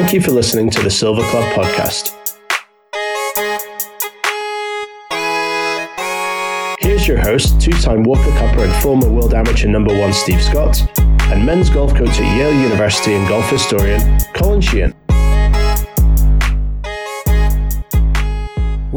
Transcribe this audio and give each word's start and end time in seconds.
thank 0.00 0.12
you 0.12 0.20
for 0.20 0.30
listening 0.30 0.70
to 0.70 0.80
the 0.80 0.90
Silver 0.90 1.22
Club 1.22 1.52
podcast. 1.54 2.14
Here's 6.78 7.08
your 7.08 7.18
host, 7.18 7.60
two 7.60 7.72
time 7.72 8.04
Walker 8.04 8.30
Cupper 8.38 8.64
and 8.64 8.72
former 8.80 9.10
world 9.10 9.34
amateur 9.34 9.66
number 9.66 9.98
one 9.98 10.12
Steve 10.12 10.40
Scott, 10.40 10.80
and 11.32 11.44
men's 11.44 11.68
golf 11.68 11.96
coach 11.96 12.10
at 12.10 12.38
Yale 12.38 12.54
University 12.62 13.14
and 13.14 13.28
golf 13.28 13.50
historian 13.50 14.20
Colin 14.34 14.60
Sheehan. 14.60 14.97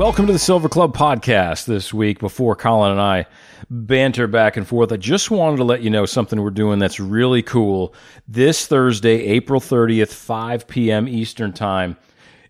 Welcome 0.02 0.26
to 0.26 0.34
the 0.34 0.40
Silver 0.40 0.68
Club 0.68 0.98
podcast 0.98 1.66
this 1.66 1.94
week. 1.94 2.18
Before 2.18 2.56
Colin 2.56 2.94
and 2.94 3.00
I 3.00 3.28
banter 3.70 4.26
back 4.26 4.58
and 4.58 4.68
forth, 4.68 4.92
I 4.92 4.98
just 4.98 5.30
wanted 5.30 5.58
to 5.58 5.64
let 5.64 5.84
you 5.84 5.92
know 5.92 6.08
something 6.08 6.42
we're 6.42 6.50
doing 6.50 6.80
that's 6.80 7.00
really 7.00 7.44
cool. 7.44 7.94
This 8.28 8.66
Thursday, 8.66 9.24
April 9.28 9.62
30th, 9.62 10.12
5 10.12 10.68
p.m. 10.68 11.08
Eastern 11.08 11.54
Time. 11.54 11.98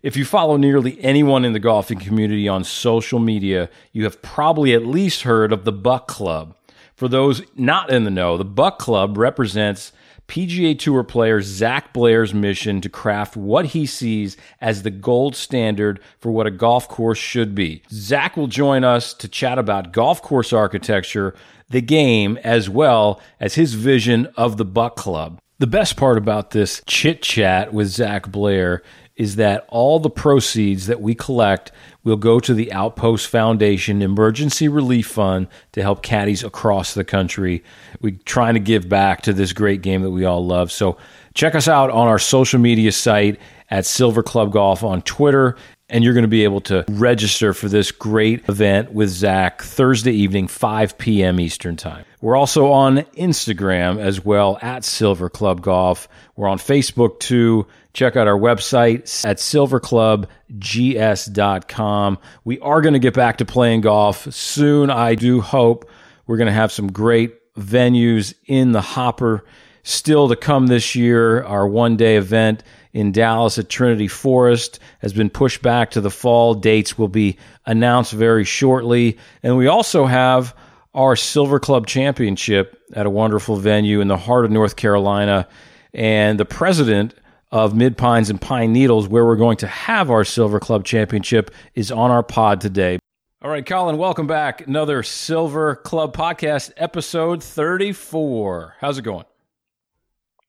If 0.02 0.16
you 0.16 0.24
follow 0.24 0.56
nearly 0.56 0.98
anyone 1.04 1.44
in 1.44 1.52
the 1.52 1.60
golfing 1.60 1.98
community 1.98 2.48
on 2.48 2.64
social 2.64 3.18
media, 3.18 3.68
you 3.92 4.04
have 4.04 4.22
probably 4.22 4.72
at 4.72 4.86
least 4.86 5.20
heard 5.20 5.52
of 5.52 5.66
the 5.66 5.72
Buck 5.72 6.08
Club. 6.08 6.56
For 6.94 7.06
those 7.06 7.42
not 7.54 7.90
in 7.90 8.04
the 8.04 8.10
know, 8.10 8.38
the 8.38 8.46
Buck 8.46 8.78
Club 8.78 9.18
represents 9.18 9.92
PGA 10.32 10.78
Tour 10.78 11.04
player 11.04 11.42
Zach 11.42 11.92
Blair's 11.92 12.32
mission 12.32 12.80
to 12.80 12.88
craft 12.88 13.36
what 13.36 13.66
he 13.66 13.84
sees 13.84 14.38
as 14.62 14.82
the 14.82 14.90
gold 14.90 15.36
standard 15.36 16.00
for 16.20 16.32
what 16.32 16.46
a 16.46 16.50
golf 16.50 16.88
course 16.88 17.18
should 17.18 17.54
be. 17.54 17.82
Zach 17.90 18.34
will 18.34 18.46
join 18.46 18.82
us 18.82 19.12
to 19.12 19.28
chat 19.28 19.58
about 19.58 19.92
golf 19.92 20.22
course 20.22 20.50
architecture, 20.50 21.34
the 21.68 21.82
game, 21.82 22.38
as 22.42 22.70
well 22.70 23.20
as 23.40 23.56
his 23.56 23.74
vision 23.74 24.26
of 24.34 24.56
the 24.56 24.64
Buck 24.64 24.96
Club. 24.96 25.38
The 25.58 25.66
best 25.66 25.98
part 25.98 26.16
about 26.16 26.52
this 26.52 26.80
chit 26.86 27.20
chat 27.20 27.74
with 27.74 27.88
Zach 27.88 28.32
Blair 28.32 28.82
is 29.16 29.36
that 29.36 29.66
all 29.68 30.00
the 30.00 30.10
proceeds 30.10 30.86
that 30.86 31.00
we 31.00 31.14
collect 31.14 31.70
will 32.04 32.16
go 32.16 32.40
to 32.40 32.54
the 32.54 32.72
Outpost 32.72 33.28
Foundation 33.28 34.02
Emergency 34.02 34.68
Relief 34.68 35.06
Fund 35.06 35.48
to 35.72 35.82
help 35.82 36.02
caddies 36.02 36.42
across 36.42 36.94
the 36.94 37.04
country. 37.04 37.62
We're 38.00 38.18
trying 38.24 38.54
to 38.54 38.60
give 38.60 38.88
back 38.88 39.22
to 39.22 39.32
this 39.32 39.52
great 39.52 39.82
game 39.82 40.02
that 40.02 40.10
we 40.10 40.24
all 40.24 40.44
love. 40.44 40.72
So 40.72 40.96
check 41.34 41.54
us 41.54 41.68
out 41.68 41.90
on 41.90 42.08
our 42.08 42.18
social 42.18 42.58
media 42.58 42.92
site 42.92 43.38
at 43.70 43.86
Silver 43.86 44.22
Club 44.22 44.52
Golf 44.52 44.82
on 44.82 45.02
Twitter. 45.02 45.56
And 45.88 46.02
you're 46.02 46.14
going 46.14 46.22
to 46.22 46.28
be 46.28 46.44
able 46.44 46.62
to 46.62 46.86
register 46.88 47.52
for 47.52 47.68
this 47.68 47.92
great 47.92 48.48
event 48.48 48.92
with 48.92 49.10
Zach 49.10 49.60
Thursday 49.60 50.12
evening, 50.12 50.48
5 50.48 50.96
p.m. 50.96 51.38
Eastern 51.38 51.76
Time. 51.76 52.06
We're 52.22 52.36
also 52.36 52.70
on 52.72 52.98
Instagram 53.18 53.98
as 54.00 54.24
well 54.24 54.58
at 54.62 54.84
Silver 54.84 55.28
Club 55.28 55.60
Golf. 55.60 56.08
We're 56.34 56.48
on 56.48 56.56
Facebook 56.56 57.20
too. 57.20 57.66
Check 57.92 58.16
out 58.16 58.26
our 58.26 58.38
website 58.38 59.24
at 59.24 59.36
silverclubgs.com. 59.36 62.18
We 62.44 62.58
are 62.60 62.80
going 62.80 62.94
to 62.94 62.98
get 62.98 63.14
back 63.14 63.36
to 63.38 63.44
playing 63.44 63.82
golf 63.82 64.32
soon. 64.32 64.90
I 64.90 65.14
do 65.14 65.42
hope 65.42 65.88
we're 66.26 66.38
going 66.38 66.46
to 66.46 66.52
have 66.52 66.72
some 66.72 66.90
great 66.90 67.54
venues 67.54 68.32
in 68.46 68.72
the 68.72 68.80
hopper 68.80 69.44
still 69.82 70.28
to 70.28 70.36
come 70.36 70.68
this 70.68 70.94
year. 70.94 71.42
Our 71.44 71.68
one 71.68 71.96
day 71.96 72.16
event 72.16 72.62
in 72.92 73.12
Dallas 73.12 73.58
at 73.58 73.68
Trinity 73.68 74.08
Forest 74.08 74.78
has 75.00 75.12
been 75.12 75.30
pushed 75.30 75.62
back 75.62 75.90
to 75.90 76.00
the 76.00 76.10
fall. 76.10 76.54
Dates 76.54 76.96
will 76.96 77.08
be 77.08 77.36
announced 77.66 78.12
very 78.12 78.44
shortly. 78.44 79.18
And 79.42 79.56
we 79.56 79.66
also 79.66 80.06
have 80.06 80.56
our 80.94 81.16
Silver 81.16 81.58
Club 81.58 81.86
Championship 81.86 82.78
at 82.94 83.06
a 83.06 83.10
wonderful 83.10 83.56
venue 83.56 84.00
in 84.00 84.08
the 84.08 84.16
heart 84.16 84.44
of 84.44 84.50
North 84.50 84.76
Carolina. 84.76 85.48
And 85.94 86.38
the 86.38 86.44
president 86.44 87.14
of 87.52 87.74
Mid 87.74 87.98
Pines 87.98 88.30
and 88.30 88.40
Pine 88.40 88.72
Needles, 88.72 89.06
where 89.06 89.24
we're 89.24 89.36
going 89.36 89.58
to 89.58 89.66
have 89.66 90.10
our 90.10 90.24
Silver 90.24 90.58
Club 90.58 90.84
Championship, 90.84 91.50
is 91.74 91.92
on 91.92 92.10
our 92.10 92.22
pod 92.22 92.60
today. 92.60 92.98
All 93.42 93.50
right, 93.50 93.64
Colin, 93.64 93.98
welcome 93.98 94.26
back. 94.26 94.66
Another 94.66 95.02
Silver 95.02 95.76
Club 95.76 96.16
podcast, 96.16 96.72
episode 96.76 97.42
34. 97.42 98.76
How's 98.80 98.98
it 98.98 99.02
going? 99.02 99.24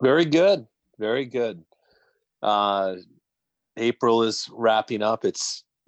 Very 0.02 0.26
good. 0.26 0.66
Very 0.98 1.26
good. 1.26 1.64
Uh, 2.42 2.96
April 3.78 4.24
is 4.24 4.50
wrapping 4.54 5.02
up. 5.02 5.26
It's 5.26 5.64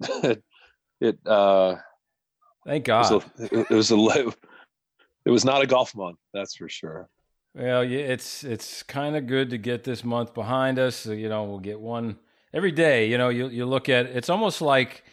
it. 1.00 1.18
Uh, 1.24 1.76
Thank 2.66 2.84
God. 2.84 3.22
It 3.38 3.52
was, 3.52 3.52
a, 3.52 3.60
it 3.60 3.70
was 3.70 3.92
a. 3.92 4.32
It 5.26 5.30
was 5.32 5.44
not 5.44 5.60
a 5.60 5.66
golf 5.66 5.92
month. 5.96 6.18
That's 6.32 6.54
for 6.54 6.68
sure. 6.68 7.08
Well, 7.56 7.82
yeah, 7.82 8.00
it's 8.00 8.44
it's 8.44 8.82
kind 8.82 9.16
of 9.16 9.26
good 9.26 9.48
to 9.50 9.56
get 9.56 9.82
this 9.82 10.04
month 10.04 10.34
behind 10.34 10.78
us. 10.78 10.94
So, 10.94 11.12
you 11.12 11.30
know, 11.30 11.44
we'll 11.44 11.58
get 11.58 11.80
one 11.80 12.18
every 12.52 12.70
day. 12.70 13.08
You 13.08 13.16
know, 13.16 13.30
you 13.30 13.48
you 13.48 13.64
look 13.64 13.88
at 13.88 14.04
it's 14.06 14.28
almost 14.28 14.60
like 14.60 15.04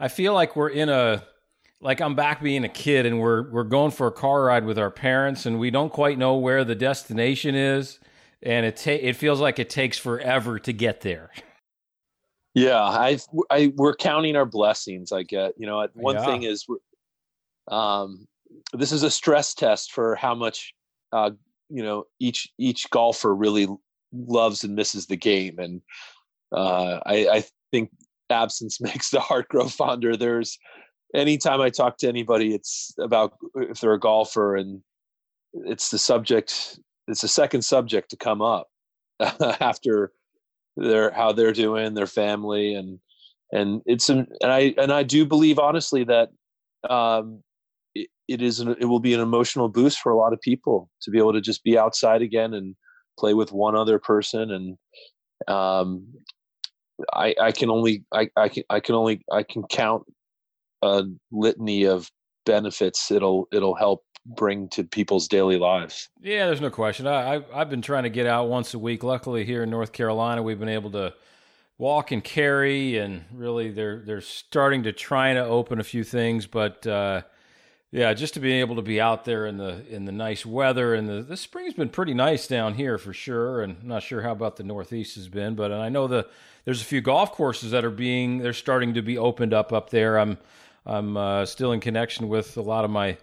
I 0.00 0.08
feel 0.08 0.32
like 0.32 0.56
we're 0.56 0.70
in 0.70 0.88
a 0.88 1.22
like 1.82 2.00
I'm 2.00 2.14
back 2.14 2.42
being 2.42 2.64
a 2.64 2.68
kid 2.68 3.04
and 3.04 3.20
we're 3.20 3.50
we're 3.50 3.64
going 3.64 3.90
for 3.90 4.06
a 4.06 4.12
car 4.12 4.44
ride 4.44 4.64
with 4.64 4.78
our 4.78 4.90
parents 4.90 5.44
and 5.44 5.58
we 5.58 5.70
don't 5.70 5.92
quite 5.92 6.16
know 6.16 6.36
where 6.36 6.64
the 6.64 6.74
destination 6.74 7.54
is 7.54 8.00
and 8.42 8.64
it 8.64 8.76
ta- 8.76 8.90
it 8.92 9.14
feels 9.14 9.38
like 9.38 9.58
it 9.58 9.68
takes 9.68 9.98
forever 9.98 10.58
to 10.60 10.72
get 10.72 11.02
there. 11.02 11.30
Yeah, 12.54 12.82
I 12.82 13.18
I 13.50 13.72
we're 13.76 13.94
counting 13.94 14.34
our 14.36 14.46
blessings. 14.46 15.12
I 15.12 15.24
get 15.24 15.52
you 15.58 15.66
know 15.66 15.86
one 15.92 16.16
yeah. 16.16 16.24
thing 16.24 16.42
is, 16.44 16.66
um, 17.68 18.26
this 18.72 18.92
is 18.92 19.02
a 19.02 19.10
stress 19.10 19.52
test 19.52 19.92
for 19.92 20.16
how 20.16 20.34
much 20.34 20.74
uh, 21.12 21.30
you 21.72 21.82
know 21.82 22.04
each 22.20 22.48
each 22.58 22.88
golfer 22.90 23.34
really 23.34 23.66
loves 24.12 24.62
and 24.64 24.74
misses 24.74 25.06
the 25.06 25.16
game. 25.16 25.58
And 25.58 25.80
uh, 26.54 27.00
I, 27.06 27.28
I 27.28 27.44
think 27.70 27.90
absence 28.30 28.80
makes 28.80 29.10
the 29.10 29.20
heart 29.20 29.48
grow 29.48 29.68
fonder. 29.68 30.16
There's 30.16 30.58
anytime 31.14 31.60
i 31.60 31.70
talk 31.70 31.98
to 31.98 32.08
anybody 32.08 32.54
it's 32.54 32.94
about 32.98 33.34
if 33.56 33.80
they're 33.80 33.94
a 33.94 34.00
golfer 34.00 34.56
and 34.56 34.80
it's 35.52 35.90
the 35.90 35.98
subject 35.98 36.78
it's 37.08 37.20
the 37.20 37.28
second 37.28 37.62
subject 37.62 38.10
to 38.10 38.16
come 38.16 38.40
up 38.40 38.68
after 39.60 40.12
their 40.76 41.10
how 41.10 41.32
they're 41.32 41.52
doing 41.52 41.94
their 41.94 42.06
family 42.06 42.74
and 42.74 42.98
and 43.52 43.82
it's 43.84 44.08
an 44.08 44.26
and 44.40 44.50
i 44.50 44.74
and 44.78 44.92
i 44.92 45.02
do 45.02 45.26
believe 45.26 45.58
honestly 45.58 46.04
that 46.04 46.30
um 46.88 47.42
it 47.94 48.42
is 48.42 48.60
an, 48.60 48.76
it 48.80 48.86
will 48.86 49.00
be 49.00 49.14
an 49.14 49.20
emotional 49.20 49.68
boost 49.68 49.98
for 49.98 50.12
a 50.12 50.16
lot 50.16 50.32
of 50.32 50.40
people 50.40 50.88
to 51.02 51.10
be 51.10 51.18
able 51.18 51.32
to 51.32 51.40
just 51.40 51.62
be 51.64 51.78
outside 51.78 52.22
again 52.22 52.54
and 52.54 52.74
play 53.18 53.34
with 53.34 53.52
one 53.52 53.76
other 53.76 53.98
person 53.98 54.50
and 54.50 54.78
um, 55.48 56.06
I, 57.12 57.34
I 57.40 57.52
can 57.52 57.70
only 57.70 58.04
I, 58.12 58.28
I 58.36 58.48
can 58.48 58.62
I 58.70 58.80
can 58.80 58.94
only 58.94 59.22
I 59.30 59.42
can 59.42 59.64
count 59.64 60.04
a 60.82 61.04
litany 61.30 61.84
of 61.84 62.10
benefits 62.46 63.10
it'll 63.10 63.48
it'll 63.52 63.74
help 63.74 64.02
bring 64.24 64.68
to 64.68 64.84
people's 64.84 65.28
daily 65.28 65.58
lives. 65.58 66.08
Yeah, 66.20 66.46
there's 66.46 66.60
no 66.60 66.70
question. 66.70 67.06
I, 67.06 67.36
I 67.36 67.58
have 67.58 67.70
been 67.70 67.82
trying 67.82 68.04
to 68.04 68.10
get 68.10 68.26
out 68.26 68.48
once 68.48 68.74
a 68.74 68.78
week. 68.78 69.02
Luckily, 69.02 69.44
here 69.44 69.62
in 69.62 69.70
North 69.70 69.92
Carolina, 69.92 70.42
we've 70.42 70.58
been 70.58 70.68
able 70.68 70.90
to 70.92 71.14
walk 71.78 72.12
and 72.12 72.22
carry, 72.22 72.98
and 72.98 73.24
really 73.32 73.70
they're 73.70 74.02
they're 74.04 74.20
starting 74.20 74.84
to 74.84 74.92
try 74.92 75.34
to 75.34 75.44
open 75.44 75.80
a 75.80 75.84
few 75.84 76.04
things, 76.04 76.46
but 76.46 76.86
uh, 76.86 77.22
yeah, 77.92 78.14
just 78.14 78.34
to 78.34 78.40
be 78.40 78.54
able 78.54 78.76
to 78.76 78.82
be 78.82 79.02
out 79.02 79.26
there 79.26 79.44
in 79.44 79.58
the 79.58 79.84
in 79.94 80.06
the 80.06 80.12
nice 80.12 80.46
weather 80.46 80.94
and 80.94 81.06
the 81.06 81.22
the 81.22 81.36
spring's 81.36 81.74
been 81.74 81.90
pretty 81.90 82.14
nice 82.14 82.46
down 82.46 82.74
here 82.74 82.96
for 82.96 83.12
sure. 83.12 83.60
And 83.60 83.76
I'm 83.82 83.88
not 83.88 84.02
sure 84.02 84.22
how 84.22 84.32
about 84.32 84.56
the 84.56 84.64
Northeast 84.64 85.16
has 85.16 85.28
been, 85.28 85.54
but 85.54 85.70
I 85.70 85.90
know 85.90 86.06
the 86.06 86.26
there's 86.64 86.80
a 86.80 86.86
few 86.86 87.02
golf 87.02 87.32
courses 87.32 87.70
that 87.72 87.84
are 87.84 87.90
being 87.90 88.38
they're 88.38 88.54
starting 88.54 88.94
to 88.94 89.02
be 89.02 89.18
opened 89.18 89.52
up 89.52 89.74
up 89.74 89.90
there. 89.90 90.18
I'm 90.18 90.38
I'm 90.86 91.18
uh, 91.18 91.44
still 91.44 91.72
in 91.72 91.80
connection 91.80 92.28
with 92.28 92.56
a 92.56 92.62
lot 92.62 92.86
of 92.86 92.90
my 92.90 93.18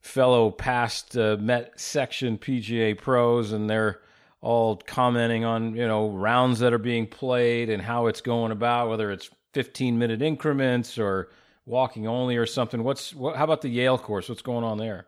fellow 0.00 0.50
past 0.50 1.16
uh, 1.18 1.36
Met 1.38 1.78
section 1.78 2.38
PGA 2.38 2.96
pros, 2.96 3.52
and 3.52 3.68
they're 3.68 4.00
all 4.40 4.76
commenting 4.76 5.44
on 5.44 5.74
you 5.76 5.86
know 5.86 6.08
rounds 6.08 6.60
that 6.60 6.72
are 6.72 6.78
being 6.78 7.06
played 7.06 7.68
and 7.68 7.82
how 7.82 8.06
it's 8.06 8.22
going 8.22 8.52
about, 8.52 8.88
whether 8.88 9.10
it's 9.10 9.28
15 9.52 9.98
minute 9.98 10.22
increments 10.22 10.98
or 10.98 11.28
walking 11.66 12.06
only 12.06 12.36
or 12.36 12.46
something. 12.46 12.82
What's 12.82 13.14
what, 13.14 13.36
how 13.36 13.44
about 13.44 13.62
the 13.62 13.68
Yale 13.68 13.98
course? 13.98 14.28
What's 14.28 14.42
going 14.42 14.64
on 14.64 14.78
there? 14.78 15.06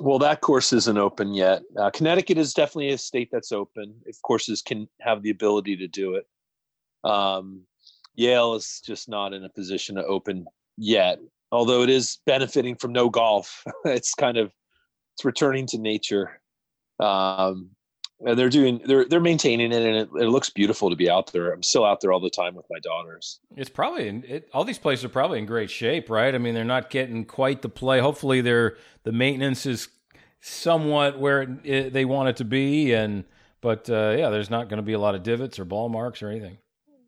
Well, 0.00 0.18
that 0.20 0.40
course 0.40 0.72
isn't 0.72 0.98
open 0.98 1.34
yet. 1.34 1.62
Uh, 1.76 1.90
Connecticut 1.90 2.38
is 2.38 2.54
definitely 2.54 2.90
a 2.90 2.98
state 2.98 3.30
that's 3.32 3.52
open 3.52 3.94
if 4.06 4.20
courses 4.22 4.62
can 4.62 4.88
have 5.00 5.22
the 5.22 5.30
ability 5.30 5.76
to 5.76 5.88
do 5.88 6.14
it. 6.14 6.26
Um, 7.04 7.62
Yale 8.14 8.54
is 8.54 8.80
just 8.84 9.08
not 9.08 9.32
in 9.32 9.44
a 9.44 9.48
position 9.48 9.96
to 9.96 10.04
open 10.04 10.46
yet, 10.76 11.18
although 11.50 11.82
it 11.82 11.90
is 11.90 12.18
benefiting 12.26 12.76
from 12.76 12.92
no 12.92 13.08
golf. 13.08 13.64
it's 13.84 14.14
kind 14.14 14.36
of 14.36 14.52
it's 15.14 15.24
returning 15.24 15.66
to 15.68 15.78
nature. 15.78 16.40
Um, 17.00 17.70
they're 18.20 18.48
doing 18.48 18.80
they're 18.84 19.04
they're 19.04 19.20
maintaining 19.20 19.72
it 19.72 19.82
and 19.82 19.96
it, 19.96 20.08
it, 20.22 20.28
looks 20.28 20.50
beautiful 20.50 20.90
to 20.90 20.96
be 20.96 21.08
out 21.08 21.32
there. 21.32 21.52
I'm 21.52 21.62
still 21.62 21.84
out 21.84 22.00
there 22.00 22.12
all 22.12 22.20
the 22.20 22.30
time 22.30 22.54
with 22.54 22.66
my 22.70 22.78
daughters. 22.80 23.40
It's 23.56 23.70
probably 23.70 24.08
in, 24.08 24.24
it, 24.26 24.48
all 24.52 24.64
these 24.64 24.78
places 24.78 25.04
are 25.04 25.10
probably 25.10 25.38
in 25.38 25.46
great 25.46 25.70
shape 25.70 26.10
right? 26.10 26.34
I 26.34 26.38
mean 26.38 26.54
they're 26.54 26.64
not 26.64 26.90
getting 26.90 27.24
quite 27.24 27.62
the 27.62 27.68
play. 27.68 28.00
Hopefully 28.00 28.40
they're 28.40 28.76
the 29.04 29.12
maintenance 29.12 29.66
is 29.66 29.88
somewhat 30.40 31.18
where 31.18 31.42
it, 31.42 31.50
it, 31.64 31.92
they 31.92 32.04
want 32.04 32.28
it 32.28 32.36
to 32.36 32.44
be 32.44 32.92
and 32.92 33.24
but 33.60 33.88
uh, 33.88 34.14
yeah 34.18 34.30
there's 34.30 34.50
not 34.50 34.68
going 34.68 34.78
to 34.78 34.82
be 34.82 34.92
a 34.92 34.98
lot 34.98 35.14
of 35.14 35.22
divots 35.22 35.58
or 35.58 35.64
ball 35.64 35.88
marks 35.88 36.22
or 36.22 36.28
anything. 36.28 36.58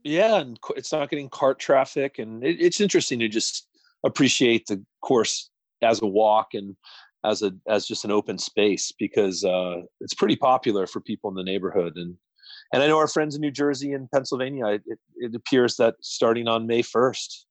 Yeah, 0.03 0.41
and 0.41 0.59
it's 0.77 0.93
not 0.93 1.11
getting 1.11 1.29
cart 1.29 1.59
traffic, 1.59 2.19
and 2.19 2.43
it, 2.43 2.57
it's 2.59 2.81
interesting 2.81 3.19
to 3.19 3.29
just 3.29 3.67
appreciate 4.03 4.67
the 4.67 4.83
course 5.03 5.51
as 5.83 6.01
a 6.03 6.07
walk 6.07 6.55
and 6.55 6.77
as 7.25 7.43
a 7.43 7.53
as 7.69 7.87
just 7.87 8.05
an 8.05 8.11
open 8.11 8.39
space 8.39 8.93
because 8.99 9.45
uh, 9.45 9.83
it's 10.01 10.15
pretty 10.15 10.37
popular 10.37 10.87
for 10.87 11.01
people 11.01 11.31
in 11.31 11.37
the 11.37 11.43
neighborhood 11.43 11.97
and 11.97 12.17
and 12.73 12.83
I 12.83 12.87
know 12.87 12.99
our 12.99 13.09
friends 13.09 13.35
in 13.35 13.41
New 13.41 13.51
Jersey 13.51 13.93
and 13.95 14.11
Pennsylvania. 14.11 14.67
It, 14.67 14.83
it 15.17 15.35
appears 15.35 15.77
that 15.77 15.97
starting 16.01 16.47
on 16.47 16.67
May 16.67 16.83
first, 16.83 17.47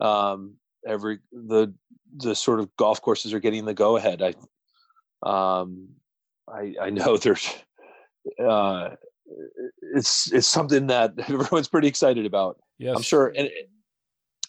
um, 0.00 0.54
every 0.86 1.18
the 1.32 1.74
the 2.16 2.34
sort 2.34 2.60
of 2.60 2.74
golf 2.76 3.02
courses 3.02 3.32
are 3.34 3.40
getting 3.40 3.64
the 3.64 3.74
go 3.74 3.96
ahead. 3.96 4.22
I 4.22 4.34
um, 5.22 5.88
I, 6.48 6.74
I 6.80 6.90
know 6.90 7.16
there's 7.18 7.48
uh, 8.42 8.90
it's 9.94 10.32
it's 10.32 10.46
something 10.46 10.86
that 10.88 11.12
everyone's 11.18 11.68
pretty 11.68 11.88
excited 11.88 12.24
about. 12.26 12.58
Yes. 12.78 12.96
I'm 12.96 13.02
sure. 13.02 13.32
And 13.36 13.50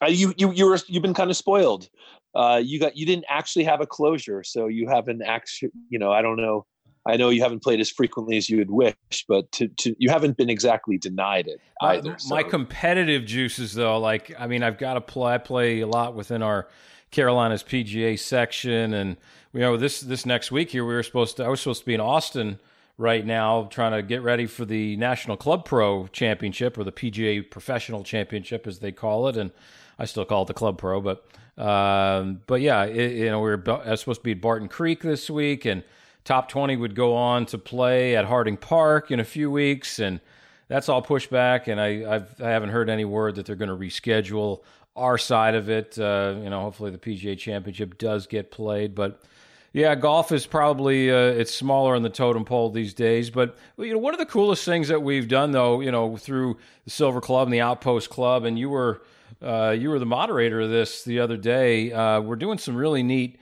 you 0.08 0.34
you 0.38 0.52
you 0.52 0.66
were 0.66 0.80
you've 0.88 1.04
been 1.04 1.14
kind 1.14 1.30
of 1.30 1.38
spoiled. 1.38 1.90
Uh, 2.34 2.62
you 2.64 2.80
got 2.80 2.98
you 2.98 3.06
didn't 3.06 3.26
actually 3.30 3.64
have 3.64 3.82
a 3.82 3.88
closure, 3.88 4.44
so 4.44 4.68
you 4.68 4.88
haven't 4.88 5.22
actually. 5.22 5.72
You 5.90 6.00
know, 6.00 6.12
I 6.12 6.22
don't 6.22 6.38
know. 6.38 6.66
I 7.08 7.18
know 7.18 7.30
you 7.30 7.44
haven't 7.44 7.62
played 7.62 7.80
as 7.80 7.92
frequently 7.92 8.36
as 8.36 8.50
you 8.50 8.58
would 8.58 8.72
wish, 8.72 8.96
but 9.28 9.52
to, 9.54 9.68
to 9.68 9.96
you 10.00 10.10
haven't 10.10 10.38
been 10.38 10.50
exactly 10.50 10.98
denied 10.98 11.48
it 11.48 11.62
either. 11.82 12.12
My, 12.12 12.18
so. 12.18 12.36
my 12.36 12.44
competitive 12.44 13.26
juices, 13.26 13.74
though, 13.74 14.00
like 14.00 14.34
I 14.40 14.48
mean, 14.48 14.64
I've 14.64 14.78
got 14.78 14.96
to 14.96 15.02
play. 15.02 15.34
I 15.36 15.38
play 15.38 15.82
a 15.82 15.88
lot 15.88 16.16
within 16.16 16.42
our 16.42 16.68
Carolinas 17.12 17.64
PGA 17.64 18.18
section, 18.18 18.94
and 18.94 19.18
you 19.54 19.60
know 19.60 19.78
this 19.78 20.02
this 20.02 20.26
next 20.26 20.52
week 20.52 20.72
here 20.72 20.84
we 20.84 20.94
were 20.94 21.04
supposed 21.04 21.38
to. 21.38 21.46
I 21.46 21.48
was 21.48 21.62
supposed 21.62 21.82
to 21.82 21.86
be 21.86 21.94
in 21.94 22.02
Austin 22.02 22.60
right 22.98 23.26
now, 23.26 23.66
trying 23.66 23.92
to 23.92 24.02
get 24.02 24.24
ready 24.24 24.46
for 24.46 24.66
the 24.66 24.96
National 24.98 25.38
Club 25.38 25.66
Pro 25.66 26.08
Championship 26.08 26.78
or 26.78 26.84
the 26.84 26.92
PGA 26.92 27.50
Professional 27.50 28.04
Championship, 28.04 28.66
as 28.66 28.80
they 28.80 28.92
call 28.92 29.28
it, 29.28 29.38
and 29.38 29.52
I 29.98 30.06
still 30.06 30.26
call 30.26 30.44
it 30.44 30.48
the 30.48 30.54
Club 30.54 30.78
Pro, 30.78 31.02
but 31.02 31.26
um, 31.58 32.42
but 32.48 32.62
yeah, 32.62 32.84
it, 32.84 33.14
you 33.14 33.30
know 33.30 33.40
we 33.40 33.52
are 33.52 33.96
supposed 33.96 34.22
to 34.22 34.24
be 34.24 34.32
at 34.32 34.42
Barton 34.42 34.68
Creek 34.68 35.02
this 35.02 35.30
week, 35.30 35.66
and 35.66 35.84
top 36.24 36.50
twenty 36.50 36.76
would 36.76 36.96
go 36.96 37.16
on 37.16 37.46
to 37.48 37.58
play 37.58 38.16
at 38.16 38.26
Harding 38.26 38.58
Park 38.58 39.12
in 39.12 39.20
a 39.20 39.24
few 39.24 39.50
weeks, 39.50 40.00
and 40.00 40.20
that's 40.68 40.90
all 40.90 41.02
pushed 41.02 41.30
back. 41.30 41.68
And 41.68 41.80
I 41.80 42.16
I've, 42.16 42.42
I 42.42 42.50
have 42.50 42.64
not 42.64 42.72
heard 42.72 42.90
any 42.90 43.06
word 43.06 43.36
that 43.36 43.46
they're 43.46 43.56
going 43.56 43.70
to 43.70 43.76
reschedule 43.76 44.62
our 44.96 45.18
side 45.18 45.56
of 45.56 45.70
it. 45.70 45.98
Uh, 45.98 46.36
you 46.42 46.50
know, 46.50 46.62
hopefully 46.62 46.92
the 46.92 46.98
PGA 46.98 47.38
Championship 47.38 47.98
does 47.98 48.28
get 48.28 48.52
played, 48.52 48.96
but 48.96 49.22
yeah, 49.76 49.94
golf 49.94 50.32
is 50.32 50.46
probably 50.46 51.12
uh, 51.12 51.16
it's 51.16 51.54
smaller 51.54 51.96
on 51.96 52.02
the 52.02 52.10
totem 52.10 52.46
pole 52.46 52.70
these 52.70 52.94
days. 52.94 53.30
But 53.30 53.58
you 53.78 53.92
know, 53.92 54.00
one 54.00 54.14
of 54.14 54.20
the 54.20 54.26
coolest 54.26 54.64
things 54.64 54.88
that 54.88 55.02
we've 55.02 55.28
done, 55.28 55.52
though, 55.52 55.82
you 55.82 55.92
know, 55.92 56.16
through 56.16 56.56
the 56.86 56.92
Silver 56.92 57.20
Club 57.20 57.48
and 57.48 57.54
the 57.54 57.60
Outpost 57.60 58.10
Club, 58.10 58.46
and 58.46 58.58
you 58.58 58.70
were 58.70 59.02
uh, 59.46 59.72
you 59.72 59.90
were 59.90 60.00
the 60.00 60.06
moderator 60.06 60.62
of 60.62 60.72
this 60.72 61.04
the 61.04 61.20
other 61.20 61.38
day. 61.38 61.92
Uh, 61.92 62.20
we're 62.20 62.36
doing 62.36 62.58
some 62.58 62.76
really 62.76 63.04
neat 63.04 63.40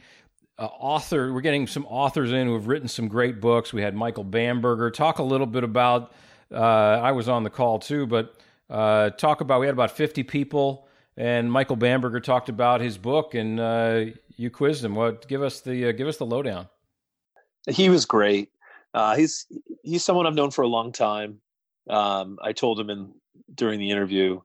uh, 0.60 0.66
author. 0.66 1.34
We're 1.34 1.42
getting 1.42 1.66
some 1.66 1.86
authors 1.86 2.32
in 2.32 2.48
who 2.48 2.54
have 2.56 2.68
written 2.68 2.90
some 2.90 3.08
great 3.08 3.40
books. 3.40 3.72
We 3.72 3.82
had 3.82 3.96
Michael 3.96 4.26
Bamberger 4.26 4.92
talk 4.92 5.20
a 5.20 5.24
little 5.24 5.48
bit 5.48 5.64
about. 5.64 6.12
Uh, 6.52 6.58
I 6.58 7.14
was 7.14 7.30
on 7.30 7.44
the 7.44 7.50
call 7.50 7.80
too, 7.80 8.06
but 8.06 8.36
uh, 8.70 9.12
talk 9.12 9.40
about. 9.40 9.62
We 9.62 9.66
had 9.66 9.74
about 9.74 9.92
fifty 9.92 10.24
people, 10.24 10.88
and 11.16 11.50
Michael 11.50 11.78
Bamberger 11.78 12.20
talked 12.20 12.50
about 12.50 12.82
his 12.82 12.98
book, 12.98 13.34
and 13.34 14.14
you 14.36 14.50
quizzed 14.50 14.84
him. 14.84 14.96
What? 14.96 15.28
Give 15.30 15.42
us 15.42 15.62
the 15.62 15.94
give 15.94 16.10
us 16.10 16.18
the 16.18 16.26
lowdown. 16.26 16.68
He 17.70 17.88
was 17.88 18.06
great. 18.06 18.50
he's 19.16 19.48
he's 19.84 20.04
someone 20.04 20.28
I've 20.28 20.36
known 20.36 20.52
for 20.52 20.64
a 20.64 20.68
long 20.68 20.92
time. 20.92 21.40
Um, 21.90 22.40
I 22.42 22.52
told 22.52 22.78
him 22.78 22.90
in 22.90 23.14
during 23.56 23.80
the 23.80 23.90
interview 23.90 24.42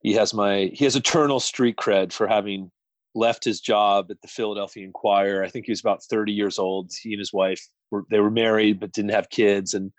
he 0.00 0.12
has 0.14 0.32
my 0.32 0.70
he 0.72 0.84
has 0.84 0.96
eternal 0.96 1.40
street 1.40 1.76
cred 1.76 2.12
for 2.12 2.26
having 2.26 2.70
left 3.14 3.44
his 3.44 3.60
job 3.60 4.06
at 4.10 4.20
the 4.22 4.28
Philadelphia 4.28 4.84
Inquirer. 4.84 5.42
I 5.42 5.48
think 5.48 5.66
he 5.66 5.72
was 5.72 5.80
about 5.80 6.04
30 6.04 6.32
years 6.32 6.58
old. 6.58 6.92
He 7.02 7.12
and 7.12 7.18
his 7.18 7.32
wife 7.32 7.66
were 7.90 8.04
they 8.10 8.20
were 8.20 8.30
married 8.30 8.80
but 8.80 8.92
didn't 8.92 9.10
have 9.10 9.30
kids 9.30 9.74
and 9.74 9.92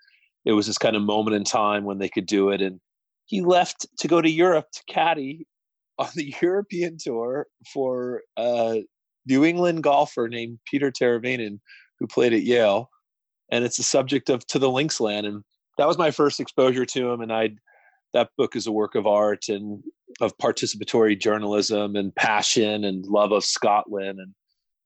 it 0.44 0.52
was 0.52 0.66
this 0.66 0.78
kind 0.78 0.96
of 0.96 1.02
moment 1.02 1.36
in 1.36 1.44
time 1.44 1.84
when 1.84 1.98
they 1.98 2.08
could 2.08 2.26
do 2.26 2.50
it 2.50 2.62
and 2.62 2.80
he 3.26 3.42
left 3.42 3.86
to 3.98 4.08
go 4.08 4.20
to 4.20 4.30
Europe 4.30 4.66
to 4.72 4.82
caddy 4.88 5.46
on 5.98 6.08
the 6.14 6.34
European 6.42 6.96
tour 6.98 7.46
for 7.72 8.22
a 8.36 8.82
New 9.26 9.44
England 9.44 9.82
golfer 9.82 10.28
named 10.28 10.58
Peter 10.70 10.90
Teravainen 10.90 11.60
who 11.98 12.06
played 12.06 12.32
at 12.32 12.42
Yale 12.42 12.88
and 13.50 13.64
it's 13.64 13.76
the 13.76 13.82
subject 13.82 14.30
of 14.30 14.46
To 14.48 14.58
the 14.58 14.70
Linksland 14.70 15.26
and 15.26 15.44
that 15.78 15.88
was 15.88 15.98
my 15.98 16.10
first 16.10 16.40
exposure 16.40 16.86
to 16.86 17.10
him 17.10 17.20
and 17.20 17.32
I'd 17.32 17.58
that 18.12 18.30
book 18.36 18.56
is 18.56 18.66
a 18.66 18.72
work 18.72 18.94
of 18.94 19.06
art 19.06 19.48
and 19.48 19.82
of 20.20 20.36
participatory 20.38 21.18
journalism 21.18 21.96
and 21.96 22.14
passion 22.14 22.84
and 22.84 23.06
love 23.06 23.32
of 23.32 23.44
Scotland. 23.44 24.18
And 24.20 24.34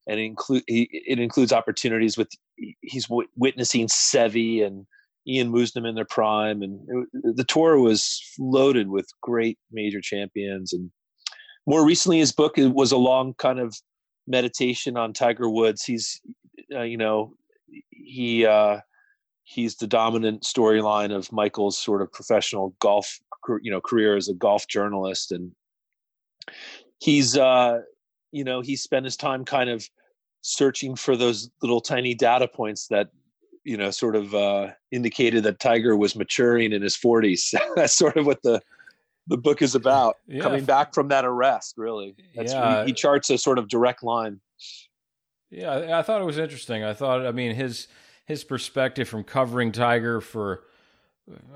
and 0.06 0.20
it, 0.20 0.24
include, 0.24 0.64
it 0.66 1.18
includes 1.18 1.52
opportunities 1.52 2.18
with 2.18 2.28
he's 2.82 3.06
w- 3.06 3.28
witnessing 3.36 3.86
Seve 3.86 4.64
and 4.64 4.86
Ian 5.26 5.50
Woosnam 5.50 5.88
in 5.88 5.94
their 5.94 6.04
prime. 6.04 6.62
And 6.62 6.80
it, 7.14 7.36
the 7.36 7.44
tour 7.44 7.78
was 7.78 8.22
loaded 8.38 8.88
with 8.88 9.06
great 9.22 9.58
major 9.72 10.02
champions. 10.02 10.74
And 10.74 10.90
more 11.66 11.86
recently 11.86 12.18
his 12.18 12.32
book 12.32 12.54
was 12.58 12.92
a 12.92 12.98
long 12.98 13.32
kind 13.34 13.58
of 13.58 13.74
meditation 14.26 14.96
on 14.96 15.12
Tiger 15.12 15.48
Woods. 15.48 15.84
He's 15.84 16.20
uh, 16.74 16.82
you 16.82 16.96
know 16.96 17.34
he 17.90 18.44
uh, 18.44 18.80
he's 19.44 19.76
the 19.76 19.87
dominant 19.87 20.43
storyline 20.43 21.14
of 21.14 21.31
Michael's 21.31 21.79
sort 21.79 22.02
of 22.02 22.11
professional 22.11 22.75
golf, 22.81 23.20
you 23.62 23.70
know, 23.70 23.81
career 23.81 24.17
as 24.17 24.29
a 24.29 24.35
golf 24.35 24.67
journalist, 24.67 25.31
and 25.31 25.52
he's, 26.99 27.37
uh, 27.37 27.81
you 28.32 28.43
know, 28.43 28.61
he 28.61 28.75
spent 28.75 29.05
his 29.05 29.17
time 29.17 29.44
kind 29.44 29.70
of 29.70 29.88
searching 30.43 30.96
for 30.96 31.17
those 31.17 31.50
little 31.62 31.81
tiny 31.81 32.14
data 32.14 32.49
points 32.49 32.88
that, 32.88 33.11
you 33.64 33.76
know, 33.76 33.91
sort 33.91 34.17
of 34.17 34.35
uh, 34.35 34.70
indicated 34.91 35.44
that 35.44 35.61
Tiger 35.61 35.96
was 35.96 36.17
maturing 36.17 36.73
in 36.73 36.82
his 36.82 36.96
40s. 36.96 37.55
That's 37.76 37.94
sort 37.94 38.17
of 38.17 38.26
what 38.26 38.43
the 38.43 38.61
the 39.26 39.38
book 39.38 39.62
is 39.62 39.75
about. 39.75 40.17
Yeah. 40.26 40.43
Coming 40.43 40.64
back 40.67 40.93
from 40.93 41.08
that 41.08 41.25
arrest, 41.25 41.75
really. 41.79 42.14
That's, 42.35 42.52
yeah. 42.52 42.82
he, 42.82 42.88
he 42.88 42.93
charts 42.93 43.31
a 43.31 43.38
sort 43.38 43.58
of 43.58 43.69
direct 43.69 44.02
line. 44.02 44.41
Yeah, 45.50 45.99
I 45.99 46.02
thought 46.02 46.20
it 46.20 46.25
was 46.25 46.37
interesting. 46.37 46.85
I 46.85 46.93
thought, 46.93 47.25
I 47.25 47.31
mean, 47.31 47.55
his 47.55 47.87
his 48.24 48.44
perspective 48.44 49.08
from 49.08 49.24
covering 49.24 49.72
Tiger 49.72 50.20
for 50.20 50.64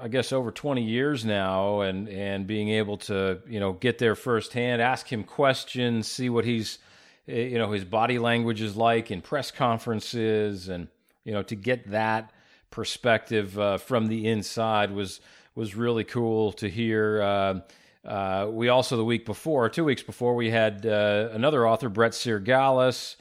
I 0.01 0.09
guess 0.09 0.33
over 0.33 0.51
20 0.51 0.83
years 0.83 1.25
now 1.25 1.83
and 1.83 2.09
and 2.09 2.47
being 2.47 2.71
able 2.71 2.97
to, 2.99 3.41
you 3.47 3.61
know, 3.61 3.73
get 3.75 3.99
there 3.99 4.15
firsthand, 4.15 4.81
ask 4.81 5.11
him 5.13 5.25
questions, 5.25 6.09
see 6.09 6.31
what 6.31 6.45
he's 6.45 6.79
eh, 7.27 7.49
you 7.49 7.59
know, 7.59 7.73
his 7.73 7.85
body 7.85 8.19
language 8.19 8.63
is 8.63 8.77
like 8.77 9.11
in 9.11 9.21
press 9.21 9.51
conferences 9.51 10.69
and 10.69 10.89
you 11.25 11.33
know, 11.33 11.43
to 11.43 11.55
get 11.55 11.91
that 11.91 12.33
perspective 12.71 13.59
uh, 13.59 13.77
from 13.77 14.07
the 14.07 14.27
inside 14.27 14.91
was 14.91 15.21
was 15.55 15.75
really 15.75 16.05
cool 16.05 16.53
to 16.53 16.69
hear. 16.69 17.21
Uh, 17.21 17.61
uh, 18.05 18.49
we 18.51 18.69
also 18.69 18.97
the 18.97 19.05
week 19.05 19.27
before, 19.27 19.69
two 19.69 19.85
weeks 19.85 20.03
before, 20.03 20.35
we 20.35 20.51
had 20.51 20.87
uh, 20.87 21.29
another 21.33 21.67
author, 21.67 21.89
Brett 21.91 22.13
Cyrgalis, 22.13 23.17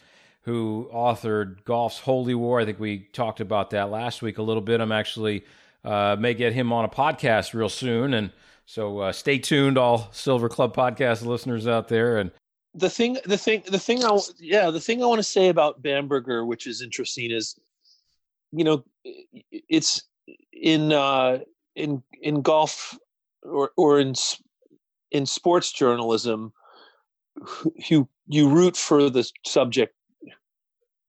who 0.48 0.90
authored 0.94 1.62
Golf's 1.66 2.00
Holy 2.00 2.34
War. 2.34 2.62
I 2.62 2.66
think 2.66 2.80
we 2.80 3.00
talked 3.12 3.42
about 3.42 3.72
that 3.72 3.92
last 3.92 4.22
week 4.22 4.38
a 4.38 4.42
little 4.42 4.62
bit. 4.62 4.80
I'm 4.80 4.94
actually 4.94 5.44
uh, 5.84 6.16
may 6.18 6.34
get 6.34 6.54
him 6.54 6.72
on 6.72 6.86
a 6.86 6.88
podcast 6.88 7.54
real 7.54 7.68
soon, 7.68 8.14
and 8.14 8.32
so 8.66 9.00
uh, 9.00 9.12
stay 9.12 9.40
tuned, 9.40 9.78
all 9.78 10.08
Silver 10.14 10.48
Club 10.48 10.74
podcast 10.74 11.26
listeners 11.26 11.68
out 11.68 11.90
there. 11.90 12.18
And 12.18 12.32
the 12.74 12.90
thing, 12.90 13.18
the 13.26 13.38
thing, 13.38 13.64
the 13.68 13.78
thing, 13.78 14.06
I 14.06 14.18
yeah, 14.40 14.72
the 14.72 14.80
thing 14.80 15.04
I 15.04 15.06
want 15.08 15.20
to 15.20 15.24
say 15.24 15.50
about 15.50 15.82
Bamberger, 15.82 16.46
which 16.46 16.66
is 16.66 16.82
interesting, 16.82 17.30
is 17.30 17.60
you 18.54 18.64
know, 18.64 18.86
it's 19.52 20.02
in 20.54 20.94
uh, 20.94 21.40
in 21.76 22.02
in 22.22 22.42
golf 22.42 22.98
or 23.44 23.72
or 23.76 24.00
in 24.00 24.14
in 25.12 25.26
sports 25.26 25.74
journalism, 25.74 26.54
you 27.90 28.08
you 28.28 28.48
root 28.48 28.78
for 28.78 29.10
the 29.10 29.30
subject 29.46 29.94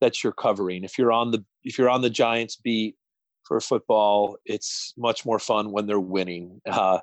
that 0.00 0.22
you're 0.22 0.32
covering. 0.32 0.84
If 0.84 0.98
you're 0.98 1.12
on 1.12 1.30
the 1.30 1.44
if 1.64 1.78
you're 1.78 1.90
on 1.90 2.02
the 2.02 2.10
Giants 2.10 2.56
beat 2.56 2.96
for 3.44 3.60
football, 3.60 4.36
it's 4.44 4.92
much 4.96 5.24
more 5.24 5.38
fun 5.38 5.72
when 5.72 5.86
they're 5.86 6.00
winning. 6.00 6.60
Uh, 6.66 7.00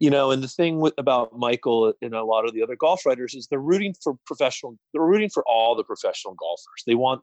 you 0.00 0.08
know, 0.08 0.30
and 0.30 0.42
the 0.42 0.48
thing 0.48 0.80
with, 0.80 0.94
about 0.96 1.38
Michael 1.38 1.92
and 2.00 2.14
a 2.14 2.24
lot 2.24 2.46
of 2.46 2.54
the 2.54 2.62
other 2.62 2.76
golf 2.76 3.04
writers 3.04 3.34
is 3.34 3.46
they're 3.46 3.58
rooting 3.58 3.94
for 4.02 4.14
professional. 4.24 4.78
They're 4.92 5.02
rooting 5.02 5.28
for 5.28 5.44
all 5.46 5.76
the 5.76 5.84
professional 5.84 6.34
golfers. 6.34 6.82
They 6.86 6.94
want 6.94 7.22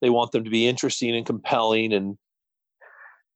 they 0.00 0.08
want 0.08 0.32
them 0.32 0.44
to 0.44 0.50
be 0.50 0.66
interesting 0.66 1.14
and 1.14 1.26
compelling 1.26 1.92
and 1.92 2.16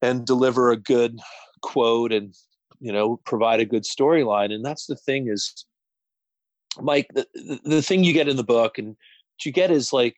and 0.01 0.27
deliver 0.27 0.71
a 0.71 0.79
good 0.79 1.21
quote 1.63 2.13
and 2.13 2.35
you 2.81 2.93
know 2.93 3.21
provide 3.27 3.61
a 3.61 3.67
good 3.67 3.85
storyline. 3.85 4.53
And 4.53 4.65
that's 4.65 4.87
the 4.87 4.97
thing 4.97 5.29
is, 5.29 5.67
Mike. 6.81 7.09
The, 7.15 7.27
the, 7.65 7.83
thing 7.83 8.03
you 8.03 8.15
get 8.15 8.29
in 8.29 8.37
the 8.37 8.45
book 8.45 8.79
and 8.79 8.97
you 9.45 9.53
get 9.53 9.71
is 9.71 9.93
like 9.93 10.15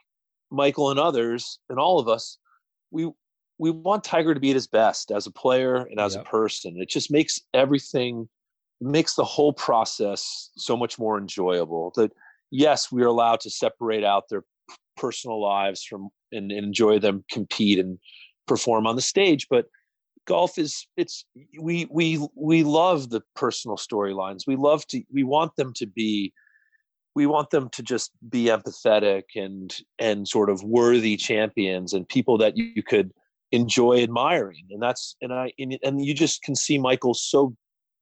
Michael 0.51 0.91
and 0.91 1.01
others 1.01 1.59
and 1.69 1.79
all 1.79 1.99
of 1.99 2.09
us, 2.09 2.39
we 2.91 3.11
we 3.59 3.71
want 3.71 4.05
Tiger 4.05 4.35
to 4.35 4.41
be 4.41 4.51
at 4.51 4.55
his 4.55 4.67
best 4.67 5.11
as 5.11 5.27
a 5.27 5.31
player 5.31 5.77
and 5.77 5.99
as 5.99 6.15
yep. 6.15 6.27
a 6.27 6.29
person. 6.29 6.77
It 6.79 6.91
just 6.91 7.11
makes 7.11 7.41
everything 7.55 8.29
makes 8.81 9.15
the 9.15 9.25
whole 9.25 9.55
process 9.55 10.51
so 10.57 10.77
much 10.77 10.99
more 10.99 11.19
enjoyable. 11.19 11.93
That 11.97 12.13
yes, 12.51 12.93
we 12.93 13.03
are 13.03 13.07
allowed 13.07 13.41
to 13.41 13.51
separate 13.51 14.05
out 14.05 14.25
their 14.29 14.45
personal 14.97 15.41
lives 15.41 15.83
from 15.83 16.11
and, 16.33 16.51
and 16.53 16.65
enjoy 16.65 16.99
them 16.99 17.25
compete 17.31 17.79
and 17.79 17.99
perform 18.47 18.87
on 18.87 18.97
the 18.97 19.03
stage, 19.03 19.47
but 19.49 19.67
golf 20.27 20.59
is 20.59 20.87
it's 20.97 21.25
we 21.61 21.87
we 21.91 22.27
we 22.35 22.63
love 22.63 23.11
the 23.11 23.23
personal 23.35 23.77
storylines 23.77 24.47
we 24.47 24.57
love 24.57 24.87
to 24.89 25.03
we 25.13 25.23
want 25.23 25.55
them 25.57 25.73
to 25.73 25.87
be 25.87 26.33
we 27.17 27.25
want 27.25 27.49
them 27.49 27.71
to 27.71 27.83
just 27.83 28.13
be 28.29 28.45
empathetic 28.45 29.23
and 29.35 29.79
and 29.99 30.29
sort 30.29 30.51
of 30.51 30.63
worthy 30.63 31.17
champions 31.17 31.95
and 31.95 32.09
people 32.09 32.37
that 32.39 32.57
you, 32.57 32.71
you 32.77 32.83
could 32.83 33.11
enjoy 33.53 34.03
admiring. 34.03 34.67
And 34.71 34.81
that's 34.81 35.17
and 35.21 35.33
i 35.33 35.51
and, 35.59 35.79
and 35.83 36.05
you 36.05 36.15
just 36.15 36.43
can 36.43 36.55
see 36.55 36.79
michael 36.79 37.15
so 37.15 37.57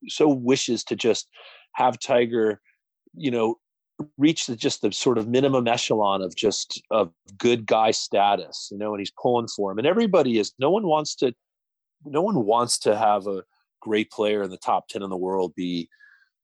so 0.09 0.29
wishes 0.29 0.85
to 0.85 0.97
just 0.97 1.29
have 1.73 1.99
tiger 1.99 2.61
you 3.15 3.31
know 3.31 3.55
reach 4.19 4.47
the 4.47 4.57
just 4.57 4.83
the 4.83 4.93
sort 4.93 5.17
of 5.17 5.29
minimum 5.29 5.69
echelon 5.69 6.21
of 6.21 6.35
just 6.35 6.83
of 6.91 7.13
good 7.39 7.65
guy 7.65 7.93
status 7.93 8.69
you 8.73 8.77
know 8.77 8.93
and 8.93 9.01
he's 9.01 9.13
pulling 9.23 9.49
for 9.49 9.71
him. 9.71 9.79
And 9.79 9.87
everybody 9.87 10.39
is 10.39 10.53
no 10.59 10.71
one 10.71 10.87
wants 10.87 11.15
to 11.17 11.33
no 12.05 12.21
one 12.21 12.45
wants 12.45 12.79
to 12.81 12.97
have 12.97 13.27
a 13.29 13.45
great 13.81 14.11
player 14.11 14.43
in 14.43 14.51
the 14.51 14.59
top 14.59 14.89
10 14.89 15.03
in 15.03 15.11
the 15.11 15.17
world 15.17 15.55
be 15.55 15.89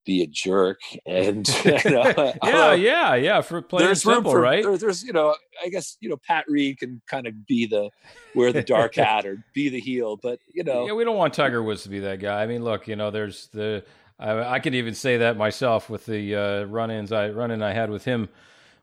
be 0.04 0.23
a 0.23 0.26
jerk 0.26 0.80
and 1.07 1.49
you 1.64 1.90
know, 1.90 2.33
yeah 2.45 2.69
uh, 2.69 2.73
yeah 2.73 3.14
yeah 3.14 3.40
for 3.40 3.62
playing 3.62 3.95
simple 3.95 4.33
for, 4.33 4.40
right 4.40 4.62
there, 4.62 4.76
there's 4.76 5.02
you 5.02 5.12
know 5.12 5.35
i 5.64 5.69
guess 5.69 5.97
you 6.00 6.09
know 6.09 6.16
pat 6.16 6.45
reed 6.49 6.78
can 6.78 7.00
kind 7.07 7.26
of 7.26 7.47
be 7.47 7.66
the 7.66 7.90
wear 8.35 8.52
the 8.52 8.62
dark 8.62 8.95
hat 8.97 9.26
or 9.26 9.42
be 9.54 9.69
the 9.69 9.80
heel 9.80 10.16
but 10.16 10.38
you 10.52 10.64
know 10.64 10.87
yeah 10.87 10.92
we 10.92 11.04
don't 11.04 11.16
want 11.16 11.35
tiger 11.35 11.62
woods 11.62 11.83
to 11.83 11.88
be 11.88 12.00
that 12.00 12.21
guy 12.21 12.42
i 12.42 12.47
mean 12.47 12.64
look 12.64 12.88
you 12.88 12.97
know 12.97 13.11
there's 13.11 13.49
the 13.49 13.85
i, 14.19 14.54
I 14.54 14.59
can 14.59 14.75
even 14.75 14.95
say 14.95 15.19
that 15.19 15.37
myself 15.37 15.90
with 15.90 16.07
the 16.07 16.35
uh, 16.35 16.64
run-ins 16.64 17.12
i 17.12 17.28
run-in 17.28 17.62
i 17.62 17.73
had 17.73 17.90
with 17.90 18.04
him 18.04 18.28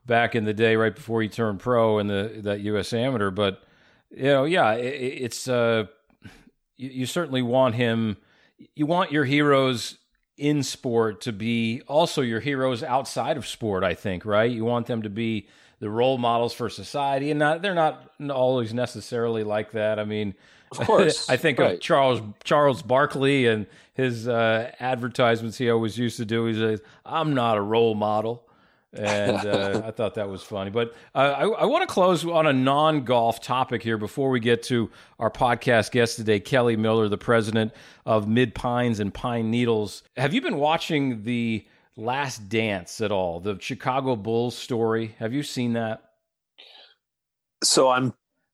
back 0.06 0.36
in 0.36 0.46
the 0.46 0.54
day 0.54 0.76
right 0.76 0.96
before 0.96 1.22
he 1.22 1.28
turned 1.28 1.60
pro 1.60 2.00
in 2.00 2.08
the 2.08 2.40
that 2.44 2.60
us 2.62 2.94
amateur 2.94 3.32
but 3.32 3.64
you 4.12 4.24
know 4.24 4.46
yeah 4.46 4.74
it, 4.74 5.24
it's 5.24 5.48
uh 5.48 5.86
you, 6.78 6.90
you 6.90 7.06
certainly 7.06 7.42
want 7.42 7.76
him. 7.76 8.18
You 8.76 8.86
want 8.86 9.12
your 9.12 9.26
heroes 9.26 9.98
in 10.38 10.64
sport 10.64 11.22
to 11.22 11.34
be 11.34 11.82
also 11.88 12.22
your 12.22 12.40
heroes 12.40 12.84
outside 12.84 13.38
of 13.38 13.48
sport. 13.48 13.84
I 13.84 13.94
think 13.94 14.26
right. 14.26 14.50
You 14.50 14.66
want 14.66 14.88
them 14.88 15.02
to 15.02 15.10
be 15.10 15.48
the 15.80 15.90
role 15.90 16.18
models 16.18 16.54
for 16.54 16.70
society, 16.70 17.30
and 17.32 17.40
not 17.40 17.62
they're 17.62 17.76
not 17.76 18.12
always 18.30 18.74
necessarily 18.74 19.44
like 19.44 19.72
that. 19.72 20.00
I 20.00 20.06
mean, 20.06 20.36
of 20.72 20.80
course, 20.80 21.30
I 21.30 21.38
think 21.38 21.60
right. 21.60 21.76
of 21.76 21.80
Charles 21.82 22.22
Charles 22.44 22.82
Barkley 22.82 23.48
and 23.48 23.68
his 23.94 24.28
uh, 24.28 24.72
advertisements 24.80 25.58
he 25.58 25.70
always 25.70 25.98
used 25.98 26.18
to 26.18 26.26
do. 26.26 26.46
He 26.46 26.54
says, 26.54 26.82
"I'm 27.06 27.34
not 27.34 27.58
a 27.58 27.62
role 27.62 27.96
model." 27.96 28.44
And 28.94 29.38
uh, 29.46 29.82
I 29.86 29.92
thought 29.92 30.16
that 30.16 30.30
was 30.30 30.44
funny. 30.44 30.70
But 30.70 30.96
uh, 31.14 31.18
I, 31.18 31.48
I 31.48 31.66
want 31.66 31.88
to 31.88 31.94
close 31.94 32.26
on 32.26 32.48
a 32.48 32.54
non 32.54 33.04
golf 33.04 33.42
topic 33.42 33.84
here 33.84 33.98
before 33.98 34.30
we 34.30 34.40
get 34.40 34.64
to 34.64 34.90
our 35.20 35.30
podcast 35.30 35.92
guest 35.92 36.18
today, 36.18 36.40
Kelly 36.40 36.76
Miller, 36.76 37.10
the 37.10 37.18
president 37.18 37.74
of 38.06 38.28
Mid 38.28 38.56
Pines 38.56 39.00
and 39.00 39.14
Pine 39.14 39.52
Needles. 39.52 40.04
Have 40.16 40.34
you 40.34 40.42
been 40.42 40.58
watching 40.58 41.24
the 41.24 41.66
Last 41.96 42.50
Dance 42.50 43.02
at 43.02 43.12
all? 43.12 43.40
The 43.40 43.58
Chicago 43.60 44.16
Bulls 44.16 44.58
story. 44.58 45.16
Have 45.20 45.34
you 45.34 45.44
seen 45.44 45.74
that? 45.74 46.04
So 47.64 47.90
I'm 47.90 48.14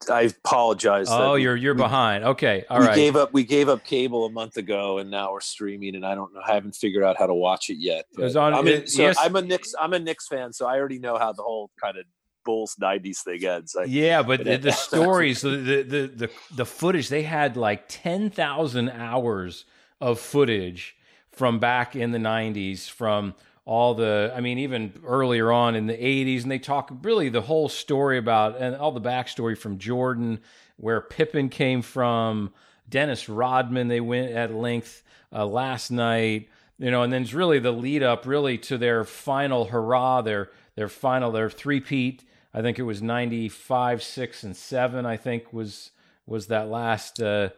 I 0.09 0.21
apologize. 0.21 1.07
Oh, 1.09 1.35
you're 1.35 1.55
you're 1.55 1.73
behind. 1.73 2.23
Okay, 2.23 2.65
all 2.69 2.79
we 2.79 2.87
right. 2.87 2.95
gave 2.95 3.15
up 3.15 3.33
we 3.33 3.43
gave 3.43 3.69
up 3.69 3.83
cable 3.83 4.25
a 4.25 4.31
month 4.31 4.57
ago, 4.57 4.97
and 4.97 5.09
now 5.09 5.31
we're 5.31 5.41
streaming, 5.41 5.95
and 5.95 6.05
I 6.05 6.15
don't 6.15 6.33
know. 6.33 6.41
I 6.45 6.53
haven't 6.53 6.75
figured 6.75 7.03
out 7.03 7.17
how 7.17 7.27
to 7.27 7.33
watch 7.33 7.69
it 7.69 7.77
yet. 7.77 8.05
It 8.17 8.35
on. 8.35 8.53
I'm, 8.53 8.67
it, 8.67 8.89
so 8.89 9.03
yes. 9.03 9.17
I'm 9.19 9.35
a 9.35 9.41
Knicks. 9.41 9.73
I'm 9.79 9.93
a 9.93 9.99
Knicks 9.99 10.27
fan, 10.27 10.53
so 10.53 10.65
I 10.65 10.77
already 10.77 10.99
know 10.99 11.17
how 11.17 11.33
the 11.33 11.43
whole 11.43 11.71
kind 11.81 11.97
of 11.97 12.05
Bulls 12.45 12.75
'90s 12.81 13.23
thing 13.23 13.45
ends. 13.45 13.75
I, 13.75 13.85
yeah, 13.85 14.21
but 14.21 14.43
the, 14.43 14.57
the 14.57 14.71
stories, 14.73 15.41
the, 15.41 15.49
the 15.49 16.11
the 16.15 16.29
the 16.55 16.65
footage, 16.65 17.09
they 17.09 17.23
had 17.23 17.57
like 17.57 17.85
ten 17.87 18.29
thousand 18.29 18.89
hours 18.89 19.65
of 20.01 20.19
footage 20.19 20.95
from 21.31 21.59
back 21.59 21.95
in 21.95 22.11
the 22.11 22.19
'90s 22.19 22.89
from 22.89 23.35
all 23.65 23.93
the 23.93 24.31
i 24.35 24.41
mean 24.41 24.59
even 24.59 24.93
earlier 25.05 25.51
on 25.51 25.75
in 25.75 25.87
the 25.87 25.93
80s 25.93 26.43
and 26.43 26.51
they 26.51 26.59
talk 26.59 26.91
really 27.01 27.29
the 27.29 27.41
whole 27.41 27.69
story 27.69 28.17
about 28.17 28.59
and 28.59 28.75
all 28.75 28.91
the 28.91 29.01
backstory 29.01 29.57
from 29.57 29.77
jordan 29.77 30.39
where 30.77 30.99
pippen 30.99 31.49
came 31.49 31.81
from 31.81 32.51
dennis 32.89 33.29
rodman 33.29 33.87
they 33.87 34.01
went 34.01 34.31
at 34.31 34.53
length 34.53 35.03
uh, 35.31 35.45
last 35.45 35.91
night 35.91 36.49
you 36.77 36.91
know 36.91 37.03
and 37.03 37.13
then 37.13 37.21
it's 37.21 37.33
really 37.33 37.59
the 37.59 37.71
lead 37.71 38.03
up 38.03 38.25
really 38.25 38.57
to 38.57 38.77
their 38.77 39.03
final 39.03 39.65
hurrah 39.65 40.21
their 40.21 40.49
their 40.75 40.89
final 40.89 41.31
their 41.31 41.51
three-peat. 41.51 42.23
I 42.55 42.61
think 42.61 42.79
it 42.79 42.83
was 42.83 43.01
95 43.01 44.03
6 44.03 44.43
and 44.43 44.57
7 44.57 45.05
i 45.05 45.17
think 45.17 45.53
was 45.53 45.91
was 46.25 46.47
that 46.47 46.67
last 46.67 47.21
uh 47.21 47.49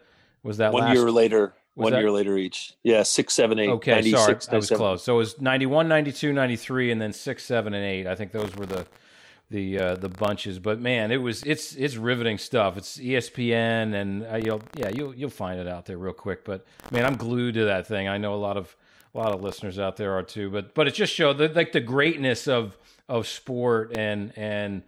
was 0.43 0.57
that 0.57 0.71
one 0.71 0.83
last, 0.83 0.95
year 0.95 1.11
later 1.11 1.53
one 1.75 1.91
that? 1.91 1.99
year 1.99 2.11
later 2.11 2.37
each. 2.37 2.73
Yeah, 2.83 3.03
six, 3.03 3.33
seven, 3.33 3.59
eight. 3.59 3.69
Okay, 3.69 3.91
96, 3.91 4.45
sorry, 4.45 4.55
I 4.55 4.57
was 4.57 4.69
close. 4.69 5.03
So 5.03 5.15
it 5.15 5.17
was 5.17 5.39
91, 5.39 5.87
92, 5.87 6.33
93, 6.33 6.91
and 6.91 7.01
then 7.01 7.13
six, 7.13 7.43
seven, 7.43 7.73
and 7.73 7.83
eight. 7.85 8.07
I 8.07 8.15
think 8.15 8.31
those 8.31 8.55
were 8.55 8.65
the 8.65 8.85
the 9.51 9.79
uh, 9.79 9.95
the 9.95 10.09
bunches. 10.09 10.59
But 10.59 10.79
man, 10.79 11.11
it 11.11 11.17
was 11.17 11.43
it's 11.43 11.75
it's 11.75 11.97
riveting 11.97 12.37
stuff. 12.37 12.77
It's 12.77 12.97
ESPN, 12.97 13.93
and 13.93 14.25
uh, 14.25 14.35
you'll 14.37 14.61
yeah 14.75 14.89
you'll 14.89 15.13
you'll 15.13 15.29
find 15.29 15.59
it 15.59 15.67
out 15.67 15.85
there 15.85 15.97
real 15.97 16.13
quick. 16.13 16.43
But 16.45 16.65
man, 16.91 17.05
I'm 17.05 17.15
glued 17.15 17.53
to 17.55 17.65
that 17.65 17.87
thing. 17.87 18.07
I 18.07 18.17
know 18.17 18.33
a 18.33 18.37
lot 18.37 18.57
of 18.57 18.75
a 19.13 19.17
lot 19.17 19.33
of 19.33 19.41
listeners 19.41 19.79
out 19.79 19.97
there 19.97 20.13
are 20.13 20.23
too. 20.23 20.49
But 20.49 20.73
but 20.73 20.87
it 20.87 20.93
just 20.93 21.13
showed 21.13 21.37
the, 21.37 21.49
like 21.49 21.71
the 21.71 21.81
greatness 21.81 22.47
of 22.47 22.77
of 23.07 23.27
sport 23.27 23.95
and 23.97 24.33
and 24.35 24.83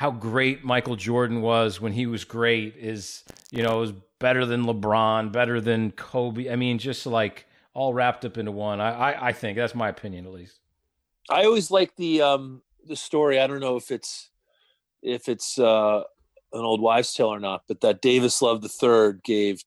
how 0.00 0.10
great 0.10 0.64
Michael 0.64 0.96
Jordan 0.96 1.42
was 1.42 1.78
when 1.78 1.92
he 1.92 2.06
was 2.06 2.24
great 2.24 2.74
is 2.78 3.22
you 3.50 3.62
know 3.62 3.76
it 3.76 3.80
was 3.80 3.92
better 4.18 4.46
than 4.46 4.64
LeBron, 4.64 5.30
better 5.30 5.60
than 5.60 5.90
Kobe. 5.90 6.50
I 6.50 6.56
mean, 6.56 6.78
just 6.78 7.04
like 7.04 7.44
all 7.74 7.92
wrapped 7.92 8.24
up 8.24 8.38
into 8.38 8.50
one. 8.50 8.80
I, 8.80 8.92
I, 8.92 9.28
I 9.28 9.32
think 9.32 9.58
that's 9.58 9.74
my 9.74 9.90
opinion 9.90 10.24
at 10.24 10.32
least. 10.32 10.58
I 11.28 11.44
always 11.44 11.70
like 11.70 11.96
the 11.96 12.22
um 12.22 12.62
the 12.88 12.96
story. 12.96 13.38
I 13.38 13.46
don't 13.46 13.60
know 13.60 13.76
if 13.76 13.90
it's 13.90 14.30
if 15.02 15.28
it's 15.28 15.58
uh 15.58 16.02
an 16.54 16.64
old 16.64 16.80
wives' 16.80 17.12
tale 17.12 17.26
or 17.28 17.38
not, 17.38 17.64
but 17.68 17.82
that 17.82 18.00
Davis 18.00 18.40
Love 18.40 18.64
III 18.64 19.20
gave 19.22 19.62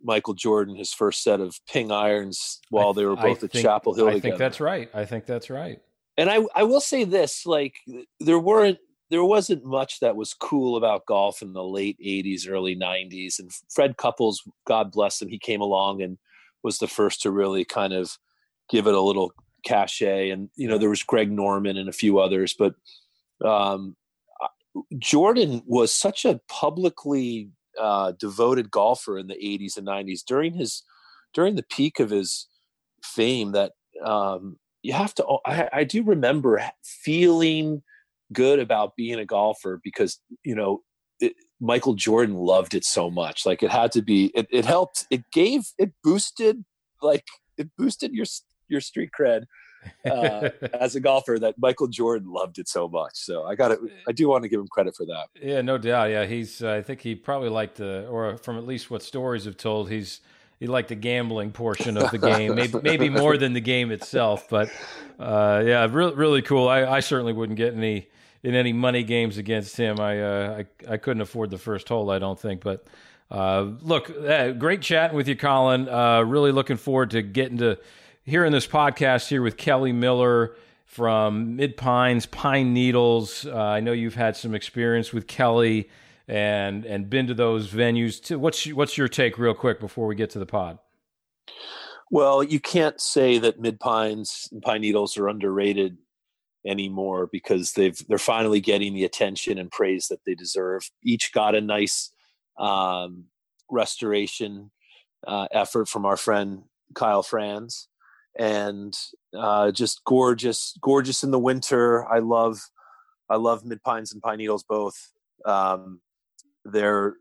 Michael 0.00 0.34
Jordan 0.34 0.76
his 0.76 0.92
first 0.92 1.24
set 1.24 1.40
of 1.40 1.58
ping 1.68 1.90
irons 1.90 2.60
while 2.70 2.94
they 2.94 3.04
were 3.04 3.16
both 3.16 3.42
at 3.42 3.50
Chapel 3.50 3.94
Hill. 3.94 4.06
I 4.06 4.12
together. 4.12 4.28
think 4.28 4.38
that's 4.38 4.60
right. 4.60 4.88
I 4.94 5.06
think 5.06 5.26
that's 5.26 5.50
right. 5.50 5.82
And 6.16 6.30
I 6.30 6.46
I 6.54 6.62
will 6.62 6.80
say 6.80 7.02
this: 7.02 7.46
like 7.46 7.74
there 8.20 8.38
weren't 8.38 8.78
there 9.12 9.24
wasn't 9.24 9.62
much 9.62 10.00
that 10.00 10.16
was 10.16 10.32
cool 10.32 10.76
about 10.76 11.04
golf 11.04 11.42
in 11.42 11.52
the 11.52 11.62
late 11.62 11.98
80s 12.00 12.48
early 12.48 12.74
90s 12.74 13.38
and 13.38 13.52
fred 13.70 13.96
couples 13.98 14.42
god 14.66 14.90
bless 14.90 15.20
him 15.20 15.28
he 15.28 15.38
came 15.38 15.60
along 15.60 16.02
and 16.02 16.18
was 16.62 16.78
the 16.78 16.88
first 16.88 17.20
to 17.22 17.30
really 17.30 17.64
kind 17.64 17.92
of 17.92 18.16
give 18.70 18.86
it 18.86 18.94
a 18.94 19.00
little 19.00 19.32
cachet 19.64 20.30
and 20.30 20.48
you 20.56 20.66
know 20.66 20.78
there 20.78 20.88
was 20.88 21.02
greg 21.02 21.30
norman 21.30 21.76
and 21.76 21.88
a 21.88 21.92
few 21.92 22.18
others 22.18 22.54
but 22.58 22.74
um, 23.44 23.94
jordan 24.98 25.62
was 25.66 25.92
such 25.92 26.24
a 26.24 26.40
publicly 26.48 27.50
uh, 27.80 28.12
devoted 28.18 28.70
golfer 28.70 29.18
in 29.18 29.26
the 29.26 29.34
80s 29.34 29.76
and 29.76 29.86
90s 29.86 30.24
during 30.24 30.54
his 30.54 30.82
during 31.34 31.54
the 31.54 31.62
peak 31.62 32.00
of 32.00 32.10
his 32.10 32.46
fame 33.02 33.52
that 33.52 33.72
um, 34.04 34.58
you 34.82 34.92
have 34.94 35.14
to 35.14 35.26
I, 35.46 35.68
I 35.72 35.84
do 35.84 36.02
remember 36.02 36.62
feeling 36.82 37.82
good 38.32 38.58
about 38.58 38.96
being 38.96 39.18
a 39.18 39.26
golfer 39.26 39.80
because 39.82 40.18
you 40.44 40.54
know 40.54 40.82
it, 41.20 41.34
Michael 41.60 41.94
Jordan 41.94 42.36
loved 42.36 42.74
it 42.74 42.84
so 42.84 43.10
much. 43.10 43.46
Like 43.46 43.62
it 43.62 43.70
had 43.70 43.92
to 43.92 44.02
be. 44.02 44.32
It, 44.34 44.46
it 44.50 44.64
helped. 44.64 45.06
It 45.10 45.24
gave. 45.32 45.62
It 45.78 45.92
boosted. 46.02 46.64
Like 47.00 47.26
it 47.56 47.68
boosted 47.76 48.12
your 48.12 48.26
your 48.68 48.80
street 48.80 49.10
cred 49.18 49.44
uh, 50.10 50.50
as 50.80 50.96
a 50.96 51.00
golfer 51.00 51.38
that 51.38 51.54
Michael 51.58 51.88
Jordan 51.88 52.28
loved 52.30 52.58
it 52.58 52.68
so 52.68 52.88
much. 52.88 53.12
So 53.14 53.44
I 53.44 53.54
got 53.54 53.72
it. 53.72 53.80
I 54.08 54.12
do 54.12 54.28
want 54.28 54.42
to 54.42 54.48
give 54.48 54.60
him 54.60 54.68
credit 54.68 54.94
for 54.96 55.06
that. 55.06 55.26
Yeah, 55.40 55.60
no 55.62 55.78
doubt. 55.78 56.10
Yeah, 56.10 56.24
he's. 56.24 56.62
Uh, 56.62 56.72
I 56.72 56.82
think 56.82 57.00
he 57.00 57.14
probably 57.14 57.48
liked 57.48 57.76
the, 57.76 58.06
or 58.08 58.36
from 58.38 58.58
at 58.58 58.66
least 58.66 58.90
what 58.90 59.02
stories 59.02 59.44
have 59.44 59.56
told, 59.56 59.90
he's 59.90 60.20
he 60.58 60.66
liked 60.66 60.88
the 60.88 60.94
gambling 60.94 61.50
portion 61.50 61.96
of 61.96 62.10
the 62.10 62.18
game, 62.18 62.54
maybe 62.56 62.78
maybe 62.82 63.08
more 63.08 63.36
than 63.36 63.52
the 63.52 63.60
game 63.60 63.90
itself. 63.90 64.48
But 64.48 64.70
uh, 65.18 65.62
yeah, 65.64 65.86
really 65.90 66.14
really 66.14 66.42
cool. 66.42 66.68
I, 66.68 66.84
I 66.84 67.00
certainly 67.00 67.32
wouldn't 67.32 67.58
get 67.58 67.74
any 67.74 68.08
in 68.42 68.54
any 68.54 68.72
money 68.72 69.02
games 69.02 69.38
against 69.38 69.76
him. 69.76 70.00
I 70.00 70.20
uh, 70.20 70.62
I, 70.88 70.94
I 70.94 70.96
couldn't 70.96 71.22
afford 71.22 71.50
the 71.50 71.58
first 71.58 71.88
hole, 71.88 72.10
I 72.10 72.18
don't 72.18 72.38
think. 72.38 72.62
But 72.62 72.86
uh, 73.30 73.70
look, 73.80 74.10
uh, 74.10 74.52
great 74.52 74.82
chatting 74.82 75.16
with 75.16 75.28
you, 75.28 75.36
Colin. 75.36 75.88
Uh, 75.88 76.22
really 76.22 76.52
looking 76.52 76.76
forward 76.76 77.10
to 77.12 77.22
getting 77.22 77.58
to 77.58 77.78
hearing 78.24 78.52
this 78.52 78.66
podcast 78.66 79.28
here 79.28 79.42
with 79.42 79.56
Kelly 79.56 79.92
Miller 79.92 80.54
from 80.84 81.56
Mid 81.56 81.76
Pines, 81.76 82.26
Pine 82.26 82.74
Needles. 82.74 83.46
Uh, 83.46 83.56
I 83.56 83.80
know 83.80 83.92
you've 83.92 84.14
had 84.14 84.36
some 84.36 84.54
experience 84.54 85.12
with 85.12 85.26
Kelly 85.26 85.88
and 86.28 86.84
and 86.84 87.08
been 87.08 87.26
to 87.28 87.34
those 87.34 87.68
venues. 87.68 88.22
Too. 88.22 88.38
What's 88.38 88.66
what's 88.72 88.98
your 88.98 89.08
take, 89.08 89.38
real 89.38 89.54
quick, 89.54 89.80
before 89.80 90.06
we 90.06 90.14
get 90.14 90.30
to 90.30 90.38
the 90.38 90.46
pod? 90.46 90.78
Well, 92.10 92.42
you 92.42 92.60
can't 92.60 93.00
say 93.00 93.38
that 93.38 93.58
Mid 93.58 93.80
Pines 93.80 94.48
and 94.52 94.60
Pine 94.60 94.82
Needles 94.82 95.16
are 95.16 95.28
underrated 95.28 95.96
anymore 96.66 97.28
because 97.30 97.72
they've 97.72 97.98
they're 98.08 98.18
finally 98.18 98.60
getting 98.60 98.94
the 98.94 99.04
attention 99.04 99.58
and 99.58 99.70
praise 99.70 100.08
that 100.08 100.20
they 100.24 100.34
deserve. 100.34 100.90
Each 101.02 101.32
got 101.32 101.54
a 101.54 101.60
nice 101.60 102.10
um, 102.58 103.24
restoration 103.70 104.70
uh, 105.26 105.48
effort 105.52 105.88
from 105.88 106.04
our 106.04 106.16
friend 106.16 106.64
Kyle 106.94 107.22
Franz, 107.22 107.88
and 108.38 108.96
uh, 109.36 109.70
just 109.70 110.04
gorgeous, 110.04 110.76
gorgeous 110.80 111.22
in 111.22 111.30
the 111.30 111.38
winter. 111.38 112.06
I 112.06 112.18
love, 112.18 112.60
I 113.28 113.36
love 113.36 113.64
Mid 113.64 113.82
Pines 113.82 114.12
and 114.12 114.22
Pine 114.22 114.38
Needles 114.38 114.64
both. 114.64 115.12
Um, 115.44 116.00
they're 116.64 117.14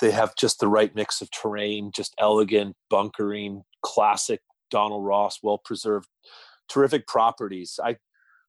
they 0.00 0.10
have 0.12 0.36
just 0.36 0.60
the 0.60 0.68
right 0.68 0.94
mix 0.94 1.20
of 1.20 1.30
terrain, 1.30 1.90
just 1.92 2.14
elegant 2.18 2.76
bunkering, 2.88 3.62
classic 3.82 4.40
Donald 4.70 5.04
Ross, 5.04 5.40
well 5.42 5.58
preserved, 5.58 6.08
terrific 6.68 7.06
properties. 7.06 7.80
I 7.82 7.96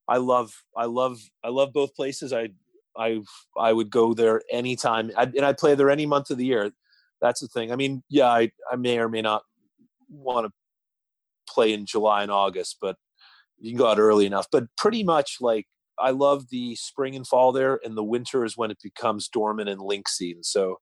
I 0.07 0.17
love 0.17 0.53
I 0.75 0.85
love 0.85 1.19
I 1.43 1.49
love 1.49 1.73
both 1.73 1.95
places. 1.95 2.33
I 2.33 2.49
I 2.97 3.21
I 3.57 3.73
would 3.73 3.89
go 3.89 4.13
there 4.13 4.41
anytime, 4.51 5.11
I'd, 5.17 5.35
and 5.35 5.45
I'd 5.45 5.57
play 5.57 5.75
there 5.75 5.89
any 5.89 6.05
month 6.05 6.29
of 6.29 6.37
the 6.37 6.45
year. 6.45 6.71
That's 7.21 7.39
the 7.39 7.47
thing. 7.47 7.71
I 7.71 7.75
mean, 7.75 8.03
yeah, 8.09 8.27
I 8.27 8.51
I 8.71 8.75
may 8.75 8.99
or 8.99 9.09
may 9.09 9.21
not 9.21 9.43
want 10.09 10.47
to 10.47 10.51
play 11.49 11.73
in 11.73 11.85
July 11.85 12.23
and 12.23 12.31
August, 12.31 12.77
but 12.81 12.97
you 13.59 13.71
can 13.71 13.77
go 13.77 13.87
out 13.87 13.99
early 13.99 14.25
enough. 14.25 14.47
But 14.51 14.65
pretty 14.77 15.03
much 15.03 15.37
like 15.39 15.67
I 15.99 16.11
love 16.11 16.49
the 16.49 16.75
spring 16.75 17.15
and 17.15 17.25
fall 17.25 17.51
there, 17.51 17.79
and 17.83 17.95
the 17.95 18.03
winter 18.03 18.43
is 18.43 18.57
when 18.57 18.71
it 18.71 18.79
becomes 18.83 19.27
dormant 19.29 19.69
and 19.69 19.79
linksy. 19.79 20.33
And 20.33 20.45
so 20.45 20.79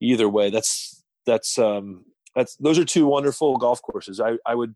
either 0.00 0.28
way, 0.28 0.50
that's 0.50 1.02
that's 1.26 1.58
um 1.58 2.04
that's 2.34 2.56
those 2.56 2.78
are 2.78 2.84
two 2.84 3.06
wonderful 3.06 3.56
golf 3.56 3.80
courses. 3.82 4.20
I 4.20 4.36
I 4.46 4.54
would 4.54 4.74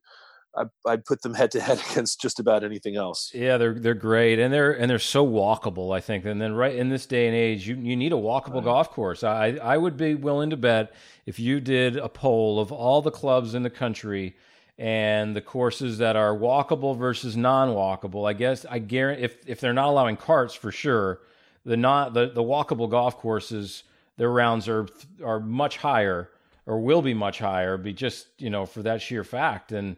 I, 0.57 0.65
I'd 0.87 1.05
put 1.05 1.23
them 1.23 1.35
head 1.35 1.51
to 1.53 1.61
head 1.61 1.83
against 1.91 2.21
just 2.21 2.41
about 2.41 2.65
anything 2.65 2.97
else. 2.97 3.31
Yeah, 3.35 3.57
they're 3.57 3.75
they're 3.75 3.95
great, 3.95 4.39
and 4.39 4.53
they're 4.53 4.73
and 4.73 4.91
they're 4.91 4.99
so 4.99 5.27
walkable. 5.27 5.95
I 5.95 6.01
think, 6.01 6.25
and 6.25 6.41
then 6.41 6.55
right 6.55 6.75
in 6.75 6.89
this 6.89 7.07
day 7.07 7.27
and 7.27 7.37
age, 7.37 7.67
you 7.67 7.77
you 7.77 7.97
need 7.97 8.13
a 8.13 8.17
walkable 8.17 8.57
right. 8.57 8.65
golf 8.65 8.91
course. 8.91 9.25
I 9.25 9.59
I 9.63 9.77
would 9.77 9.97
be 9.97 10.15
willing 10.15 10.51
to 10.51 10.57
bet 10.57 10.93
if 11.27 11.39
you 11.39 11.61
did 11.61 11.97
a 11.97 12.09
poll 12.09 12.61
of 12.61 12.73
all 12.73 13.03
the 13.03 13.11
clubs 13.11 13.55
in 13.55 13.63
the 13.63 13.71
country 13.71 14.37
and 14.79 15.37
the 15.37 15.41
courses 15.41 15.99
that 15.99 16.17
are 16.17 16.37
walkable 16.37 16.97
versus 16.97 17.37
non-walkable. 17.37 18.29
I 18.29 18.33
guess 18.33 18.67
I 18.69 18.79
guarantee 18.79 19.25
if 19.25 19.49
if 19.49 19.61
they're 19.61 19.73
not 19.73 19.89
allowing 19.89 20.17
carts 20.17 20.55
for 20.55 20.73
sure, 20.73 21.21
the 21.65 21.77
not 21.77 22.15
the 22.15 22.27
the 22.27 22.43
walkable 22.43 22.91
golf 22.91 23.19
courses 23.19 23.85
their 24.17 24.31
rounds 24.31 24.69
are 24.69 24.87
are 25.25 25.41
much 25.41 25.77
higher 25.77 26.31
or 26.67 26.81
will 26.81 27.03
be 27.03 27.15
much 27.15 27.39
higher. 27.39 27.77
Be 27.77 27.93
just 27.93 28.27
you 28.39 28.51
know 28.51 28.67
for 28.67 28.83
that 28.83 29.01
sheer 29.01 29.25
fact 29.25 29.73
and 29.73 29.97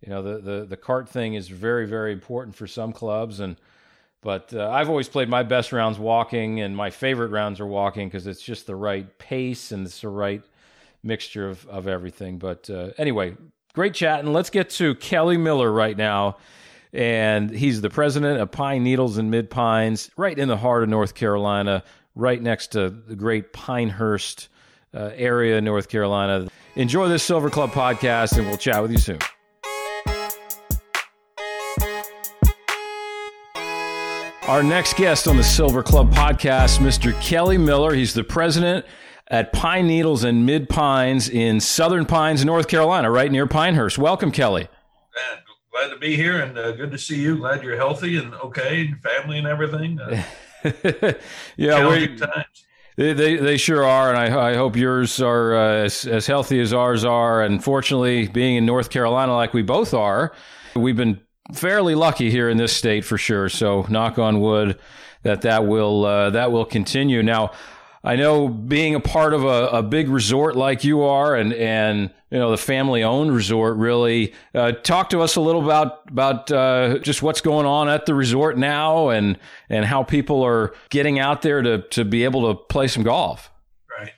you 0.00 0.10
know 0.10 0.22
the 0.22 0.38
the 0.38 0.66
the 0.66 0.76
cart 0.76 1.08
thing 1.08 1.34
is 1.34 1.48
very 1.48 1.86
very 1.86 2.12
important 2.12 2.54
for 2.54 2.66
some 2.66 2.92
clubs 2.92 3.40
and 3.40 3.56
but 4.26 4.52
uh, 4.52 4.68
I've 4.68 4.88
always 4.88 5.08
played 5.08 5.28
my 5.28 5.44
best 5.44 5.72
rounds 5.72 6.00
walking 6.00 6.60
and 6.60 6.76
my 6.76 6.90
favorite 6.90 7.30
rounds 7.30 7.60
are 7.60 7.66
walking 7.66 8.08
because 8.08 8.26
it's 8.26 8.42
just 8.42 8.66
the 8.66 8.74
right 8.74 9.18
pace 9.18 9.70
and 9.70 9.86
it's 9.86 10.00
the 10.00 10.08
right 10.08 10.42
mixture 11.04 11.48
of, 11.48 11.64
of 11.68 11.86
everything. 11.86 12.38
But 12.38 12.68
uh, 12.68 12.90
anyway 12.98 13.36
great 13.72 13.94
chat 13.94 14.20
and 14.20 14.32
let's 14.32 14.50
get 14.50 14.70
to 14.70 14.94
Kelly 14.96 15.36
Miller 15.36 15.70
right 15.70 15.96
now 15.96 16.38
and 16.92 17.50
he's 17.50 17.82
the 17.82 17.90
president 17.90 18.40
of 18.40 18.50
Pine 18.50 18.82
Needles 18.82 19.18
and 19.18 19.30
Mid 19.30 19.50
Pines 19.50 20.10
right 20.16 20.36
in 20.36 20.48
the 20.48 20.56
heart 20.56 20.82
of 20.82 20.88
North 20.88 21.14
Carolina 21.14 21.84
right 22.14 22.40
next 22.42 22.68
to 22.68 22.88
the 22.88 23.14
great 23.14 23.52
Pinehurst 23.52 24.48
uh, 24.94 25.10
area 25.14 25.58
in 25.58 25.64
North 25.64 25.88
Carolina. 25.90 26.48
Enjoy 26.74 27.06
this 27.06 27.22
Silver 27.22 27.50
Club 27.50 27.70
podcast 27.70 28.38
and 28.38 28.46
we'll 28.48 28.56
chat 28.56 28.82
with 28.82 28.90
you 28.90 28.98
soon 28.98 29.18
Our 34.48 34.62
next 34.62 34.96
guest 34.96 35.26
on 35.26 35.36
the 35.36 35.42
Silver 35.42 35.82
Club 35.82 36.12
podcast, 36.12 36.78
Mr. 36.78 37.20
Kelly 37.20 37.58
Miller. 37.58 37.92
He's 37.94 38.14
the 38.14 38.22
president 38.22 38.86
at 39.26 39.52
Pine 39.52 39.88
Needles 39.88 40.22
and 40.22 40.46
Mid 40.46 40.68
Pines 40.68 41.28
in 41.28 41.58
Southern 41.58 42.06
Pines, 42.06 42.44
North 42.44 42.68
Carolina, 42.68 43.10
right 43.10 43.32
near 43.32 43.48
Pinehurst. 43.48 43.98
Welcome, 43.98 44.30
Kelly. 44.30 44.68
Glad 45.72 45.88
to 45.90 45.98
be 45.98 46.14
here 46.14 46.40
and 46.40 46.56
uh, 46.56 46.70
good 46.72 46.92
to 46.92 46.98
see 46.98 47.20
you. 47.20 47.38
Glad 47.38 47.64
you're 47.64 47.76
healthy 47.76 48.18
and 48.18 48.34
okay, 48.34 48.86
and 48.86 49.02
family 49.02 49.38
and 49.38 49.48
everything. 49.48 49.98
Uh, 49.98 50.22
yeah, 51.56 51.88
we, 51.88 52.16
they, 52.96 53.14
they, 53.14 53.36
they 53.36 53.56
sure 53.56 53.84
are, 53.84 54.14
and 54.14 54.16
I, 54.16 54.50
I 54.50 54.54
hope 54.54 54.76
yours 54.76 55.20
are 55.20 55.56
uh, 55.56 55.84
as, 55.84 56.06
as 56.06 56.28
healthy 56.28 56.60
as 56.60 56.72
ours 56.72 57.04
are. 57.04 57.42
And 57.42 57.62
fortunately, 57.64 58.28
being 58.28 58.54
in 58.54 58.64
North 58.64 58.90
Carolina 58.90 59.34
like 59.34 59.52
we 59.52 59.62
both 59.62 59.92
are, 59.92 60.32
we've 60.76 60.96
been 60.96 61.20
fairly 61.52 61.94
lucky 61.94 62.30
here 62.30 62.48
in 62.48 62.56
this 62.56 62.72
state 62.72 63.04
for 63.04 63.18
sure. 63.18 63.48
So 63.48 63.86
knock 63.88 64.18
on 64.18 64.40
wood 64.40 64.78
that 65.22 65.42
that 65.42 65.66
will 65.66 66.04
uh, 66.04 66.30
that 66.30 66.52
will 66.52 66.64
continue. 66.64 67.22
Now, 67.22 67.52
I 68.06 68.14
know 68.14 68.48
being 68.48 68.94
a 68.94 69.00
part 69.00 69.34
of 69.34 69.44
a, 69.44 69.66
a, 69.68 69.82
big 69.82 70.08
resort 70.08 70.54
like 70.54 70.84
you 70.84 71.02
are, 71.02 71.34
and 71.34 71.52
and 71.52 72.10
you 72.30 72.38
know 72.38 72.52
the 72.52 72.56
family 72.56 73.02
owned 73.02 73.34
resort. 73.34 73.76
Really, 73.76 74.32
uh, 74.54 74.72
talk 74.72 75.10
to 75.10 75.20
us 75.22 75.34
a 75.34 75.40
little 75.40 75.64
about 75.64 76.08
about 76.08 76.50
uh, 76.52 76.98
just 76.98 77.20
what's 77.20 77.40
going 77.40 77.66
on 77.66 77.88
at 77.88 78.06
the 78.06 78.14
resort 78.14 78.56
now, 78.56 79.08
and 79.08 79.38
and 79.68 79.84
how 79.84 80.04
people 80.04 80.44
are 80.44 80.72
getting 80.90 81.18
out 81.18 81.42
there 81.42 81.62
to 81.62 81.78
to 81.78 82.04
be 82.04 82.22
able 82.22 82.54
to 82.54 82.62
play 82.64 82.86
some 82.86 83.02
golf. 83.02 83.50
Right. 83.98 84.12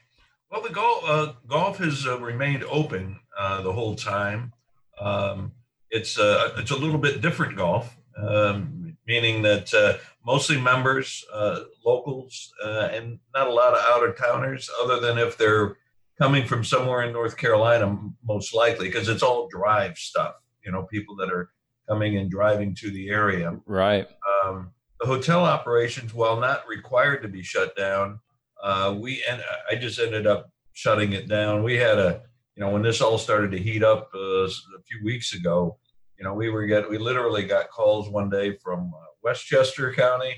Well, 0.50 0.60
the 0.60 0.68
golf 0.68 1.04
uh, 1.06 1.32
golf 1.46 1.78
has 1.78 2.06
uh, 2.06 2.20
remained 2.20 2.64
open 2.64 3.20
uh, 3.38 3.62
the 3.62 3.72
whole 3.72 3.94
time. 3.94 4.52
Um, 5.00 5.52
it's 5.90 6.18
a 6.18 6.38
uh, 6.38 6.52
it's 6.58 6.70
a 6.70 6.76
little 6.76 6.98
bit 6.98 7.20
different 7.20 7.56
golf, 7.56 7.96
um, 8.16 8.96
meaning 9.06 9.42
that 9.42 9.72
uh, 9.74 9.98
mostly 10.24 10.60
members, 10.60 11.24
uh, 11.32 11.60
locals, 11.84 12.52
uh, 12.64 12.88
and 12.92 13.18
not 13.34 13.46
a 13.46 13.52
lot 13.52 13.74
of 13.74 13.80
out 13.80 14.08
of 14.08 14.16
towners, 14.16 14.70
other 14.82 15.00
than 15.00 15.18
if 15.18 15.36
they're 15.36 15.76
coming 16.20 16.46
from 16.46 16.64
somewhere 16.64 17.02
in 17.02 17.12
North 17.12 17.36
Carolina, 17.36 17.96
most 18.24 18.54
likely, 18.54 18.88
because 18.88 19.08
it's 19.08 19.22
all 19.22 19.48
drive 19.48 19.96
stuff. 19.96 20.34
You 20.64 20.72
know, 20.72 20.82
people 20.82 21.16
that 21.16 21.30
are 21.30 21.50
coming 21.88 22.18
and 22.18 22.30
driving 22.30 22.74
to 22.76 22.90
the 22.90 23.08
area. 23.08 23.58
Right. 23.64 24.06
Um, 24.44 24.72
the 25.00 25.06
hotel 25.06 25.44
operations, 25.44 26.12
while 26.12 26.38
not 26.38 26.66
required 26.68 27.22
to 27.22 27.28
be 27.28 27.42
shut 27.42 27.76
down, 27.76 28.20
uh, 28.62 28.96
we 28.98 29.22
and 29.28 29.42
I 29.70 29.76
just 29.76 29.98
ended 29.98 30.26
up 30.26 30.50
shutting 30.72 31.12
it 31.12 31.28
down. 31.28 31.62
We 31.62 31.76
had 31.76 31.98
a 31.98 32.22
you 32.58 32.64
know, 32.64 32.70
when 32.72 32.82
this 32.82 33.00
all 33.00 33.18
started 33.18 33.52
to 33.52 33.58
heat 33.58 33.84
up 33.84 34.10
uh, 34.12 34.42
a 34.42 34.82
few 34.84 35.04
weeks 35.04 35.32
ago, 35.32 35.78
you 36.18 36.24
know, 36.24 36.34
we 36.34 36.50
were 36.50 36.66
get 36.66 36.90
we 36.90 36.98
literally 36.98 37.44
got 37.44 37.70
calls 37.70 38.08
one 38.08 38.28
day 38.28 38.56
from 38.56 38.92
uh, 38.92 39.06
Westchester 39.22 39.92
County, 39.92 40.34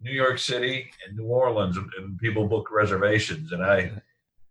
New 0.00 0.12
York 0.12 0.38
City, 0.38 0.88
and 1.04 1.16
New 1.16 1.24
Orleans, 1.24 1.76
and 1.76 2.16
people 2.20 2.46
booked 2.46 2.70
reservations. 2.70 3.50
And 3.50 3.64
I, 3.64 3.90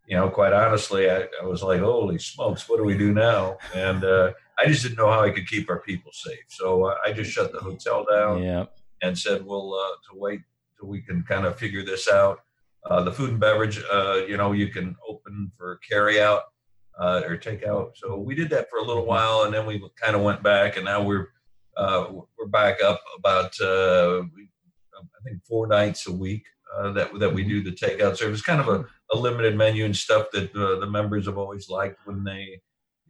you 0.08 0.17
know, 0.17 0.30
quite 0.30 0.51
honestly, 0.51 1.10
I, 1.10 1.30
I 1.41 1.45
was 1.45 1.63
like, 1.63 1.80
"Holy 1.80 2.19
smokes, 2.19 2.67
what 2.67 2.80
do 2.80 2.84
we 2.84 2.97
do 2.97 3.13
now?" 3.13 3.60
And 3.73 4.04
uh, 4.04 4.34
I 4.60 4.65
just 4.65 4.84
didn't 4.84 4.97
know 4.97 5.10
how 5.10 5.21
I 5.21 5.30
could 5.30 5.47
keep 5.47 5.69
our 5.69 5.80
people 5.80 6.12
safe, 6.13 6.43
so 6.49 6.84
uh, 6.84 6.95
I 7.06 7.13
just 7.13 7.32
shut 7.32 7.54
the 7.54 7.60
hotel 7.60 8.06
down 8.12 8.43
yeah. 8.43 8.65
and 9.01 9.17
said, 9.17 9.45
"We'll 9.45 9.73
uh, 9.73 10.12
to 10.12 10.19
wait 10.19 10.41
till 10.78 10.89
we 10.89 11.01
can 11.01 11.23
kind 11.23 11.45
of 11.45 11.58
figure 11.58 11.86
this 11.86 12.10
out." 12.10 12.41
Uh, 12.84 13.04
the 13.04 13.12
food 13.12 13.30
and 13.32 13.39
beverage, 13.39 13.78
you 14.28 14.36
know, 14.36 14.51
you 14.51 14.67
can 14.67 14.97
open 15.08 15.49
for 15.58 15.80
carry 15.89 16.21
out 16.21 16.43
uh, 17.00 17.22
or 17.26 17.38
take 17.38 17.64
out. 17.64 17.94
So 17.96 18.18
we 18.18 18.36
did 18.36 18.50
that 18.52 18.70
for 18.70 18.80
a 18.80 18.84
little 18.84 19.04
mm-hmm. 19.04 19.10
while, 19.10 19.44
and 19.44 19.54
then 19.54 19.66
we 19.66 19.84
kind 20.02 20.16
of 20.16 20.22
went 20.22 20.44
back, 20.44 20.76
and 20.78 20.86
now 20.86 21.02
we're 21.04 21.28
uh, 21.78 22.08
we're 22.38 22.48
back 22.48 22.82
up 22.82 23.02
about 23.18 23.54
uh, 23.62 24.22
I 24.22 25.24
think 25.24 25.44
four 25.48 25.68
nights 25.68 26.08
a 26.08 26.12
week 26.12 26.44
uh, 26.76 26.92
that 26.94 27.18
that 27.20 27.34
we 27.34 27.44
do 27.44 27.64
the 27.64 27.72
takeout 27.72 28.18
service. 28.18 28.42
Kind 28.42 28.62
of 28.62 28.70
a, 28.70 28.86
a 29.12 29.18
limited 29.18 29.56
menu 29.56 29.86
and 29.86 29.96
stuff 29.96 30.28
that 30.34 30.56
uh, 30.56 30.80
the 30.80 30.88
members 30.90 31.26
have 31.26 31.38
always 31.38 31.70
liked 31.70 32.00
when 32.06 32.24
they 32.24 32.62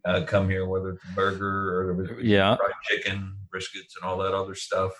uh, 0.04 0.22
come 0.22 0.48
here, 0.48 0.66
whether 0.66 0.90
it's 0.90 1.04
burger 1.14 1.90
or 1.90 2.20
yeah. 2.22 2.56
fried 2.56 2.70
chicken, 2.84 3.36
briskets, 3.54 3.96
and 3.96 4.04
all 4.04 4.18
that 4.18 4.34
other 4.34 4.54
stuff. 4.54 4.92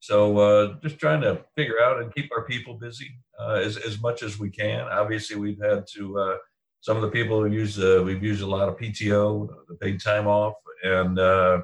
So 0.00 0.38
uh, 0.38 0.74
just 0.82 0.98
trying 0.98 1.22
to 1.22 1.44
figure 1.56 1.80
out 1.82 2.00
and 2.00 2.14
keep 2.14 2.30
our 2.34 2.44
people 2.44 2.74
busy 2.74 3.10
uh, 3.38 3.54
as 3.54 3.76
as 3.76 4.00
much 4.00 4.22
as 4.22 4.38
we 4.38 4.50
can. 4.50 4.82
Obviously, 4.82 5.36
we've 5.36 5.60
had 5.62 5.84
to 5.94 6.18
uh, 6.18 6.36
some 6.80 6.96
of 6.96 7.02
the 7.02 7.10
people 7.10 7.40
who 7.40 7.50
use 7.50 7.78
uh, 7.78 8.02
we've 8.04 8.22
used 8.22 8.42
a 8.42 8.46
lot 8.46 8.68
of 8.68 8.76
PTO, 8.76 9.48
the 9.68 9.74
paid 9.76 10.00
time 10.00 10.26
off, 10.26 10.54
and 10.82 11.18
uh, 11.18 11.62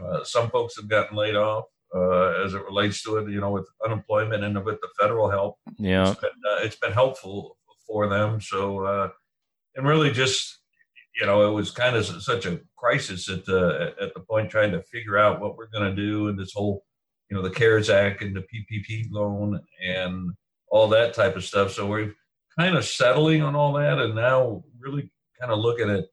uh, 0.00 0.24
some 0.24 0.50
folks 0.50 0.76
have 0.76 0.88
gotten 0.88 1.16
laid 1.16 1.36
off 1.36 1.64
uh, 1.94 2.44
as 2.44 2.54
it 2.54 2.64
relates 2.64 3.02
to 3.02 3.16
it. 3.16 3.30
You 3.30 3.40
know, 3.40 3.50
with 3.50 3.68
unemployment 3.84 4.44
and 4.44 4.64
with 4.64 4.80
the 4.80 4.88
federal 4.98 5.30
help, 5.30 5.56
yeah, 5.78 6.10
it's 6.10 6.20
been, 6.20 6.30
uh, 6.30 6.58
it's 6.62 6.76
been 6.76 6.92
helpful 6.92 7.56
for 7.86 8.08
them. 8.08 8.40
So, 8.40 8.84
uh, 8.84 9.08
and 9.74 9.86
really 9.86 10.10
just 10.10 10.60
you 11.20 11.26
know, 11.26 11.48
it 11.48 11.52
was 11.52 11.70
kind 11.70 11.96
of 11.96 12.04
such 12.04 12.44
a 12.44 12.60
crisis 12.76 13.28
at 13.28 13.44
the 13.46 13.94
at 14.00 14.14
the 14.14 14.20
point 14.20 14.50
trying 14.50 14.72
to 14.72 14.82
figure 14.82 15.18
out 15.18 15.40
what 15.40 15.56
we're 15.56 15.70
going 15.70 15.88
to 15.88 15.96
do 15.96 16.28
and 16.28 16.38
this 16.38 16.52
whole 16.54 16.84
you 17.30 17.36
know 17.36 17.42
the 17.42 17.50
CARES 17.50 17.90
Act 17.90 18.22
and 18.22 18.36
the 18.36 18.42
PPP 18.42 19.10
loan 19.10 19.60
and 19.84 20.32
all 20.68 20.88
that 20.88 21.14
type 21.14 21.36
of 21.36 21.44
stuff. 21.44 21.72
So 21.72 21.86
we've 21.86 22.14
kind 22.58 22.76
of 22.76 22.84
settling 22.84 23.42
on 23.42 23.54
all 23.54 23.72
that 23.74 23.98
and 23.98 24.14
now 24.14 24.62
really 24.78 25.10
kind 25.40 25.52
of 25.52 25.58
looking 25.58 25.90
at 25.90 26.04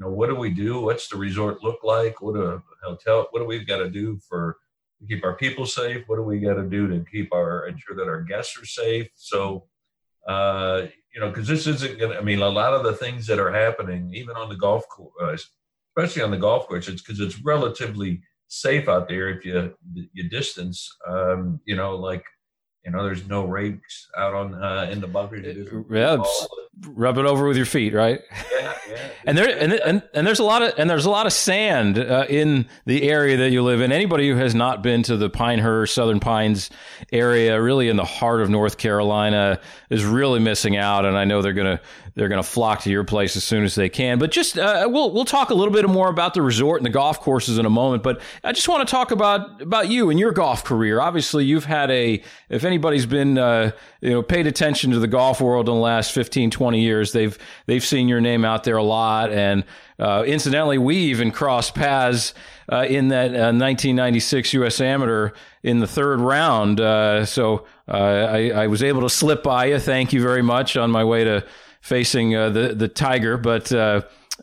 you 0.00 0.06
know, 0.06 0.12
what 0.12 0.28
do 0.28 0.34
we 0.34 0.48
do? 0.48 0.80
What's 0.80 1.08
the 1.08 1.18
resort 1.18 1.62
look 1.62 1.80
like? 1.82 2.22
What 2.22 2.36
a 2.36 2.62
hotel? 2.82 3.28
What 3.30 3.40
do 3.40 3.44
we 3.44 3.62
got 3.64 3.78
to 3.78 3.90
do 3.90 4.18
for 4.26 4.56
to 4.98 5.06
keep 5.06 5.24
our 5.24 5.36
people 5.36 5.66
safe? 5.66 6.04
What 6.06 6.16
do 6.16 6.22
we 6.22 6.40
got 6.40 6.54
to 6.54 6.62
do 6.62 6.88
to 6.88 7.04
keep 7.10 7.34
our 7.34 7.66
ensure 7.66 7.94
that 7.96 8.08
our 8.08 8.22
guests 8.22 8.58
are 8.58 8.64
safe? 8.64 9.08
So, 9.14 9.66
uh, 10.26 10.86
you 11.14 11.20
know, 11.20 11.28
because 11.28 11.46
this 11.46 11.66
isn't 11.66 11.98
to. 11.98 12.16
I 12.16 12.22
mean, 12.22 12.40
a 12.40 12.48
lot 12.48 12.72
of 12.72 12.82
the 12.82 12.94
things 12.94 13.26
that 13.26 13.38
are 13.38 13.52
happening, 13.52 14.10
even 14.14 14.36
on 14.36 14.48
the 14.48 14.56
golf 14.56 14.88
course, 14.88 15.12
uh, 15.22 15.36
especially 15.94 16.22
on 16.22 16.30
the 16.30 16.38
golf 16.38 16.66
course, 16.66 16.88
it's 16.88 17.02
because 17.02 17.20
it's 17.20 17.44
relatively 17.44 18.22
safe 18.48 18.88
out 18.88 19.06
there 19.06 19.28
if 19.28 19.44
you 19.44 19.74
you 19.92 20.30
distance. 20.30 20.88
Um, 21.06 21.60
you 21.66 21.76
know, 21.76 21.94
like 21.96 22.24
you 22.84 22.90
know, 22.90 23.04
there's 23.04 23.28
no 23.28 23.44
rakes 23.44 24.08
out 24.16 24.34
on 24.34 24.54
uh, 24.54 24.88
in 24.90 25.00
the 25.00 25.06
bunkers. 25.06 25.68
Yeah, 25.90 26.22
rub 26.86 27.18
it 27.18 27.26
over 27.26 27.46
with 27.46 27.56
your 27.56 27.66
feet, 27.66 27.92
right? 27.92 28.20
Yeah, 28.52 28.74
yeah. 28.88 29.08
and 29.26 29.36
there 29.36 29.58
and, 29.58 29.72
and 29.74 30.02
and 30.14 30.26
there's 30.26 30.38
a 30.38 30.44
lot 30.44 30.62
of 30.62 30.72
and 30.78 30.88
there's 30.88 31.04
a 31.04 31.10
lot 31.10 31.26
of 31.26 31.32
sand 31.32 31.98
uh, 31.98 32.24
in 32.28 32.66
the 32.86 33.08
area 33.08 33.36
that 33.36 33.50
you 33.50 33.62
live 33.62 33.82
in. 33.82 33.92
Anybody 33.92 34.30
who 34.30 34.36
has 34.36 34.54
not 34.54 34.82
been 34.82 35.02
to 35.04 35.16
the 35.16 35.28
Pinehurst 35.28 35.94
Southern 35.94 36.20
Pines 36.20 36.70
area, 37.12 37.60
really 37.60 37.88
in 37.88 37.96
the 37.96 38.04
heart 38.04 38.40
of 38.40 38.48
North 38.48 38.78
Carolina, 38.78 39.60
is 39.90 40.04
really 40.04 40.40
missing 40.40 40.76
out. 40.76 41.04
And 41.04 41.18
I 41.18 41.24
know 41.24 41.42
they're 41.42 41.52
gonna 41.52 41.80
they're 42.20 42.28
gonna 42.28 42.42
flock 42.42 42.82
to 42.82 42.90
your 42.90 43.02
place 43.02 43.34
as 43.34 43.44
soon 43.44 43.64
as 43.64 43.74
they 43.74 43.88
can. 43.88 44.18
But 44.18 44.30
just 44.30 44.58
uh, 44.58 44.86
we'll 44.90 45.10
we'll 45.10 45.24
talk 45.24 45.48
a 45.48 45.54
little 45.54 45.72
bit 45.72 45.88
more 45.88 46.10
about 46.10 46.34
the 46.34 46.42
resort 46.42 46.78
and 46.78 46.84
the 46.84 46.90
golf 46.90 47.18
courses 47.18 47.56
in 47.56 47.64
a 47.64 47.70
moment. 47.70 48.02
But 48.02 48.20
I 48.44 48.52
just 48.52 48.68
want 48.68 48.86
to 48.86 48.90
talk 48.90 49.10
about 49.10 49.62
about 49.62 49.88
you 49.88 50.10
and 50.10 50.20
your 50.20 50.30
golf 50.30 50.62
career. 50.62 51.00
Obviously, 51.00 51.46
you've 51.46 51.64
had 51.64 51.90
a 51.90 52.22
if 52.50 52.64
anybody's 52.64 53.06
been 53.06 53.38
uh, 53.38 53.70
you 54.02 54.10
know 54.10 54.22
paid 54.22 54.46
attention 54.46 54.90
to 54.90 54.98
the 54.98 55.08
golf 55.08 55.40
world 55.40 55.66
in 55.66 55.74
the 55.74 55.80
last 55.80 56.12
15, 56.12 56.50
20 56.50 56.78
years, 56.78 57.12
they've 57.12 57.38
they've 57.64 57.84
seen 57.84 58.06
your 58.06 58.20
name 58.20 58.44
out 58.44 58.64
there 58.64 58.76
a 58.76 58.82
lot. 58.82 59.32
And 59.32 59.64
uh, 59.98 60.22
incidentally, 60.26 60.76
we 60.76 60.96
even 60.96 61.30
crossed 61.30 61.74
paths 61.74 62.34
uh, 62.70 62.84
in 62.86 63.08
that 63.08 63.30
1996 63.30 64.54
uh, 64.54 64.58
U.S. 64.58 64.80
Amateur 64.80 65.30
in 65.62 65.80
the 65.80 65.86
third 65.86 66.20
round. 66.20 66.80
Uh, 66.80 67.24
so 67.24 67.66
uh, 67.88 67.92
I, 67.92 68.50
I, 68.50 68.66
was 68.68 68.82
able 68.82 69.02
to 69.02 69.10
slip 69.10 69.42
by 69.42 69.66
you. 69.66 69.78
Thank 69.78 70.12
you 70.12 70.22
very 70.22 70.42
much 70.42 70.76
on 70.76 70.90
my 70.90 71.04
way 71.04 71.24
to 71.24 71.44
facing 71.80 72.30
the 72.30 72.74
the 72.76 72.88
Tiger, 72.88 73.36
but. 73.36 73.72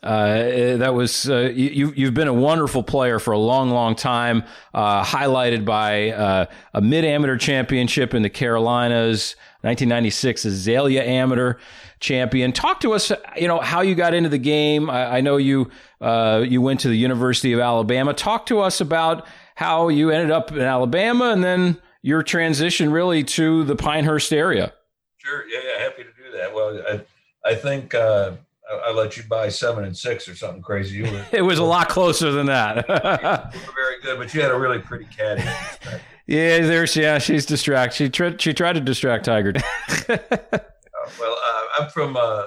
Uh, 0.00 0.76
that 0.76 0.94
was 0.94 1.28
uh, 1.28 1.50
you. 1.52 1.92
You've 1.96 2.14
been 2.14 2.28
a 2.28 2.32
wonderful 2.32 2.84
player 2.84 3.18
for 3.18 3.32
a 3.32 3.38
long, 3.38 3.70
long 3.70 3.96
time. 3.96 4.44
Uh, 4.72 5.02
highlighted 5.02 5.64
by 5.64 6.12
uh, 6.12 6.46
a 6.72 6.80
mid 6.80 7.04
amateur 7.04 7.36
championship 7.36 8.14
in 8.14 8.22
the 8.22 8.30
Carolinas, 8.30 9.34
1996 9.62 10.44
Azalea 10.44 11.02
Amateur 11.02 11.54
champion. 11.98 12.52
Talk 12.52 12.80
to 12.80 12.92
us. 12.92 13.10
You 13.36 13.48
know 13.48 13.58
how 13.58 13.80
you 13.80 13.94
got 13.96 14.14
into 14.14 14.28
the 14.28 14.38
game. 14.38 14.88
I, 14.88 15.16
I 15.16 15.20
know 15.20 15.36
you 15.36 15.70
uh, 16.00 16.44
you 16.46 16.60
went 16.60 16.80
to 16.80 16.88
the 16.88 16.96
University 16.96 17.52
of 17.52 17.60
Alabama. 17.60 18.14
Talk 18.14 18.46
to 18.46 18.60
us 18.60 18.80
about 18.80 19.26
how 19.56 19.88
you 19.88 20.10
ended 20.10 20.30
up 20.30 20.52
in 20.52 20.60
Alabama 20.60 21.30
and 21.30 21.42
then 21.42 21.76
your 22.02 22.22
transition 22.22 22.92
really 22.92 23.24
to 23.24 23.64
the 23.64 23.74
Pinehurst 23.74 24.32
area. 24.32 24.72
Sure. 25.16 25.44
Yeah. 25.48 25.58
yeah 25.64 25.82
happy 25.82 26.04
to 26.04 26.10
do 26.10 26.38
that. 26.38 26.54
Well, 26.54 26.80
I 26.88 27.00
I 27.48 27.54
think 27.54 27.94
uh, 27.94 28.32
I, 28.70 28.92
let 28.92 29.16
you 29.16 29.22
buy 29.22 29.48
seven 29.48 29.84
and 29.84 29.96
six 29.96 30.28
or 30.28 30.34
something 30.34 30.60
crazy. 30.60 30.98
You 30.98 31.04
were, 31.04 31.26
it 31.32 31.40
was 31.40 31.58
a 31.58 31.64
lot 31.64 31.88
closer 31.88 32.30
than 32.30 32.44
that. 32.46 32.76
you 33.54 33.60
were 33.60 33.72
very 33.74 34.00
good, 34.02 34.18
but 34.18 34.34
you 34.34 34.42
had 34.42 34.50
a 34.50 34.58
really 34.58 34.78
pretty 34.78 35.06
caddy. 35.06 35.42
yeah, 36.26 36.58
there's 36.58 36.94
yeah, 36.94 37.18
she's 37.18 37.46
distracted. 37.46 37.96
She 37.96 38.10
tried 38.10 38.40
she 38.40 38.52
tried 38.52 38.74
to 38.74 38.80
distract 38.80 39.24
Tiger. 39.24 39.54
uh, 40.08 40.18
well, 41.18 41.38
uh, 41.42 41.62
I'm 41.78 41.88
from 41.88 42.18
uh, 42.18 42.20
uh, 42.20 42.44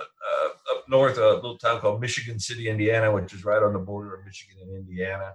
up 0.71 0.87
north, 0.87 1.17
a 1.17 1.33
little 1.33 1.57
town 1.57 1.79
called 1.79 1.99
Michigan 1.99 2.39
City, 2.39 2.69
Indiana, 2.69 3.11
which 3.11 3.33
is 3.33 3.43
right 3.43 3.63
on 3.63 3.73
the 3.73 3.79
border 3.79 4.13
of 4.13 4.23
Michigan 4.23 4.57
and 4.61 4.77
Indiana. 4.77 5.33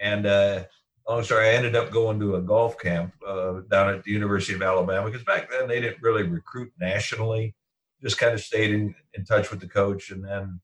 And 0.00 0.24
uh, 0.24 0.64
long 1.06 1.22
story, 1.22 1.50
I 1.50 1.52
ended 1.52 1.76
up 1.76 1.90
going 1.90 2.18
to 2.20 2.36
a 2.36 2.40
golf 2.40 2.78
camp 2.78 3.12
uh, 3.26 3.60
down 3.70 3.90
at 3.90 4.04
the 4.04 4.10
University 4.10 4.54
of 4.54 4.62
Alabama 4.62 5.10
because 5.10 5.24
back 5.24 5.50
then 5.50 5.68
they 5.68 5.82
didn't 5.82 6.00
really 6.00 6.22
recruit 6.22 6.72
nationally 6.80 7.54
just 8.02 8.18
kind 8.18 8.34
of 8.34 8.40
stayed 8.40 8.70
in, 8.70 8.94
in 9.14 9.24
touch 9.24 9.50
with 9.50 9.60
the 9.60 9.68
coach, 9.68 10.10
and 10.10 10.24
then 10.24 10.60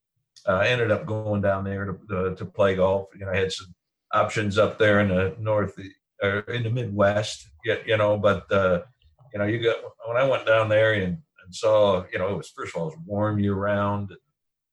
uh, 0.47 0.59
ended 0.59 0.91
up 0.91 1.07
going 1.07 1.41
down 1.41 1.65
there 1.65 1.99
to, 2.09 2.35
to 2.35 2.45
play 2.45 2.77
golf. 2.77 3.09
You 3.15 3.27
know, 3.27 3.33
I 3.33 3.37
had 3.37 3.53
some 3.53 3.75
options 4.13 4.59
up 4.59 4.79
there 4.79 5.01
in 5.01 5.09
the 5.09 5.37
north 5.39 5.79
or 6.23 6.41
in 6.41 6.63
the 6.63 6.71
Midwest, 6.71 7.49
you 7.65 7.97
know, 7.97 8.17
but 8.17 8.51
uh, 8.51 8.83
you 9.33 9.39
know, 9.39 9.45
you 9.45 9.63
got 9.63 9.77
when 10.07 10.17
I 10.17 10.27
went 10.27 10.47
down 10.47 10.69
there 10.69 10.95
and, 10.95 11.19
and 11.45 11.55
saw, 11.55 12.05
you 12.13 12.19
know, 12.19 12.29
it 12.29 12.37
was 12.37 12.51
first 12.51 12.75
of 12.75 12.81
all 12.81 12.89
it 12.89 12.97
was 12.97 13.05
warm 13.07 13.39
year 13.39 13.55
round, 13.55 14.11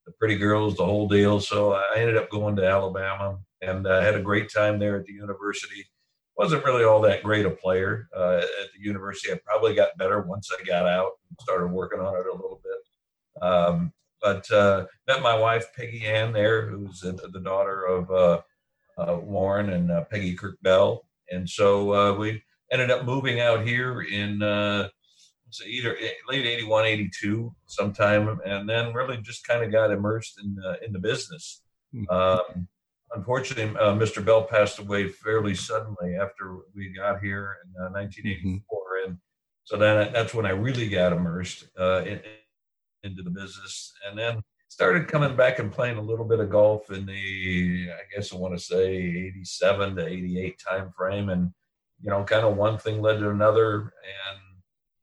the 0.06 0.12
pretty 0.13 0.38
girls, 0.38 0.78
the 0.78 0.86
whole 0.86 1.08
deal. 1.08 1.39
So 1.39 1.73
I 1.73 1.97
ended 1.97 2.17
up 2.17 2.30
going 2.30 2.56
to 2.58 2.67
Alabama 2.67 3.39
and 3.62 3.86
uh, 3.86 4.01
had 4.01 4.15
a 4.15 4.21
great 4.21 4.51
time 4.51 4.80
there 4.80 4.97
at 4.97 5.06
the 5.06 5.13
university 5.13 5.86
wasn't 6.38 6.65
really 6.65 6.84
all 6.84 7.02
that 7.02 7.24
great 7.24 7.45
a 7.45 7.50
player 7.50 8.10
uh, 8.15 8.38
at 8.38 8.74
the 8.74 8.82
university. 8.82 9.32
I 9.32 9.39
probably 9.45 9.74
got 9.74 9.98
better 9.98 10.21
once 10.21 10.50
I 10.52 10.63
got 10.63 10.86
out 10.86 11.12
and 11.30 11.39
started 11.41 11.67
working 11.67 12.00
on 12.00 12.15
it 12.15 12.28
a 12.28 12.36
little 12.36 12.62
bit. 12.63 13.43
Um, 13.43 13.93
but 14.21 14.50
uh, 14.52 14.86
met 15.08 15.21
my 15.21 15.38
wife 15.38 15.67
Peggy 15.76 16.06
Ann 16.06 16.34
there, 16.34 16.67
who's 16.67 17.02
the 17.02 17.41
daughter 17.43 17.86
of 17.86 18.12
uh, 18.12 18.41
uh 18.98 19.19
Warren 19.19 19.69
and 19.71 19.91
uh, 19.91 20.04
Peggy 20.06 20.36
Kirk 20.36 20.58
Bell, 20.62 21.06
and 21.30 21.50
so 21.50 21.93
uh, 21.93 22.13
we 22.13 22.41
ended 22.71 22.91
up 22.91 23.06
moving 23.06 23.39
out 23.39 23.65
here 23.65 24.02
in 24.02 24.41
either 25.65 25.98
late 26.28 26.45
81, 26.45 26.86
82 26.86 27.56
sometime, 27.65 28.39
and 28.45 28.67
then 28.67 28.93
really 28.93 29.17
just 29.17 29.48
kind 29.48 29.63
of 29.63 29.71
got 29.71 29.91
immersed 29.91 30.39
in 30.43 30.58
in 30.84 30.91
the 30.91 31.00
business. 31.00 31.62
Mm-hmm. 31.93 32.13
Um, 32.13 32.67
unfortunately, 33.15 33.75
uh, 33.80 33.93
Mr. 33.93 34.23
Bell 34.23 34.43
passed 34.43 34.80
away 34.80 35.08
fairly 35.08 35.56
suddenly 35.56 36.15
after 36.15 36.58
we 36.75 36.89
got 36.89 37.21
here 37.21 37.58
in 37.63 37.82
uh, 37.82 37.89
1984, 37.91 38.62
mm-hmm. 38.62 39.10
and 39.10 39.17
so 39.63 39.78
then 39.78 40.13
that's 40.13 40.34
when 40.34 40.45
I 40.45 40.51
really 40.51 40.88
got 40.89 41.13
immersed 41.13 41.65
uh, 41.80 42.04
in, 42.04 42.21
into 43.04 43.23
the 43.23 43.30
business, 43.30 43.93
and 44.08 44.17
then 44.17 44.41
started 44.67 45.08
coming 45.08 45.36
back 45.36 45.60
and 45.60 45.71
playing 45.71 45.97
a 45.97 46.01
little 46.01 46.25
bit 46.25 46.39
of 46.39 46.49
golf 46.49 46.91
in 46.91 47.06
the, 47.06 47.89
I 47.91 48.15
guess 48.15 48.34
I 48.34 48.38
want 48.38 48.58
to 48.58 48.63
say 48.63 48.95
87 48.95 49.95
to 49.95 50.06
88 50.06 50.60
time 50.60 50.91
frame, 50.95 51.30
and 51.30 51.51
you 52.01 52.10
know, 52.10 52.23
kind 52.23 52.45
of 52.45 52.58
one 52.58 52.78
thing 52.78 53.01
led 53.01 53.19
to 53.19 53.30
another, 53.30 53.82
and 53.82 54.39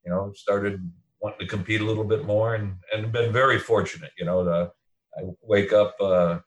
you 0.05 0.11
know, 0.11 0.33
started 0.35 0.81
wanting 1.21 1.41
to 1.41 1.47
compete 1.47 1.81
a 1.81 1.85
little 1.85 2.05
bit 2.05 2.27
more, 2.27 2.55
and 2.55 2.75
and 2.95 3.13
been 3.13 3.33
very 3.33 3.59
fortunate, 3.59 4.13
you 4.19 4.25
know, 4.25 4.45
to 4.45 4.71
I 5.17 5.23
wake 5.43 5.73
up. 5.73 5.97
Uh, 6.01 6.39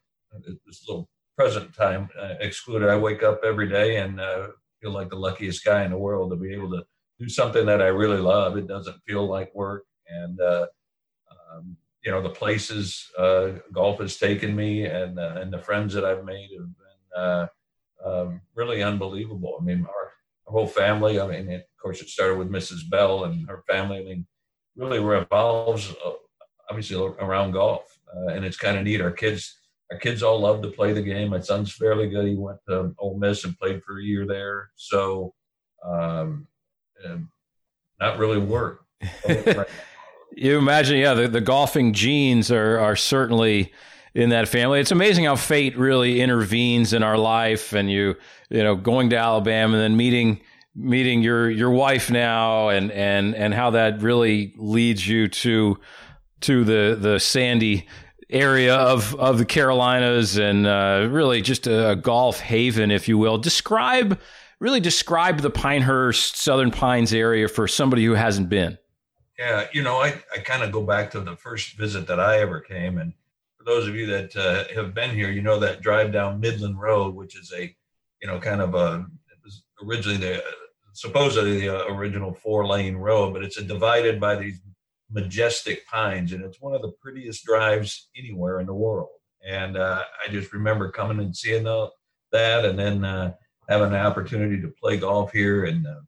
this 0.66 0.84
little 0.88 1.10
present 1.38 1.74
time 1.74 2.10
uh, 2.20 2.34
excluded, 2.40 2.90
I 2.90 2.98
wake 2.98 3.24
up 3.24 3.42
every 3.44 3.70
day 3.70 3.98
and 3.98 4.20
uh, 4.20 4.48
feel 4.82 4.92
like 4.92 5.10
the 5.10 5.16
luckiest 5.16 5.66
guy 5.66 5.84
in 5.84 5.92
the 5.92 5.98
world 5.98 6.32
to 6.32 6.38
be 6.38 6.54
able 6.54 6.70
to 6.72 6.84
do 7.20 7.30
something 7.30 7.66
that 7.66 7.82
I 7.82 7.88
really 7.88 8.20
love. 8.20 8.58
It 8.58 8.68
doesn't 8.68 9.02
feel 9.08 9.28
like 9.28 9.54
work, 9.54 9.86
and 10.08 10.40
uh, 10.40 10.68
um, 11.32 11.78
you 12.04 12.12
know 12.12 12.22
the 12.22 12.30
places 12.30 13.10
uh, 13.18 13.54
golf 13.72 14.00
has 14.00 14.18
taken 14.18 14.56
me, 14.56 14.86
and 14.86 15.20
uh, 15.20 15.36
and 15.38 15.52
the 15.52 15.60
friends 15.60 15.94
that 15.94 16.06
I've 16.06 16.26
made 16.26 16.50
have 16.58 16.68
been 16.68 17.22
uh, 17.22 17.48
um, 18.06 18.42
really 18.54 18.84
unbelievable. 18.84 19.58
I 19.60 19.64
mean, 19.64 19.86
our, 19.86 20.12
our, 20.48 20.54
whole 20.54 20.68
family. 20.68 21.20
I 21.20 21.28
mean, 21.28 21.50
it, 21.50 21.62
of 21.62 21.82
course, 21.82 22.02
it 22.02 22.10
started 22.10 22.38
with 22.38 22.52
Mrs. 22.52 22.90
Bell 22.90 23.26
and 23.26 23.48
her 23.48 23.64
family. 23.68 24.00
I 24.00 24.04
mean, 24.04 24.28
really 24.76 25.00
revolves 25.00 25.94
obviously 26.70 26.98
around 26.98 27.52
golf, 27.52 27.98
and 28.14 28.44
it's 28.44 28.58
kind 28.58 28.78
of 28.78 28.84
neat. 28.84 29.02
Our 29.02 29.12
kids 29.12 29.56
our 29.92 29.98
kids 29.98 30.24
all 30.24 30.40
love 30.40 30.62
to 30.62 30.70
play 30.70 30.94
the 30.94 31.02
game. 31.02 31.30
My 31.30 31.40
son's 31.40 31.72
fairly 31.72 32.10
good. 32.10 32.28
He 32.28 32.36
went 32.36 32.60
to 32.68 32.94
Ole 32.98 33.18
Miss 33.18 33.44
and 33.44 33.58
played 33.58 33.84
for 33.84 34.00
a 34.00 34.04
year 34.04 34.26
there. 34.26 34.72
So, 34.76 35.34
um, 35.84 36.48
not 38.00 38.18
really 38.18 38.40
work. 38.40 38.86
you 40.36 40.58
imagine, 40.58 40.98
yeah, 40.98 41.14
the, 41.14 41.28
the 41.28 41.42
golfing 41.42 41.94
genes 41.94 42.52
are 42.52 42.80
are 42.80 42.96
certainly 42.96 43.72
in 44.14 44.30
that 44.30 44.48
family. 44.48 44.80
It's 44.80 44.92
amazing 44.92 45.26
how 45.26 45.36
fate 45.36 45.78
really 45.78 46.22
intervenes 46.22 46.94
in 46.94 47.04
our 47.04 47.18
life, 47.18 47.74
and 47.74 47.92
you 47.92 48.16
you 48.50 48.64
know 48.64 48.76
going 48.76 49.10
to 49.12 49.18
Alabama 49.18 49.76
and 49.76 49.84
then 49.84 49.98
meeting 49.98 50.42
meeting 50.74 51.22
your 51.22 51.50
your 51.50 51.70
wife 51.70 52.10
now, 52.10 52.70
and 52.70 52.92
and 52.92 53.36
and 53.36 53.54
how 53.54 53.72
that 53.72 54.02
really 54.02 54.54
leads 54.58 55.08
you 55.08 55.28
to 55.28 55.80
to 56.42 56.64
the 56.64 56.98
the 57.00 57.20
sandy 57.20 57.88
area 58.30 58.76
of, 58.76 59.16
of 59.16 59.38
the 59.38 59.46
Carolinas 59.46 60.38
and 60.38 60.66
uh, 60.66 61.08
really 61.10 61.42
just 61.42 61.68
a 61.68 62.00
golf 62.02 62.40
haven, 62.40 62.92
if 62.92 63.08
you 63.08 63.18
will. 63.18 63.38
Describe, 63.38 64.20
really 64.60 64.80
describe 64.80 65.40
the 65.40 65.50
Pinehurst, 65.50 66.38
Southern 66.38 66.72
Pines 66.72 67.14
area 67.14 67.48
for 67.48 67.68
somebody 67.68 68.04
who 68.06 68.14
hasn't 68.14 68.50
been. 68.50 68.78
Yeah, 69.38 69.68
you 69.74 69.84
know, 69.84 69.98
I, 69.98 70.22
I 70.34 70.40
kind 70.40 70.64
of 70.64 70.72
go 70.72 70.82
back 70.82 71.12
to 71.12 71.20
the 71.20 71.36
first 71.36 71.78
visit 71.78 72.08
that 72.08 72.20
I 72.20 72.40
ever 72.40 72.62
came. 72.62 72.98
And 72.98 73.14
for 73.58 73.66
those 73.66 73.88
of 73.88 73.96
you 73.96 74.06
that 74.08 74.36
uh, 74.36 74.64
have 74.74 74.94
been 74.94 75.12
here, 75.12 75.30
you 75.30 75.42
know 75.42 75.60
that 75.60 75.82
drive 75.82 76.14
down 76.14 76.40
Midland 76.40 76.80
Road, 76.80 77.16
which 77.16 77.38
is 77.38 77.54
a, 77.56 77.76
you 78.22 78.28
know, 78.28 78.40
kind 78.40 78.62
of 78.62 78.76
a, 78.76 79.06
it 79.30 79.38
was 79.44 79.64
originally 79.86 80.18
the, 80.18 80.44
supposedly 80.94 81.60
the 81.60 81.70
uh, 81.70 81.94
original 81.94 82.34
four 82.34 82.66
lane 82.66 82.96
road, 82.96 83.34
but 83.34 83.44
it's 83.44 83.62
divided 83.62 84.20
by 84.20 84.36
these 84.36 84.62
majestic 85.12 85.86
pines, 85.88 86.34
and 86.34 86.44
it's 86.44 86.62
one 86.62 86.74
of 86.74 86.82
the 86.82 86.94
prettiest 87.02 87.46
drives 87.46 88.10
anywhere 88.18 88.60
in 88.60 88.66
the 88.66 88.74
world. 88.74 89.10
And 89.46 89.78
uh, 89.78 90.04
I 90.26 90.32
just 90.32 90.54
remember 90.54 90.90
coming 90.90 91.20
and 91.20 91.36
seeing 91.36 91.64
the, 91.64 91.90
that, 92.32 92.66
and 92.66 92.78
then 92.78 93.06
uh, 93.06 93.34
having 93.70 93.92
the 93.92 94.00
opportunity 94.00 94.62
to 94.62 94.74
play 94.82 94.98
golf 94.98 95.32
here 95.32 95.66
and 95.66 95.86
uh, 95.86 96.02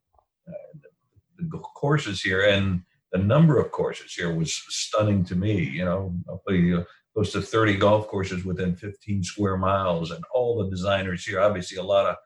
the, 1.38 1.44
the 1.48 1.58
courses 1.58 2.20
here 2.20 2.42
and 2.48 2.82
the 3.12 3.18
number 3.18 3.58
of 3.58 3.70
courses 3.70 4.12
here 4.12 4.34
was 4.34 4.52
stunning 4.68 5.24
to 5.24 5.34
me. 5.34 5.62
You 5.62 5.84
know, 5.84 6.14
play 6.46 6.74
uh, 6.74 6.82
close 7.14 7.32
to 7.32 7.40
30 7.40 7.76
golf 7.76 8.08
courses 8.08 8.44
within 8.44 8.76
15 8.76 9.22
square 9.24 9.56
miles, 9.56 10.10
and 10.10 10.22
all 10.32 10.62
the 10.62 10.70
designers 10.70 11.24
here. 11.24 11.40
Obviously, 11.40 11.78
a 11.78 11.82
lot 11.82 12.06
of, 12.06 12.16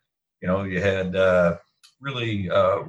you 0.41 0.49
know, 0.49 0.65
you 0.65 0.81
had 0.81 1.15
uh, 1.15 1.57
really 2.01 2.51
uh, 2.51 2.81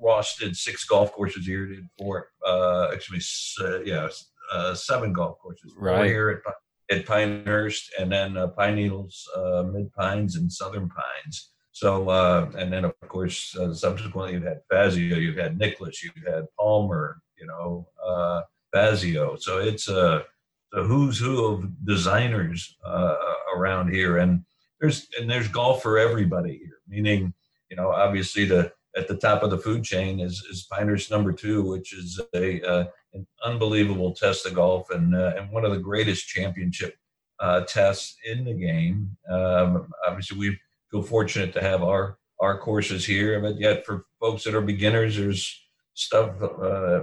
Ross 0.00 0.36
did 0.36 0.56
six 0.56 0.84
golf 0.84 1.12
courses 1.12 1.46
here. 1.46 1.66
Did 1.66 1.88
four, 1.98 2.28
uh, 2.46 2.88
actually, 2.92 3.20
uh, 3.60 3.80
yeah, 3.82 4.08
uh, 4.52 4.74
seven 4.74 5.12
golf 5.12 5.38
courses. 5.38 5.72
Right 5.76 6.06
here 6.06 6.42
at, 6.90 6.96
at 6.96 7.06
Pinehurst, 7.06 7.92
and 7.98 8.10
then 8.10 8.36
uh, 8.36 8.48
Pine 8.48 8.76
Needles, 8.76 9.28
uh, 9.36 9.64
Mid 9.64 9.92
Pines, 9.92 10.36
and 10.36 10.52
Southern 10.52 10.88
Pines. 10.88 11.50
So, 11.72 12.08
uh, 12.08 12.50
and 12.56 12.72
then 12.72 12.84
of 12.84 12.94
course, 13.08 13.54
uh, 13.56 13.74
subsequently, 13.74 14.32
you've 14.32 14.44
had 14.44 14.60
Fazio, 14.70 15.16
you've 15.16 15.36
had 15.36 15.58
Nicklaus, 15.58 16.02
you've 16.02 16.26
had 16.26 16.46
Palmer, 16.58 17.20
you 17.38 17.46
know, 17.46 17.88
uh, 18.02 18.42
Fazio. 18.72 19.36
So 19.36 19.58
it's 19.58 19.88
a, 19.88 20.24
a 20.72 20.82
who's 20.82 21.18
who 21.18 21.44
of 21.44 21.84
designers 21.84 22.76
uh, 22.84 23.16
around 23.54 23.92
here, 23.92 24.18
and 24.18 24.42
there's 24.80 25.06
and 25.18 25.30
there's 25.30 25.48
golf 25.48 25.82
for 25.82 25.98
everybody 25.98 26.58
here. 26.58 26.78
Meaning, 26.88 27.34
you 27.70 27.76
know, 27.76 27.90
obviously 27.90 28.46
the 28.46 28.72
at 28.96 29.08
the 29.08 29.16
top 29.16 29.42
of 29.42 29.50
the 29.50 29.58
food 29.58 29.84
chain 29.84 30.20
is 30.20 30.42
is 30.50 30.66
Pinehurst 30.70 31.10
number 31.10 31.32
two, 31.32 31.62
which 31.62 31.92
is 31.92 32.20
a 32.34 32.62
uh, 32.62 32.84
an 33.14 33.26
unbelievable 33.44 34.14
test 34.14 34.46
of 34.46 34.54
golf 34.54 34.90
and 34.90 35.14
uh, 35.14 35.34
and 35.36 35.50
one 35.50 35.64
of 35.64 35.72
the 35.72 35.78
greatest 35.78 36.26
championship 36.28 36.96
uh, 37.40 37.60
tests 37.62 38.16
in 38.24 38.44
the 38.44 38.54
game. 38.54 39.16
Um, 39.30 39.88
obviously, 40.06 40.38
we 40.38 40.58
feel 40.90 41.02
fortunate 41.02 41.52
to 41.54 41.62
have 41.62 41.82
our 41.82 42.18
our 42.40 42.58
courses 42.58 43.04
here, 43.04 43.40
but 43.40 43.58
yet 43.58 43.84
for 43.84 44.06
folks 44.20 44.44
that 44.44 44.54
are 44.54 44.62
beginners, 44.62 45.16
there's 45.16 45.62
stuff 45.94 46.30
uh, 46.42 47.02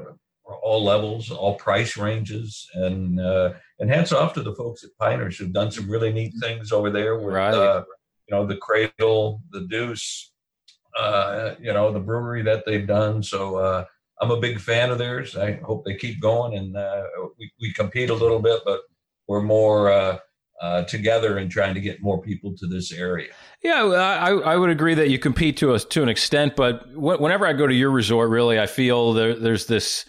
all 0.61 0.83
levels, 0.83 1.31
all 1.31 1.55
price 1.55 1.97
ranges, 1.97 2.67
and 2.73 3.19
uh, 3.19 3.53
and 3.79 3.89
hats 3.89 4.11
off 4.11 4.33
to 4.33 4.41
the 4.41 4.55
folks 4.55 4.83
at 4.83 4.97
Pinehurst 4.99 5.39
who've 5.39 5.53
done 5.53 5.71
some 5.71 5.89
really 5.89 6.11
neat 6.11 6.33
things 6.41 6.71
over 6.71 6.89
there 6.89 7.17
with 7.17 7.35
right. 7.35 7.53
uh, 7.53 7.83
you 8.27 8.35
know 8.35 8.45
the 8.45 8.57
Cradle, 8.57 9.41
the 9.51 9.67
Deuce, 9.69 10.32
uh, 10.99 11.55
you 11.59 11.73
know 11.73 11.91
the 11.91 11.99
brewery 11.99 12.41
that 12.43 12.63
they've 12.65 12.87
done. 12.87 13.23
So 13.23 13.57
uh, 13.57 13.85
I'm 14.21 14.31
a 14.31 14.39
big 14.39 14.59
fan 14.59 14.91
of 14.91 14.97
theirs. 14.97 15.35
I 15.35 15.53
hope 15.63 15.85
they 15.85 15.95
keep 15.95 16.21
going, 16.21 16.55
and 16.57 16.75
uh, 16.75 17.03
we 17.37 17.51
we 17.59 17.73
compete 17.73 18.09
a 18.09 18.15
little 18.15 18.39
bit, 18.39 18.61
but 18.65 18.81
we're 19.27 19.41
more. 19.41 19.91
Uh, 19.91 20.17
uh, 20.61 20.81
together 20.83 21.37
and 21.37 21.51
trying 21.51 21.73
to 21.73 21.81
get 21.81 22.01
more 22.01 22.21
people 22.21 22.55
to 22.55 22.65
this 22.67 22.93
area. 22.93 23.27
Yeah, 23.63 23.83
I, 23.83 24.31
I 24.31 24.55
would 24.55 24.69
agree 24.69 24.93
that 24.93 25.09
you 25.09 25.19
compete 25.19 25.57
to 25.57 25.73
a, 25.73 25.79
to 25.79 26.01
an 26.01 26.07
extent, 26.07 26.55
but 26.55 26.87
whenever 26.95 27.45
I 27.45 27.51
go 27.51 27.67
to 27.67 27.73
your 27.73 27.91
resort, 27.91 28.29
really, 28.29 28.57
I 28.57 28.65
feel 28.65 29.11
there, 29.11 29.35
there's 29.35 29.65
this 29.65 30.05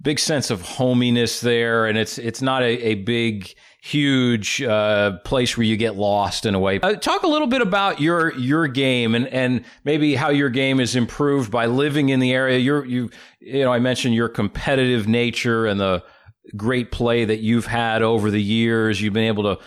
big 0.00 0.18
sense 0.18 0.50
of 0.50 0.62
hominess 0.62 1.40
there, 1.40 1.86
and 1.86 1.98
it's 1.98 2.18
it's 2.18 2.42
not 2.42 2.62
a, 2.62 2.88
a 2.88 2.94
big 2.94 3.54
huge 3.82 4.60
uh, 4.62 5.18
place 5.24 5.56
where 5.56 5.64
you 5.64 5.76
get 5.76 5.96
lost 5.96 6.44
in 6.44 6.54
a 6.54 6.60
way. 6.60 6.80
Uh, 6.80 6.94
talk 6.94 7.22
a 7.22 7.28
little 7.28 7.46
bit 7.46 7.62
about 7.62 8.00
your 8.00 8.34
your 8.34 8.66
game 8.68 9.14
and 9.14 9.26
and 9.28 9.64
maybe 9.84 10.14
how 10.14 10.30
your 10.30 10.50
game 10.50 10.80
is 10.80 10.96
improved 10.96 11.50
by 11.50 11.66
living 11.66 12.08
in 12.08 12.20
the 12.20 12.32
area. 12.32 12.58
You're 12.58 12.84
you 12.84 13.10
you 13.40 13.64
know 13.64 13.72
I 13.72 13.78
mentioned 13.78 14.14
your 14.14 14.28
competitive 14.28 15.08
nature 15.08 15.66
and 15.66 15.80
the 15.80 16.02
great 16.56 16.90
play 16.90 17.24
that 17.24 17.38
you've 17.38 17.66
had 17.66 18.02
over 18.02 18.30
the 18.30 18.42
years. 18.42 19.00
You've 19.00 19.14
been 19.14 19.24
able 19.24 19.54
to 19.54 19.62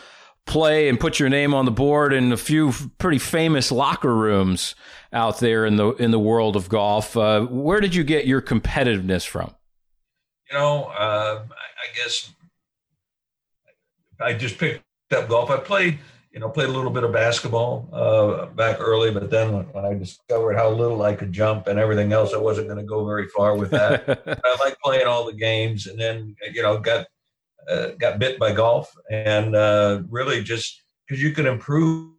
play 0.45 0.89
and 0.89 0.99
put 0.99 1.19
your 1.19 1.29
name 1.29 1.53
on 1.53 1.65
the 1.65 1.71
board 1.71 2.13
in 2.13 2.31
a 2.31 2.37
few 2.37 2.73
pretty 2.97 3.19
famous 3.19 3.71
locker 3.71 4.13
rooms 4.13 4.75
out 5.13 5.39
there 5.39 5.65
in 5.65 5.75
the 5.75 5.89
in 5.93 6.11
the 6.11 6.19
world 6.19 6.55
of 6.55 6.69
golf. 6.69 7.15
Uh, 7.15 7.45
where 7.45 7.79
did 7.79 7.95
you 7.95 8.03
get 8.03 8.25
your 8.25 8.41
competitiveness 8.41 9.25
from? 9.25 9.53
You 10.51 10.57
know, 10.57 10.91
uh, 10.97 11.43
I 11.49 11.95
guess 11.95 12.29
I 14.19 14.33
just 14.33 14.57
picked 14.57 14.83
up 15.13 15.29
golf. 15.29 15.49
I 15.49 15.55
played, 15.55 15.97
you 16.33 16.41
know, 16.41 16.49
played 16.49 16.67
a 16.67 16.71
little 16.73 16.91
bit 16.91 17.05
of 17.05 17.13
basketball 17.13 17.87
uh, 17.93 18.47
back 18.47 18.81
early, 18.81 19.11
but 19.11 19.29
then 19.29 19.65
when, 19.71 19.85
I 19.85 19.93
discovered 19.93 20.57
how 20.57 20.69
little 20.69 21.01
I 21.03 21.15
could 21.15 21.31
jump 21.31 21.67
and 21.67 21.79
everything 21.79 22.11
else, 22.11 22.33
I 22.33 22.37
wasn't 22.37 22.67
going 22.67 22.79
to 22.79 22.85
go 22.85 23.05
very 23.05 23.29
far 23.29 23.55
with 23.55 23.71
that. 23.71 24.03
I 24.43 24.57
like 24.59 24.77
playing 24.83 25.07
all 25.07 25.25
the 25.25 25.33
games, 25.33 25.87
and 25.87 25.97
then 25.97 26.35
you 26.53 26.61
know 26.61 26.77
got 26.79 27.07
uh, 27.69 27.91
got 27.99 28.19
bit 28.19 28.37
by 28.37 28.51
golf, 28.51 28.93
and 29.09 29.55
uh, 29.55 30.01
really 30.09 30.43
just 30.43 30.81
because 31.07 31.23
you 31.23 31.31
can 31.31 31.45
improve, 31.45 32.11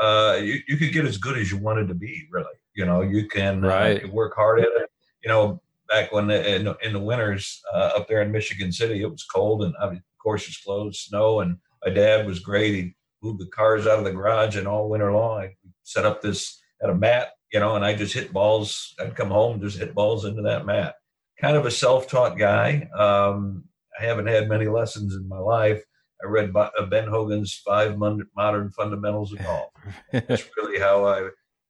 uh, 0.00 0.36
you 0.42 0.58
you 0.66 0.76
could 0.76 0.92
get 0.92 1.04
as 1.04 1.16
good 1.16 1.38
as 1.38 1.52
you 1.52 1.58
wanted 1.58 1.86
to 1.88 1.94
be. 1.94 2.26
Really, 2.32 2.58
you 2.74 2.86
know, 2.86 3.02
you 3.02 3.28
can 3.28 3.64
uh, 3.64 3.68
right. 3.68 4.12
work 4.12 4.34
hard 4.34 4.58
at 4.58 4.66
it. 4.66 4.90
You 5.22 5.28
know, 5.28 5.62
back 5.92 6.12
when 6.12 6.30
in, 6.30 6.74
in, 6.82 6.92
the 6.92 6.98
winters 6.98 7.60
uh, 7.74 7.90
up 7.96 8.08
there 8.08 8.22
in 8.22 8.32
Michigan 8.32 8.72
City, 8.72 9.02
it 9.02 9.10
was 9.10 9.24
cold 9.24 9.62
and 9.62 9.74
I 9.80 9.90
mean, 9.90 10.02
courses 10.22 10.56
closed, 10.56 11.00
snow, 11.00 11.40
and 11.40 11.56
my 11.84 11.92
dad 11.92 12.26
was 12.26 12.38
great. 12.38 12.74
He 12.74 12.94
moved 13.22 13.40
the 13.40 13.46
cars 13.46 13.86
out 13.86 13.98
of 13.98 14.04
the 14.04 14.12
garage, 14.12 14.56
and 14.56 14.66
all 14.66 14.88
winter 14.88 15.12
long, 15.12 15.40
I 15.40 15.54
set 15.82 16.06
up 16.06 16.22
this 16.22 16.60
at 16.82 16.90
a 16.90 16.94
mat, 16.94 17.28
you 17.52 17.60
know, 17.60 17.76
and 17.76 17.84
I 17.84 17.94
just 17.94 18.14
hit 18.14 18.32
balls. 18.32 18.94
I'd 19.00 19.16
come 19.16 19.30
home 19.30 19.60
just 19.60 19.78
hit 19.78 19.94
balls 19.94 20.24
into 20.24 20.42
that 20.42 20.66
mat. 20.66 20.94
Kind 21.40 21.56
of 21.56 21.66
a 21.66 21.70
self-taught 21.70 22.38
guy. 22.38 22.88
Um, 22.96 23.64
I 23.98 24.04
haven't 24.04 24.28
had 24.28 24.48
many 24.48 24.66
lessons 24.66 25.14
in 25.14 25.28
my 25.28 25.38
life. 25.38 25.82
I 26.22 26.26
read 26.28 26.54
uh, 26.54 26.86
Ben 26.88 27.08
Hogan's 27.08 27.60
Five 27.64 27.98
Modern 27.98 28.70
Fundamentals 28.70 29.32
of 29.32 29.42
Golf. 29.42 29.70
That's 30.12 30.48
really 30.56 30.78
how 30.78 31.04
I 31.04 31.28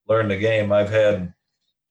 learned 0.08 0.30
the 0.30 0.36
game. 0.36 0.72
I've 0.72 0.90
had, 0.90 1.32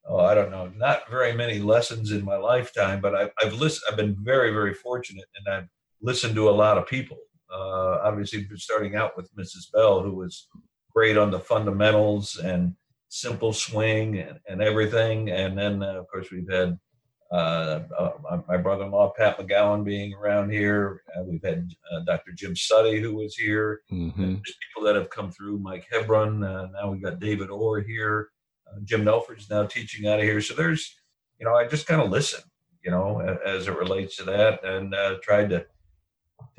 oh, 0.07 0.19
I 0.19 0.33
don't 0.33 0.51
know, 0.51 0.71
not 0.75 1.09
very 1.09 1.33
many 1.33 1.59
lessons 1.59 2.11
in 2.11 2.25
my 2.25 2.37
lifetime, 2.37 3.01
but 3.01 3.15
I've, 3.15 3.31
I've 3.41 3.53
listened. 3.53 3.83
I've 3.89 3.97
been 3.97 4.15
very, 4.19 4.51
very 4.51 4.73
fortunate, 4.73 5.25
and 5.35 5.53
I've 5.53 5.67
listened 6.01 6.35
to 6.35 6.49
a 6.49 6.51
lot 6.51 6.77
of 6.77 6.87
people. 6.87 7.17
Uh, 7.53 7.99
obviously, 8.03 8.47
starting 8.55 8.95
out 8.95 9.15
with 9.17 9.29
Mrs. 9.35 9.71
Bell, 9.73 10.01
who 10.01 10.13
was 10.13 10.47
great 10.93 11.17
on 11.17 11.31
the 11.31 11.39
fundamentals 11.39 12.37
and 12.37 12.73
simple 13.09 13.51
swing 13.51 14.19
and, 14.19 14.39
and 14.47 14.61
everything. 14.61 15.29
And 15.29 15.57
then, 15.57 15.83
uh, 15.83 15.99
of 15.99 16.07
course, 16.07 16.31
we've 16.31 16.49
had 16.49 16.77
uh, 17.31 17.79
uh 17.97 18.41
my 18.47 18.57
brother-in-law 18.57 19.13
Pat 19.17 19.37
McGowan 19.37 19.85
being 19.85 20.13
around 20.13 20.49
here. 20.49 21.01
Uh, 21.15 21.23
we've 21.23 21.43
had 21.43 21.69
uh, 21.93 22.01
Dr. 22.05 22.31
Jim 22.33 22.55
Suttie, 22.55 23.01
who 23.01 23.15
was 23.15 23.35
here. 23.35 23.81
Mm-hmm. 23.91 24.35
people 24.35 24.83
that 24.83 24.95
have 24.95 25.09
come 25.09 25.31
through. 25.31 25.59
Mike 25.59 25.87
Hebron. 25.91 26.39
now 26.39 26.91
we've 26.91 27.03
got 27.03 27.19
David 27.19 27.49
Orr 27.49 27.81
here. 27.81 28.29
Jim 28.83 29.03
Nelford's 29.03 29.49
now 29.49 29.65
teaching 29.65 30.07
out 30.07 30.19
of 30.19 30.25
here. 30.25 30.41
So 30.41 30.53
there's, 30.53 30.95
you 31.39 31.45
know, 31.45 31.55
I 31.55 31.67
just 31.67 31.87
kind 31.87 32.01
of 32.01 32.09
listen, 32.09 32.41
you 32.83 32.91
know, 32.91 33.19
as 33.45 33.67
it 33.67 33.77
relates 33.77 34.17
to 34.17 34.23
that, 34.25 34.63
and 34.63 34.93
tried 35.21 35.49
to 35.49 35.65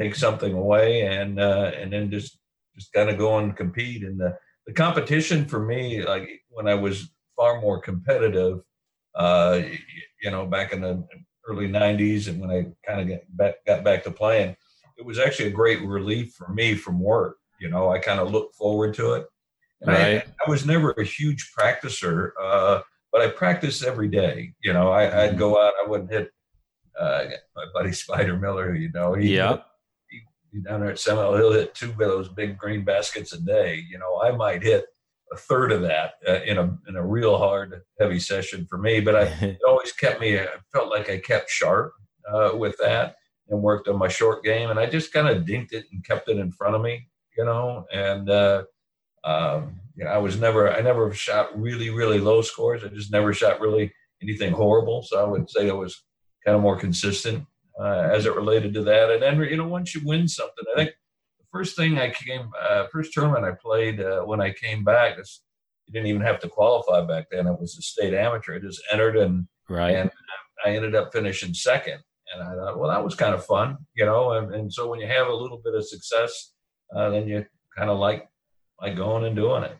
take 0.00 0.14
something 0.14 0.52
away 0.52 1.02
and 1.02 1.40
uh, 1.40 1.72
and 1.76 1.92
then 1.92 2.10
just 2.10 2.38
just 2.74 2.92
kind 2.92 3.10
of 3.10 3.18
go 3.18 3.38
and 3.38 3.56
compete. 3.56 4.02
And 4.02 4.18
the 4.18 4.36
the 4.66 4.72
competition 4.72 5.44
for 5.44 5.60
me, 5.60 6.04
like 6.04 6.28
when 6.48 6.68
I 6.68 6.74
was 6.74 7.10
far 7.36 7.60
more 7.60 7.80
competitive, 7.80 8.60
uh, 9.14 9.60
you 10.22 10.30
know, 10.30 10.46
back 10.46 10.72
in 10.72 10.80
the 10.80 11.06
early 11.48 11.68
'90s, 11.68 12.28
and 12.28 12.40
when 12.40 12.50
I 12.50 12.66
kind 12.86 13.00
of 13.00 13.08
got 13.08 13.36
back, 13.36 13.54
got 13.66 13.84
back 13.84 14.04
to 14.04 14.10
playing, 14.10 14.56
it 14.98 15.04
was 15.04 15.18
actually 15.18 15.48
a 15.48 15.52
great 15.52 15.82
relief 15.82 16.34
for 16.34 16.48
me 16.48 16.74
from 16.74 17.00
work. 17.00 17.38
You 17.60 17.70
know, 17.70 17.90
I 17.90 17.98
kind 17.98 18.20
of 18.20 18.32
looked 18.32 18.56
forward 18.56 18.94
to 18.94 19.14
it. 19.14 19.26
And 19.82 19.88
right. 19.88 20.22
I, 20.22 20.24
I 20.46 20.50
was 20.50 20.66
never 20.66 20.92
a 20.92 21.04
huge 21.04 21.52
practicer, 21.58 22.30
uh, 22.40 22.80
but 23.12 23.20
I 23.20 23.28
practiced 23.28 23.84
every 23.84 24.08
day. 24.08 24.52
You 24.62 24.72
know, 24.72 24.90
I, 24.90 25.26
would 25.26 25.38
go 25.38 25.62
out, 25.62 25.74
I 25.84 25.88
wouldn't 25.88 26.10
hit 26.10 26.30
uh, 26.98 27.24
my 27.56 27.64
buddy 27.74 27.92
Spider 28.04 28.36
Miller, 28.36 28.74
you 28.74 28.90
know, 28.92 29.14
he 29.14 29.36
yeah 29.36 29.58
down 30.60 30.80
there 30.80 30.90
at 30.90 30.98
Seminole, 30.98 31.36
he'll 31.36 31.52
hit 31.52 31.74
two 31.74 31.90
of 31.90 31.98
those 31.98 32.28
big 32.28 32.58
green 32.58 32.84
baskets 32.84 33.32
a 33.32 33.40
day. 33.40 33.82
You 33.88 33.98
know, 33.98 34.20
I 34.22 34.32
might 34.32 34.62
hit 34.62 34.86
a 35.32 35.36
third 35.36 35.72
of 35.72 35.80
that 35.82 36.14
uh, 36.28 36.42
in 36.42 36.58
a 36.58 36.78
in 36.88 36.96
a 36.96 37.06
real 37.06 37.38
hard, 37.38 37.80
heavy 37.98 38.20
session 38.20 38.66
for 38.68 38.78
me. 38.78 39.00
But 39.00 39.16
I, 39.16 39.22
it 39.40 39.60
always 39.66 39.92
kept 39.92 40.20
me. 40.20 40.38
I 40.38 40.46
felt 40.72 40.90
like 40.90 41.08
I 41.08 41.18
kept 41.18 41.50
sharp 41.50 41.94
uh, 42.30 42.50
with 42.54 42.76
that 42.78 43.16
and 43.48 43.62
worked 43.62 43.88
on 43.88 43.98
my 43.98 44.08
short 44.08 44.44
game, 44.44 44.70
and 44.70 44.78
I 44.78 44.86
just 44.86 45.12
kind 45.12 45.28
of 45.28 45.44
dinked 45.44 45.72
it 45.72 45.86
and 45.92 46.04
kept 46.04 46.28
it 46.28 46.38
in 46.38 46.52
front 46.52 46.74
of 46.74 46.82
me. 46.82 47.08
You 47.36 47.46
know, 47.46 47.86
and 47.92 48.28
uh, 48.28 48.64
um, 49.24 49.80
you 49.96 50.04
know, 50.04 50.10
I 50.10 50.18
was 50.18 50.38
never, 50.38 50.72
I 50.72 50.80
never 50.80 51.12
shot 51.12 51.58
really, 51.58 51.90
really 51.90 52.18
low 52.18 52.42
scores. 52.42 52.84
I 52.84 52.88
just 52.88 53.12
never 53.12 53.32
shot 53.32 53.60
really 53.60 53.92
anything 54.22 54.52
horrible. 54.52 55.02
So 55.02 55.20
I 55.20 55.28
would 55.28 55.50
say 55.50 55.68
I 55.68 55.74
was 55.74 56.02
kind 56.44 56.56
of 56.56 56.62
more 56.62 56.78
consistent 56.78 57.44
uh, 57.78 58.08
as 58.12 58.26
it 58.26 58.34
related 58.34 58.74
to 58.74 58.82
that. 58.84 59.10
And 59.10 59.22
then, 59.22 59.38
you 59.40 59.56
know, 59.56 59.68
once 59.68 59.94
you 59.94 60.00
win 60.04 60.28
something, 60.28 60.64
I 60.72 60.76
think 60.76 60.90
the 61.38 61.46
first 61.52 61.76
thing 61.76 61.98
I 61.98 62.10
came, 62.10 62.50
uh, 62.60 62.86
first 62.90 63.12
tournament 63.12 63.44
I 63.44 63.52
played 63.52 64.00
uh, 64.00 64.22
when 64.22 64.40
I 64.40 64.52
came 64.52 64.84
back, 64.84 65.16
you 65.18 65.92
didn't 65.92 66.08
even 66.08 66.22
have 66.22 66.40
to 66.40 66.48
qualify 66.48 67.04
back 67.04 67.26
then. 67.30 67.46
It 67.46 67.60
was 67.60 67.76
a 67.78 67.82
state 67.82 68.14
amateur. 68.14 68.56
I 68.56 68.60
just 68.60 68.82
entered 68.92 69.16
and 69.16 69.46
right. 69.68 69.94
and 69.94 70.10
I 70.64 70.70
ended 70.70 70.94
up 70.94 71.12
finishing 71.12 71.54
second. 71.54 72.00
And 72.34 72.42
I 72.42 72.54
thought, 72.54 72.78
well, 72.78 72.88
that 72.88 73.04
was 73.04 73.14
kind 73.14 73.34
of 73.34 73.44
fun, 73.44 73.76
you 73.94 74.06
know. 74.06 74.32
And, 74.32 74.54
and 74.54 74.72
so 74.72 74.88
when 74.88 75.00
you 75.00 75.06
have 75.06 75.26
a 75.26 75.34
little 75.34 75.60
bit 75.62 75.74
of 75.74 75.86
success 75.86 76.52
uh, 76.94 77.10
then 77.10 77.26
you 77.26 77.44
kind 77.76 77.90
of 77.90 77.98
like 77.98 78.28
like 78.82 78.96
going 78.96 79.24
and 79.24 79.36
doing 79.36 79.62
it. 79.62 79.78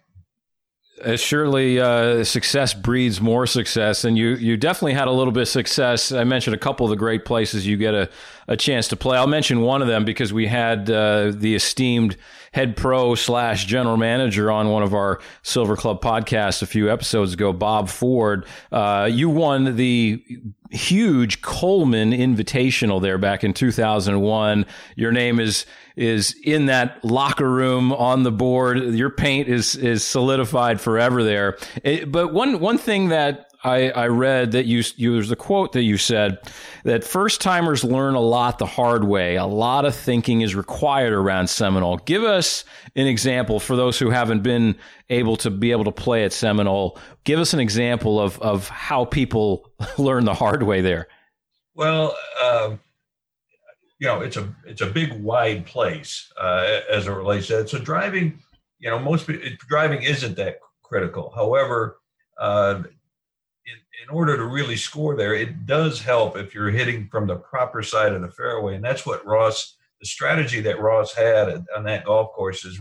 Uh, 1.03 1.17
surely, 1.17 1.81
uh, 1.81 2.23
success 2.23 2.75
breeds 2.75 3.21
more 3.21 3.47
success, 3.47 4.05
and 4.05 4.17
you 4.17 4.37
you 4.37 4.57
definitely 4.57 4.93
had 4.93 5.09
a 5.09 5.11
little 5.11 5.33
bit 5.33 5.43
of 5.43 5.49
success. 5.49 6.13
I 6.13 6.23
mentioned 6.23 6.55
a 6.55 6.59
couple 6.59 6.87
of 6.87 6.91
the 6.91 6.97
great 6.97 7.25
places 7.25 7.67
you 7.67 7.77
get 7.77 7.95
a, 7.95 8.09
a 8.47 8.57
chance 8.57 8.87
to 8.89 8.97
play. 8.97 9.19
I'll 9.19 9.27
mention 9.27 9.63
one 9.63 9.83
of 9.83 9.89
them 9.89 10.05
because 10.05 10.33
we 10.33 10.47
had 10.47 10.89
uh, 10.89 11.33
the 11.35 11.57
esteemed 11.57 12.17
head 12.53 12.77
pro 12.77 13.17
slash 13.17 13.65
general 13.65 13.97
manager 13.97 14.51
on 14.51 14.69
one 14.69 14.85
of 14.85 14.95
our 14.95 15.19
Silver 15.43 15.77
Club 15.77 16.01
podcasts 16.01 16.63
a 16.63 16.67
few 16.67 16.93
episodes 16.93 17.33
ago, 17.33 17.53
Bob 17.53 17.89
Ford. 17.89 18.47
Uh, 18.71 19.09
you 19.11 19.29
won 19.29 19.77
the 19.77 20.25
huge 20.73 21.43
Coleman 21.43 22.13
Invitational 22.13 23.01
there 23.01 23.19
back 23.19 23.45
in 23.45 23.53
2001. 23.53 24.67
Your 24.97 25.13
name 25.13 25.39
is 25.39 25.67
is 25.95 26.35
in 26.43 26.67
that 26.67 27.05
locker 27.05 27.51
room 27.51 27.93
on 27.93 28.23
the 28.23 28.33
board. 28.33 28.79
Your 28.79 29.11
paint 29.11 29.49
is 29.49 29.77
is 29.77 30.05
solidified 30.05 30.81
forever 30.81 31.23
there. 31.23 31.59
It, 31.85 32.11
but 32.11 32.33
one 32.33 32.61
one 32.61 32.79
thing 32.79 33.11
that 33.11 33.52
I, 33.65 33.91
I 33.91 34.09
read 34.09 34.53
that 34.53 34.67
you, 34.67 34.83
you 34.97 35.15
there's 35.15 35.31
a 35.31 35.37
quote 35.37 35.73
that 35.73 35.83
you 35.83 35.97
said 35.97 36.39
that 36.85 37.05
first 37.05 37.41
timers 37.41 37.85
learn 37.85 38.15
a 38.15 38.21
lot 38.21 38.59
the 38.59 38.67
hard 38.67 39.05
way. 39.05 39.37
A 39.37 39.47
lot 39.47 39.85
of 39.85 39.95
thinking 39.95 40.41
is 40.41 40.55
required 40.55 41.13
around 41.13 41.49
Seminole. 41.49 41.99
Give 41.99 42.25
us 42.25 42.65
an 42.97 43.07
example 43.07 43.61
for 43.61 43.77
those 43.77 43.99
who 43.99 44.11
haven't 44.11 44.43
been 44.43 44.77
able 45.11 45.37
to 45.37 45.51
be 45.51 45.71
able 45.71 45.85
to 45.85 45.93
play 45.93 46.25
at 46.25 46.33
Seminole. 46.33 46.99
Give 47.25 47.39
us 47.39 47.55
an 47.55 47.61
example 47.61 48.21
of 48.21 48.39
of 48.41 48.69
how 48.69 49.05
people 49.05 49.71
learn 49.99 50.25
the 50.25 50.35
hard 50.35 50.65
way 50.65 50.81
there. 50.81 51.07
Well, 51.75 52.17
um, 52.45 52.81
you 54.01 54.09
know, 54.09 54.21
it's 54.21 54.37
a 54.37 54.53
it's 54.67 54.81
a 54.81 54.87
big 54.87 55.13
wide 55.23 55.67
place 55.67 56.33
uh, 56.41 56.81
as 56.91 57.07
it 57.07 57.13
relates 57.13 57.47
to 57.47 57.61
it. 57.61 57.69
So 57.69 57.79
driving, 57.79 58.41
you 58.81 58.91
know, 58.91 58.99
most 58.99 59.31
driving 59.69 60.03
isn't 60.03 60.37
that 60.37 60.59
critical. 60.83 61.33
However, 61.35 61.99
uh, 62.39 62.83
in, 64.03 64.09
order 64.11 64.37
to 64.37 64.45
really 64.45 64.77
score 64.77 65.17
there, 65.17 65.35
it 65.35 65.67
does 65.67 66.01
help 66.01 66.37
if 66.37 66.55
you're 66.55 66.71
hitting 66.71 67.09
from 67.09 67.27
the 67.27 67.37
proper 67.37 67.83
side 67.83 68.13
of 68.13 68.23
the 68.23 68.31
fairway. 68.31 68.75
And 68.75 68.85
that's 68.85 69.07
what 69.07 69.25
Ross, 69.27 69.77
the 70.01 70.07
strategy 70.07 70.61
that 70.61 70.81
Ross 70.81 71.15
had 71.15 71.65
on 71.77 71.85
that 71.85 72.05
golf 72.05 72.33
course 72.33 72.65
is 72.65 72.81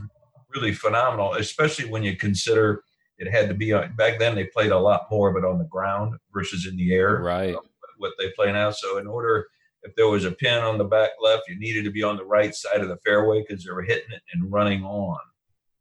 really 0.53 0.73
phenomenal, 0.73 1.33
especially 1.33 1.89
when 1.89 2.03
you 2.03 2.15
consider 2.15 2.83
it 3.17 3.31
had 3.31 3.47
to 3.49 3.53
be 3.53 3.71
on, 3.71 3.95
back 3.95 4.17
then 4.17 4.33
they 4.33 4.45
played 4.45 4.71
a 4.71 4.79
lot 4.79 5.07
more, 5.11 5.31
but 5.31 5.47
on 5.47 5.59
the 5.59 5.65
ground 5.65 6.15
versus 6.33 6.65
in 6.65 6.75
the 6.75 6.91
air. 6.91 7.21
Right. 7.21 7.55
what 7.97 8.13
they 8.17 8.31
play 8.31 8.51
now. 8.51 8.71
So 8.71 8.97
in 8.97 9.05
order, 9.05 9.47
if 9.83 9.95
there 9.95 10.07
was 10.07 10.25
a 10.25 10.31
pin 10.31 10.59
on 10.59 10.79
the 10.79 10.83
back 10.83 11.11
left, 11.21 11.43
you 11.47 11.59
needed 11.59 11.83
to 11.83 11.91
be 11.91 12.01
on 12.01 12.17
the 12.17 12.25
right 12.25 12.53
side 12.55 12.81
of 12.81 12.87
the 12.87 12.97
fairway 13.05 13.43
because 13.47 13.63
they 13.63 13.71
were 13.71 13.83
hitting 13.83 14.11
it 14.11 14.23
and 14.33 14.51
running 14.51 14.83
on. 14.83 15.19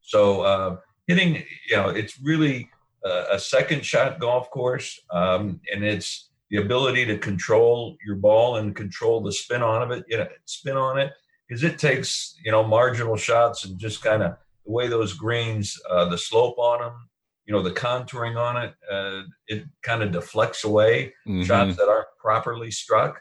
So 0.01 0.41
uh, 0.41 0.77
hitting, 1.07 1.43
you 1.67 1.75
know, 1.75 1.89
it's 1.89 2.19
really 2.19 2.69
a 3.03 3.39
second 3.39 3.85
shot 3.85 4.19
golf 4.19 4.49
course, 4.51 4.99
um, 5.11 5.59
and 5.73 5.83
it's 5.83 6.29
the 6.49 6.57
ability 6.57 7.05
to 7.05 7.17
control 7.17 7.97
your 8.05 8.15
ball 8.15 8.57
and 8.57 8.75
control 8.75 9.21
the 9.21 9.31
spin 9.31 9.63
on 9.63 9.81
of 9.81 9.91
it. 9.91 10.05
You 10.07 10.17
know, 10.17 10.27
spin 10.45 10.77
on 10.77 10.99
it 10.99 11.11
because 11.47 11.63
it 11.63 11.79
takes 11.79 12.35
you 12.43 12.51
know 12.51 12.63
marginal 12.63 13.17
shots 13.17 13.65
and 13.65 13.79
just 13.79 14.03
kind 14.03 14.23
of 14.23 14.35
the 14.65 14.71
way 14.71 14.87
those 14.87 15.13
greens, 15.13 15.79
uh, 15.89 16.05
the 16.09 16.17
slope 16.17 16.57
on 16.59 16.81
them, 16.81 17.09
you 17.45 17.53
know, 17.53 17.61
the 17.61 17.71
contouring 17.71 18.37
on 18.37 18.57
it, 18.63 18.73
uh, 18.91 19.23
it 19.47 19.65
kind 19.81 20.03
of 20.03 20.11
deflects 20.11 20.63
away 20.63 21.13
mm-hmm. 21.27 21.43
shots 21.43 21.75
that 21.77 21.89
aren't 21.89 22.07
properly 22.19 22.71
struck. 22.71 23.19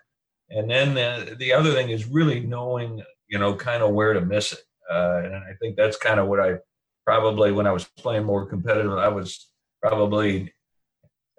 And 0.51 0.71
then 0.71 0.95
the, 0.95 1.37
the 1.39 1.53
other 1.53 1.73
thing 1.73 1.91
is 1.91 2.07
really 2.07 2.41
knowing, 2.41 3.03
you 3.29 3.39
know, 3.39 3.55
kind 3.55 3.83
of 3.83 3.91
where 3.93 4.13
to 4.13 4.21
miss 4.21 4.53
it. 4.53 4.61
Uh, 4.91 5.23
and 5.25 5.35
I 5.35 5.55
think 5.61 5.77
that's 5.77 5.97
kind 5.97 6.19
of 6.19 6.27
what 6.27 6.41
I 6.41 6.57
probably 7.07 7.53
when 7.53 7.67
I 7.67 7.73
was 7.73 7.85
playing 7.99 8.25
more 8.25 8.47
competitive, 8.47 8.93
I 8.93 9.09
was 9.09 9.49
probably 9.83 10.53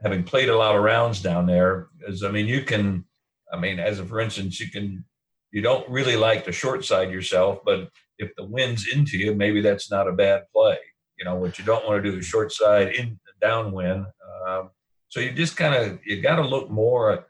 having 0.01 0.23
played 0.23 0.49
a 0.49 0.57
lot 0.57 0.75
of 0.75 0.83
rounds 0.83 1.21
down 1.21 1.45
there 1.45 1.87
is 2.07 2.23
I 2.23 2.31
mean 2.31 2.47
you 2.47 2.63
can 2.63 3.05
I 3.51 3.59
mean 3.59 3.79
as 3.79 3.99
a, 3.99 4.05
for 4.05 4.19
instance 4.19 4.59
you 4.59 4.69
can 4.69 5.05
you 5.51 5.61
don't 5.61 5.87
really 5.89 6.15
like 6.15 6.45
to 6.45 6.51
short 6.51 6.85
side 6.85 7.11
yourself 7.11 7.59
but 7.65 7.89
if 8.17 8.31
the 8.37 8.45
wind's 8.45 8.87
into 8.93 9.17
you 9.17 9.35
maybe 9.35 9.61
that's 9.61 9.91
not 9.91 10.07
a 10.07 10.13
bad 10.13 10.43
play. 10.53 10.77
You 11.17 11.25
know 11.25 11.35
what 11.35 11.59
you 11.59 11.65
don't 11.65 11.85
want 11.85 12.03
to 12.03 12.11
do 12.11 12.17
is 12.17 12.25
short 12.25 12.51
side 12.51 12.95
in 12.95 13.19
downwind 13.41 14.05
um, 14.47 14.71
so 15.09 15.19
you 15.19 15.31
just 15.31 15.57
kind 15.57 15.75
of 15.75 15.99
you 16.05 16.21
got 16.21 16.37
to 16.37 16.47
look 16.47 16.69
more 16.69 17.11
at 17.11 17.27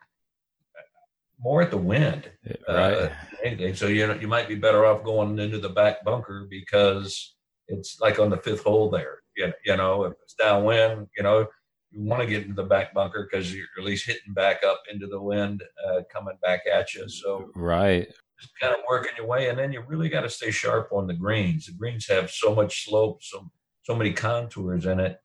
more 1.39 1.63
at 1.63 1.71
the 1.71 1.77
wind. 1.77 2.29
Right. 2.69 3.11
uh, 3.43 3.73
so 3.73 3.87
you 3.87 4.05
know 4.05 4.13
you 4.13 4.27
might 4.27 4.47
be 4.47 4.55
better 4.55 4.85
off 4.85 5.03
going 5.03 5.39
into 5.39 5.57
the 5.57 5.69
back 5.69 6.05
bunker 6.05 6.45
because 6.49 7.35
it's 7.67 7.99
like 7.99 8.19
on 8.19 8.29
the 8.29 8.37
fifth 8.37 8.63
hole 8.63 8.91
there 8.91 9.20
you, 9.35 9.51
you 9.65 9.77
know, 9.77 10.03
if 10.05 10.13
it's 10.23 10.35
downwind, 10.35 11.07
you 11.17 11.23
know, 11.23 11.47
you 11.91 12.01
want 12.01 12.21
to 12.21 12.27
get 12.27 12.43
into 12.43 12.53
the 12.53 12.63
back 12.63 12.93
bunker 12.93 13.27
because 13.29 13.53
you're 13.53 13.65
at 13.77 13.83
least 13.83 14.05
hitting 14.05 14.33
back 14.33 14.63
up 14.65 14.81
into 14.91 15.07
the 15.07 15.21
wind 15.21 15.61
uh, 15.87 16.01
coming 16.11 16.37
back 16.41 16.61
at 16.71 16.93
you. 16.93 17.07
So 17.09 17.51
right, 17.55 18.07
just 18.39 18.53
kind 18.59 18.73
of 18.73 18.79
working 18.89 19.11
your 19.17 19.27
way, 19.27 19.49
and 19.49 19.59
then 19.59 19.71
you 19.71 19.83
really 19.85 20.09
got 20.09 20.21
to 20.21 20.29
stay 20.29 20.51
sharp 20.51 20.89
on 20.91 21.07
the 21.07 21.13
greens. 21.13 21.65
The 21.65 21.73
greens 21.73 22.07
have 22.07 22.31
so 22.31 22.55
much 22.55 22.85
slope, 22.85 23.21
so 23.21 23.51
so 23.83 23.95
many 23.95 24.13
contours 24.13 24.85
in 24.85 24.99
it. 24.99 25.17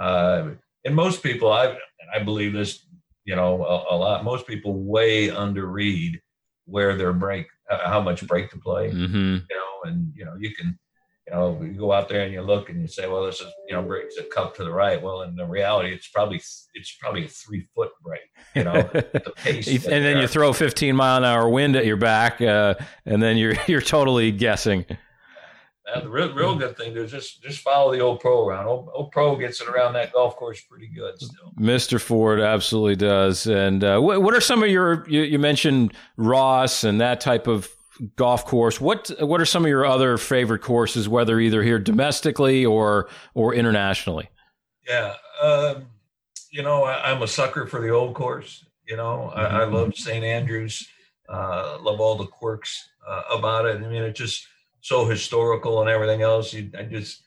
Uh, 0.00 0.50
and 0.84 0.94
most 0.94 1.22
people, 1.22 1.52
I 1.52 1.76
I 2.14 2.20
believe 2.20 2.52
this, 2.52 2.86
you 3.24 3.36
know, 3.36 3.62
a, 3.64 3.94
a 3.94 3.96
lot. 3.96 4.24
Most 4.24 4.46
people 4.46 4.82
way 4.82 5.30
under 5.30 5.66
read 5.66 6.20
where 6.66 6.96
their 6.96 7.12
break, 7.12 7.46
how 7.68 8.00
much 8.00 8.26
break 8.26 8.50
to 8.50 8.58
play. 8.58 8.90
Mm-hmm. 8.90 9.34
You 9.50 9.56
know, 9.56 9.90
and 9.90 10.12
you 10.16 10.24
know 10.24 10.34
you 10.38 10.54
can 10.54 10.78
you 11.26 11.34
know, 11.34 11.58
you 11.62 11.72
go 11.72 11.92
out 11.92 12.08
there 12.08 12.22
and 12.22 12.32
you 12.32 12.42
look 12.42 12.68
and 12.68 12.80
you 12.80 12.86
say, 12.86 13.08
well, 13.08 13.24
this 13.24 13.40
is, 13.40 13.46
you 13.66 13.74
know, 13.74 13.82
breaks 13.82 14.18
a 14.18 14.24
cup 14.24 14.54
to 14.56 14.64
the 14.64 14.70
right. 14.70 15.00
Well, 15.00 15.22
in 15.22 15.34
the 15.36 15.46
reality, 15.46 15.90
it's 15.90 16.08
probably, 16.08 16.36
it's 16.74 16.96
probably 17.00 17.24
a 17.24 17.28
three 17.28 17.66
foot 17.74 17.92
break, 18.02 18.20
you 18.54 18.64
know, 18.64 18.82
the 18.92 19.32
pace. 19.36 19.68
and 19.86 20.04
then 20.04 20.18
you 20.18 20.26
throw 20.26 20.52
15 20.52 20.94
mile 20.94 21.18
an 21.18 21.24
hour 21.24 21.48
wind 21.48 21.76
at 21.76 21.86
your 21.86 21.96
back, 21.96 22.42
uh, 22.42 22.74
and 23.06 23.22
then 23.22 23.38
you're, 23.38 23.54
you're 23.66 23.80
totally 23.80 24.32
guessing. 24.32 24.84
the 26.02 26.08
real, 26.10 26.34
real 26.34 26.56
good 26.56 26.76
thing 26.76 26.94
is 26.94 27.10
just 27.10 27.42
just 27.42 27.60
follow 27.60 27.90
the 27.90 28.00
old 28.00 28.20
pro 28.20 28.46
around. 28.46 28.66
Old, 28.66 28.90
old, 28.92 29.10
pro 29.10 29.34
gets 29.36 29.62
it 29.62 29.68
around 29.68 29.94
that 29.94 30.12
golf 30.12 30.36
course 30.36 30.60
pretty 30.60 30.88
good 30.88 31.18
still. 31.18 31.52
Mr. 31.58 31.98
Ford 31.98 32.40
absolutely 32.40 32.96
does. 32.96 33.46
And 33.46 33.82
uh, 33.82 33.98
what, 34.00 34.20
what 34.20 34.34
are 34.34 34.40
some 34.40 34.62
of 34.62 34.68
your? 34.68 35.08
You, 35.08 35.22
you 35.22 35.38
mentioned 35.38 35.94
Ross 36.18 36.84
and 36.84 37.00
that 37.00 37.20
type 37.20 37.46
of 37.46 37.73
golf 38.16 38.44
course. 38.44 38.80
What 38.80 39.10
what 39.20 39.40
are 39.40 39.44
some 39.44 39.64
of 39.64 39.68
your 39.68 39.86
other 39.86 40.16
favorite 40.18 40.60
courses, 40.62 41.08
whether 41.08 41.38
either 41.40 41.62
here 41.62 41.78
domestically 41.78 42.64
or 42.64 43.08
or 43.34 43.54
internationally? 43.54 44.28
Yeah, 44.86 45.14
um, 45.42 45.86
you 46.50 46.62
know, 46.62 46.84
I, 46.84 47.10
am 47.10 47.22
a 47.22 47.28
sucker 47.28 47.66
for 47.66 47.80
the 47.80 47.90
old 47.90 48.14
course. 48.14 48.64
You 48.86 48.96
know, 48.96 49.32
mm-hmm. 49.34 49.56
I, 49.56 49.62
I, 49.62 49.64
love 49.64 49.96
St. 49.96 50.24
Andrews. 50.24 50.86
Uh, 51.28 51.78
love 51.80 52.00
all 52.00 52.16
the 52.16 52.26
quirks 52.26 52.86
uh, 53.08 53.22
about 53.32 53.64
it. 53.64 53.82
I 53.82 53.88
mean, 53.88 54.02
it's 54.02 54.18
just 54.18 54.46
so 54.82 55.06
historical 55.06 55.80
and 55.80 55.88
everything 55.88 56.20
else. 56.20 56.52
You, 56.52 56.70
I 56.78 56.82
just 56.82 57.22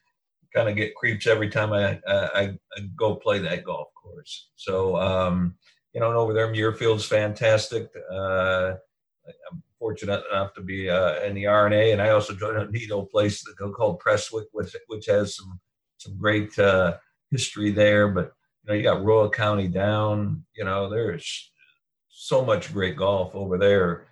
kind 0.54 0.70
of 0.70 0.76
get 0.76 0.96
creeps 0.96 1.26
every 1.28 1.50
time 1.50 1.74
I, 1.74 2.00
I, 2.08 2.42
I 2.76 2.82
go 2.96 3.16
play 3.16 3.40
that 3.40 3.64
golf 3.64 3.88
course. 3.96 4.50
So, 4.56 4.96
um, 4.98 5.56
you 5.94 6.00
know, 6.00 6.10
and 6.10 6.18
over 6.18 6.34
there, 6.34 6.48
Muirfield's 6.48 7.06
fantastic. 7.06 7.90
Uh, 8.12 8.76
I'm 9.52 9.64
fortunate 9.80 10.24
enough 10.32 10.54
to 10.54 10.62
be 10.62 10.90
uh, 10.90 11.22
in 11.22 11.36
the 11.36 11.48
R&A, 11.48 11.94
I 12.00 12.10
also 12.10 12.34
joined 12.34 12.58
a 12.58 12.72
neat 12.72 12.92
old 12.92 13.10
place 13.10 13.44
called 13.76 14.00
Prestwick, 14.00 14.46
which 14.52 14.76
which 14.88 15.06
has 15.08 15.36
some 15.36 15.60
some 15.98 16.18
great 16.18 16.58
uh, 16.60 16.98
history 17.32 17.72
there. 17.72 18.08
But 18.10 18.34
you 18.64 18.70
know, 18.70 18.74
you 18.74 18.84
got 18.84 19.04
Royal 19.04 19.30
County 19.30 19.68
down. 19.68 20.44
You 20.56 20.66
know, 20.66 20.90
there's 20.90 21.52
so 22.10 22.44
much 22.44 22.74
great 22.74 22.98
golf 22.98 23.36
over 23.36 23.58
there. 23.58 24.08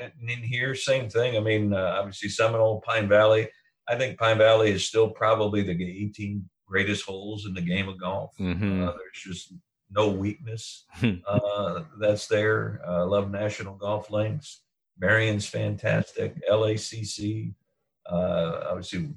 And 0.00 0.12
in 0.28 0.42
here, 0.42 0.74
same 0.74 1.08
thing. 1.08 1.36
I 1.36 1.40
mean, 1.40 1.72
uh, 1.72 1.96
obviously 1.98 2.28
Seminole, 2.28 2.82
Pine 2.82 3.08
Valley. 3.08 3.48
I 3.88 3.96
think 3.96 4.18
Pine 4.18 4.38
Valley 4.38 4.70
is 4.70 4.86
still 4.86 5.10
probably 5.10 5.62
the 5.62 5.72
18 5.72 6.48
greatest 6.66 7.04
holes 7.04 7.46
in 7.46 7.54
the 7.54 7.60
game 7.60 7.88
of 7.88 8.00
golf. 8.00 8.32
Mm-hmm. 8.38 8.84
Uh, 8.84 8.92
there's 8.92 9.22
just 9.38 9.54
no 9.90 10.08
weakness 10.08 10.84
uh, 11.28 11.82
that's 12.00 12.26
there. 12.26 12.80
I 12.86 13.00
uh, 13.00 13.06
love 13.06 13.30
National 13.30 13.74
Golf 13.74 14.10
Links. 14.10 14.62
Merion's 15.02 15.46
fantastic. 15.46 16.34
LACC, 16.48 17.52
uh, 18.06 18.60
obviously, 18.70 19.10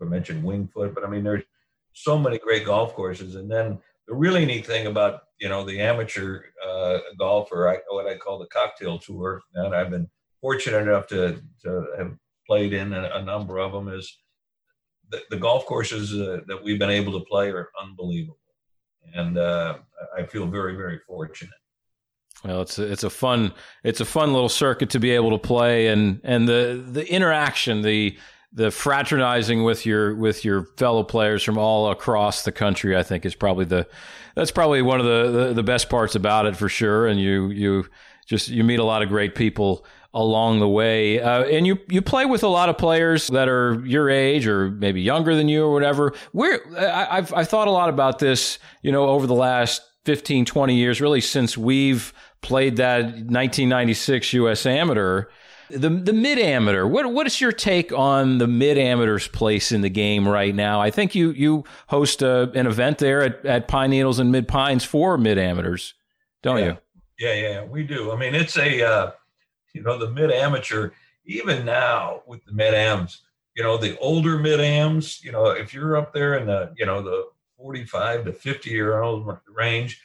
I 0.00 0.04
mentioned 0.04 0.42
Wingfoot, 0.42 0.92
but 0.92 1.04
I 1.04 1.08
mean, 1.08 1.22
there's 1.22 1.44
so 1.92 2.18
many 2.18 2.38
great 2.38 2.66
golf 2.66 2.94
courses. 2.94 3.36
And 3.36 3.48
then 3.48 3.78
the 4.08 4.14
really 4.14 4.44
neat 4.44 4.66
thing 4.66 4.86
about 4.86 5.22
you 5.38 5.48
know 5.48 5.64
the 5.64 5.80
amateur 5.80 6.42
uh, 6.66 6.98
golfer, 7.16 7.68
I, 7.68 7.78
what 7.88 8.08
I 8.08 8.16
call 8.16 8.40
the 8.40 8.46
cocktail 8.46 8.98
tour, 8.98 9.40
and 9.54 9.74
I've 9.74 9.90
been 9.90 10.08
fortunate 10.40 10.82
enough 10.82 11.06
to 11.08 11.40
to 11.62 11.86
have 11.96 12.12
played 12.46 12.72
in 12.72 12.92
a, 12.92 13.10
a 13.14 13.22
number 13.22 13.58
of 13.58 13.72
them, 13.72 13.88
is 13.88 14.18
the, 15.10 15.20
the 15.30 15.36
golf 15.36 15.64
courses 15.64 16.12
uh, 16.12 16.40
that 16.48 16.62
we've 16.62 16.78
been 16.78 16.90
able 16.90 17.18
to 17.18 17.24
play 17.24 17.50
are 17.52 17.70
unbelievable, 17.80 18.38
and 19.14 19.38
uh, 19.38 19.78
I 20.16 20.24
feel 20.24 20.46
very 20.46 20.74
very 20.74 20.98
fortunate. 21.06 21.59
Well, 22.44 22.62
it's 22.62 22.78
a, 22.78 22.90
it's 22.90 23.04
a 23.04 23.10
fun 23.10 23.52
it's 23.84 24.00
a 24.00 24.04
fun 24.04 24.32
little 24.32 24.48
circuit 24.48 24.90
to 24.90 24.98
be 24.98 25.10
able 25.10 25.30
to 25.30 25.38
play, 25.38 25.88
and 25.88 26.20
and 26.24 26.48
the 26.48 26.82
the 26.86 27.10
interaction, 27.12 27.82
the 27.82 28.16
the 28.52 28.70
fraternizing 28.70 29.62
with 29.62 29.86
your 29.86 30.14
with 30.14 30.44
your 30.44 30.64
fellow 30.76 31.04
players 31.04 31.42
from 31.42 31.58
all 31.58 31.90
across 31.90 32.42
the 32.42 32.52
country, 32.52 32.96
I 32.96 33.02
think 33.02 33.24
is 33.24 33.34
probably 33.34 33.64
the 33.64 33.86
that's 34.34 34.50
probably 34.50 34.82
one 34.82 35.00
of 35.00 35.06
the, 35.06 35.30
the, 35.30 35.54
the 35.54 35.62
best 35.62 35.88
parts 35.88 36.14
about 36.14 36.46
it 36.46 36.56
for 36.56 36.68
sure. 36.68 37.06
And 37.06 37.20
you 37.20 37.48
you 37.50 37.86
just 38.26 38.48
you 38.48 38.64
meet 38.64 38.78
a 38.78 38.84
lot 38.84 39.02
of 39.02 39.08
great 39.08 39.34
people 39.34 39.84
along 40.12 40.58
the 40.58 40.68
way. 40.68 41.20
Uh, 41.20 41.44
and 41.44 41.66
you 41.66 41.78
you 41.88 42.02
play 42.02 42.26
with 42.26 42.42
a 42.42 42.48
lot 42.48 42.68
of 42.68 42.76
players 42.76 43.28
that 43.28 43.48
are 43.48 43.84
your 43.86 44.10
age 44.10 44.46
or 44.46 44.70
maybe 44.70 45.00
younger 45.00 45.36
than 45.36 45.48
you 45.48 45.64
or 45.64 45.72
whatever. 45.72 46.12
Where 46.32 46.60
I, 46.76 47.18
I've 47.18 47.34
I've 47.34 47.48
thought 47.48 47.68
a 47.68 47.72
lot 47.72 47.88
about 47.88 48.18
this, 48.18 48.58
you 48.82 48.90
know, 48.90 49.06
over 49.06 49.26
the 49.26 49.34
last 49.34 49.82
15, 50.06 50.44
20 50.44 50.74
years, 50.74 51.00
really 51.00 51.20
since 51.20 51.56
we've 51.56 52.12
played 52.42 52.76
that 52.76 53.04
1996 53.04 54.32
U.S. 54.34 54.66
Amateur. 54.66 55.24
The 55.70 55.88
the 55.88 56.12
mid 56.12 56.38
amateur. 56.38 56.84
What 56.84 57.12
what 57.12 57.28
is 57.28 57.40
your 57.40 57.52
take 57.52 57.92
on 57.92 58.38
the 58.38 58.48
mid 58.48 58.76
amateur's 58.76 59.28
place 59.28 59.70
in 59.70 59.82
the 59.82 59.88
game 59.88 60.26
right 60.26 60.52
now? 60.52 60.80
I 60.80 60.90
think 60.90 61.14
you 61.14 61.30
you 61.30 61.64
host 61.86 62.22
a, 62.22 62.50
an 62.54 62.66
event 62.66 62.98
there 62.98 63.22
at, 63.22 63.46
at 63.46 63.68
Pine 63.68 63.90
Needles 63.90 64.18
and 64.18 64.32
Mid 64.32 64.48
Pines 64.48 64.84
for 64.84 65.16
mid 65.16 65.38
amateurs, 65.38 65.94
don't 66.42 66.58
yeah. 66.58 66.64
you? 66.64 66.78
Yeah, 67.20 67.34
yeah, 67.34 67.64
we 67.64 67.84
do. 67.84 68.10
I 68.10 68.16
mean, 68.16 68.34
it's 68.34 68.56
a 68.56 68.84
uh, 68.84 69.12
you 69.72 69.82
know 69.82 69.96
the 69.96 70.10
mid 70.10 70.32
amateur. 70.32 70.90
Even 71.26 71.64
now 71.64 72.22
with 72.26 72.44
the 72.46 72.52
mid 72.52 72.74
ams, 72.74 73.22
you 73.54 73.62
know 73.62 73.76
the 73.76 73.96
older 74.00 74.38
mid 74.38 74.58
ams. 74.58 75.22
You 75.22 75.30
know 75.30 75.50
if 75.50 75.72
you're 75.72 75.96
up 75.96 76.12
there 76.12 76.34
in 76.34 76.46
the 76.46 76.74
you 76.76 76.86
know 76.86 77.00
the 77.00 77.28
45 77.58 78.24
to 78.24 78.32
50 78.32 78.70
year 78.70 79.02
old 79.02 79.28
range 79.54 80.00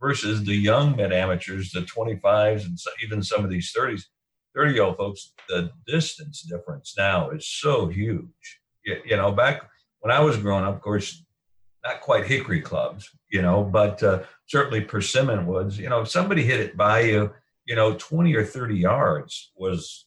versus 0.00 0.44
the 0.44 0.54
young 0.54 0.96
mid 0.96 1.12
amateurs, 1.12 1.70
the 1.70 1.80
25s 1.80 2.64
and 2.64 2.78
even 3.04 3.22
some 3.22 3.44
of 3.44 3.50
these 3.50 3.72
30s 3.76 4.04
30 4.54 4.74
year 4.74 4.82
old 4.82 4.96
folks, 4.96 5.32
the 5.48 5.70
distance 5.86 6.42
difference 6.42 6.94
now 6.96 7.30
is 7.30 7.46
so 7.46 7.86
huge. 7.86 8.60
You, 8.84 8.96
you, 9.04 9.16
know, 9.16 9.30
back 9.30 9.62
when 10.00 10.12
I 10.12 10.20
was 10.20 10.36
growing 10.36 10.64
up, 10.64 10.74
of 10.74 10.80
course, 10.80 11.24
not 11.84 12.00
quite 12.00 12.26
hickory 12.26 12.60
clubs, 12.60 13.08
you 13.30 13.42
know, 13.42 13.62
but 13.62 14.02
uh, 14.02 14.22
certainly 14.46 14.80
persimmon 14.80 15.46
woods. 15.46 15.78
You 15.78 15.88
know, 15.88 16.00
if 16.02 16.08
somebody 16.08 16.42
hit 16.42 16.60
it 16.60 16.76
by 16.76 17.00
you, 17.00 17.32
you 17.66 17.76
know, 17.76 17.94
20 17.94 18.34
or 18.34 18.44
30 18.44 18.76
yards 18.76 19.52
was 19.56 20.04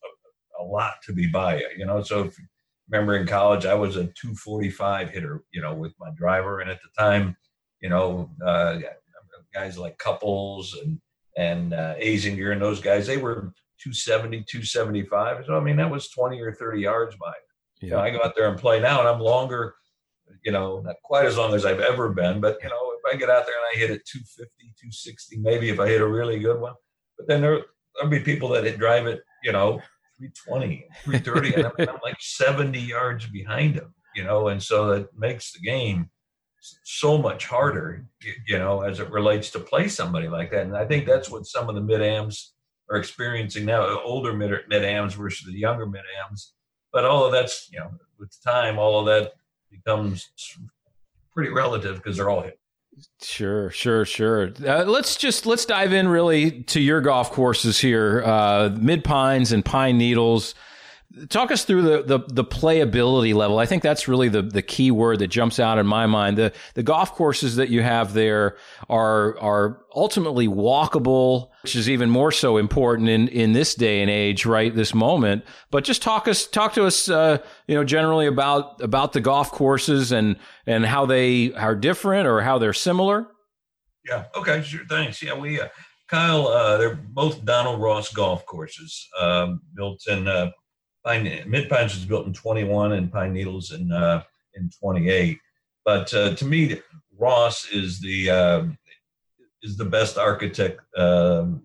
a, 0.60 0.64
a 0.64 0.66
lot 0.66 0.96
to 1.06 1.14
be 1.14 1.28
by 1.28 1.60
you, 1.60 1.70
you 1.78 1.86
know. 1.86 2.04
So 2.04 2.26
if 2.26 2.38
remember 2.90 3.16
in 3.16 3.26
college, 3.26 3.66
I 3.66 3.74
was 3.74 3.96
a 3.96 4.06
245 4.06 5.10
hitter, 5.10 5.44
you 5.52 5.62
know, 5.62 5.74
with 5.74 5.94
my 6.00 6.10
driver. 6.16 6.60
And 6.60 6.70
at 6.70 6.80
the 6.82 7.02
time, 7.02 7.36
you 7.82 7.90
know, 7.90 8.30
uh, 8.46 8.80
guys 9.54 9.78
like 9.78 9.98
Couples 9.98 10.78
and, 10.84 11.00
and 11.38 11.74
uh, 11.74 11.96
Azinger 11.96 12.52
and 12.52 12.62
those 12.62 12.82
guys, 12.82 13.08
they 13.08 13.18
were 13.18 13.54
270, 13.82 14.44
275. 14.44 15.46
So, 15.46 15.58
I 15.58 15.60
mean, 15.60 15.78
that 15.78 15.90
was 15.90 16.10
20 16.10 16.40
or 16.42 16.54
30 16.54 16.82
yards 16.82 17.16
by. 17.16 17.34
Yeah. 17.82 17.88
You 17.88 17.90
know, 17.92 18.00
I 18.00 18.10
go 18.12 18.20
out 18.24 18.34
there 18.36 18.48
and 18.50 18.58
play 18.58 18.80
now, 18.80 19.00
and 19.00 19.08
I'm 19.08 19.20
longer, 19.20 19.76
you 20.44 20.52
know, 20.52 20.82
not 20.82 20.96
quite 21.04 21.26
as 21.26 21.38
long 21.38 21.54
as 21.54 21.66
I've 21.66 21.82
ever 21.82 22.10
been, 22.10 22.40
but, 22.40 22.58
you 22.64 22.70
know, 22.70 22.94
if 22.94 23.14
I 23.14 23.18
get 23.18 23.30
out 23.30 23.46
there 23.46 23.56
and 23.56 23.66
I 23.76 23.80
hit 23.80 23.92
it 23.92 24.06
250, 24.06 24.50
260, 24.80 25.38
maybe 25.40 25.70
if 25.70 25.80
I 25.80 25.88
hit 25.88 26.02
a 26.02 26.08
really 26.08 26.40
good 26.40 26.60
one. 26.60 26.74
But 27.18 27.28
then 27.28 27.42
there, 27.42 27.62
there'll 27.96 28.10
be 28.10 28.20
people 28.20 28.50
that 28.50 28.64
hit, 28.64 28.80
drive 28.80 29.08
it, 29.08 29.22
you 29.44 29.52
know, 29.52 29.82
320, 30.18 30.86
330, 31.04 31.54
and 31.56 31.66
I'm, 31.66 31.96
I'm 31.96 32.02
like 32.04 32.18
70 32.20 32.80
yards 32.80 33.28
behind 33.28 33.76
them, 33.76 33.94
you 34.16 34.24
know, 34.24 34.48
and 34.48 34.62
so 34.62 34.88
that 34.94 35.18
makes 35.18 35.52
the 35.52 35.60
game 35.60 36.10
so 36.84 37.18
much 37.18 37.46
harder, 37.46 38.06
you 38.48 38.58
know, 38.58 38.82
as 38.82 39.00
it 39.00 39.10
relates 39.12 39.50
to 39.52 39.60
play 39.60 39.88
somebody 39.88 40.28
like 40.28 40.52
that. 40.52 40.66
And 40.66 40.78
I 40.78 40.86
think 40.86 41.06
that's 41.06 41.30
what 41.30 41.46
some 41.46 41.70
of 41.70 41.76
the 41.76 41.82
mid 41.82 42.02
ams 42.02 42.54
are 42.90 42.98
experiencing 42.98 43.66
now, 43.66 44.00
older 44.02 44.34
mid 44.34 44.84
ams 44.84 45.14
versus 45.14 45.46
the 45.46 45.60
younger 45.60 45.86
mid 45.86 46.04
ams. 46.26 46.54
But 46.92 47.06
all 47.06 47.26
of 47.26 47.32
that's, 47.32 47.70
you 47.72 47.80
know, 47.80 47.92
with 48.20 48.36
time, 48.44 48.78
all 48.78 49.00
of 49.00 49.06
that 49.08 49.34
becomes 49.72 50.30
pretty 51.34 51.52
relative 51.52 51.98
because 51.98 52.18
they're 52.18 52.30
all 52.30 52.42
hit. 52.42 52.60
Sure, 53.22 53.72
sure, 53.72 54.06
sure. 54.06 54.52
Uh, 54.66 54.84
let's 54.86 55.16
just 55.16 55.48
let's 55.48 55.66
dive 55.66 55.94
in 55.94 56.08
really 56.08 56.62
to 56.64 56.80
your 56.80 57.02
golf 57.02 57.32
courses 57.32 57.80
here, 57.80 58.22
uh, 58.24 58.70
Mid 58.80 59.04
Pines 59.04 59.52
and 59.52 59.66
Pine 59.66 59.98
Needles. 59.98 60.54
Talk 61.30 61.52
us 61.52 61.64
through 61.64 61.84
the, 61.84 62.02
the, 62.02 62.20
the 62.28 62.44
playability 62.44 63.36
level. 63.36 63.60
I 63.60 63.68
think 63.68 63.84
that's 63.84 64.08
really 64.08 64.30
the 64.30 64.42
the 64.42 64.64
key 64.64 64.90
word 64.90 65.20
that 65.20 65.28
jumps 65.28 65.60
out 65.60 65.78
in 65.78 65.86
my 65.86 66.08
mind. 66.08 66.38
The 66.38 66.54
the 66.74 66.82
golf 66.82 67.14
courses 67.14 67.58
that 67.58 67.70
you 67.70 67.84
have 67.84 68.14
there 68.14 68.58
are 68.90 69.38
are 69.40 69.86
ultimately 69.96 70.48
walkable, 70.48 71.50
which 71.62 71.76
is 71.76 71.88
even 71.88 72.10
more 72.10 72.32
so 72.32 72.58
important 72.58 73.10
in 73.10 73.28
in 73.28 73.54
this 73.54 73.76
day 73.76 74.02
and 74.02 74.10
age, 74.10 74.48
right? 74.48 74.74
This 74.74 74.96
moment. 74.96 75.46
But 75.70 75.84
just 75.84 76.02
talk 76.02 76.28
us 76.28 76.48
talk 76.48 76.74
to 76.74 76.86
us, 76.86 77.08
uh, 77.08 77.38
you 77.68 77.76
know, 77.76 77.84
generally 77.84 78.26
about 78.26 78.82
about 78.82 79.14
the 79.14 79.22
golf 79.22 79.52
courses 79.52 80.12
and 80.12 80.36
and 80.66 80.84
how 80.84 81.06
they 81.06 81.54
are 81.54 81.76
different 81.76 82.28
or 82.28 82.42
how 82.42 82.58
they're 82.58 82.74
similar. 82.74 83.28
Yeah. 84.04 84.26
Okay. 84.36 84.64
Sure. 84.64 84.82
Thanks. 84.90 85.22
Yeah. 85.22 85.38
We. 85.38 85.62
Uh, 85.62 85.68
Kyle, 86.10 86.48
uh, 86.48 86.78
they're 86.78 86.96
both 86.96 87.44
Donald 87.46 87.82
Ross 87.82 88.12
golf 88.14 88.46
courses 88.46 89.08
um, 89.20 89.62
built 89.74 90.04
in 90.08 90.28
uh, 90.28 90.52
Pine 91.06 91.44
Mid 91.48 91.70
Pines 91.70 91.96
was 91.96 92.06
built 92.06 92.28
in 92.28 92.34
21 92.34 92.94
and 92.94 93.12
Pine 93.12 93.34
Needles 93.34 93.72
in 93.72 93.92
uh, 93.92 94.24
in 94.56 94.70
28. 94.80 95.40
But 95.86 96.14
uh, 96.14 96.36
to 96.36 96.46
me, 96.46 96.80
Ross 97.18 97.68
is 97.70 98.00
the 98.00 98.30
uh, 98.30 98.64
is 99.62 99.78
the 99.78 99.86
best 99.86 100.18
architect 100.18 100.82
um, 100.98 101.64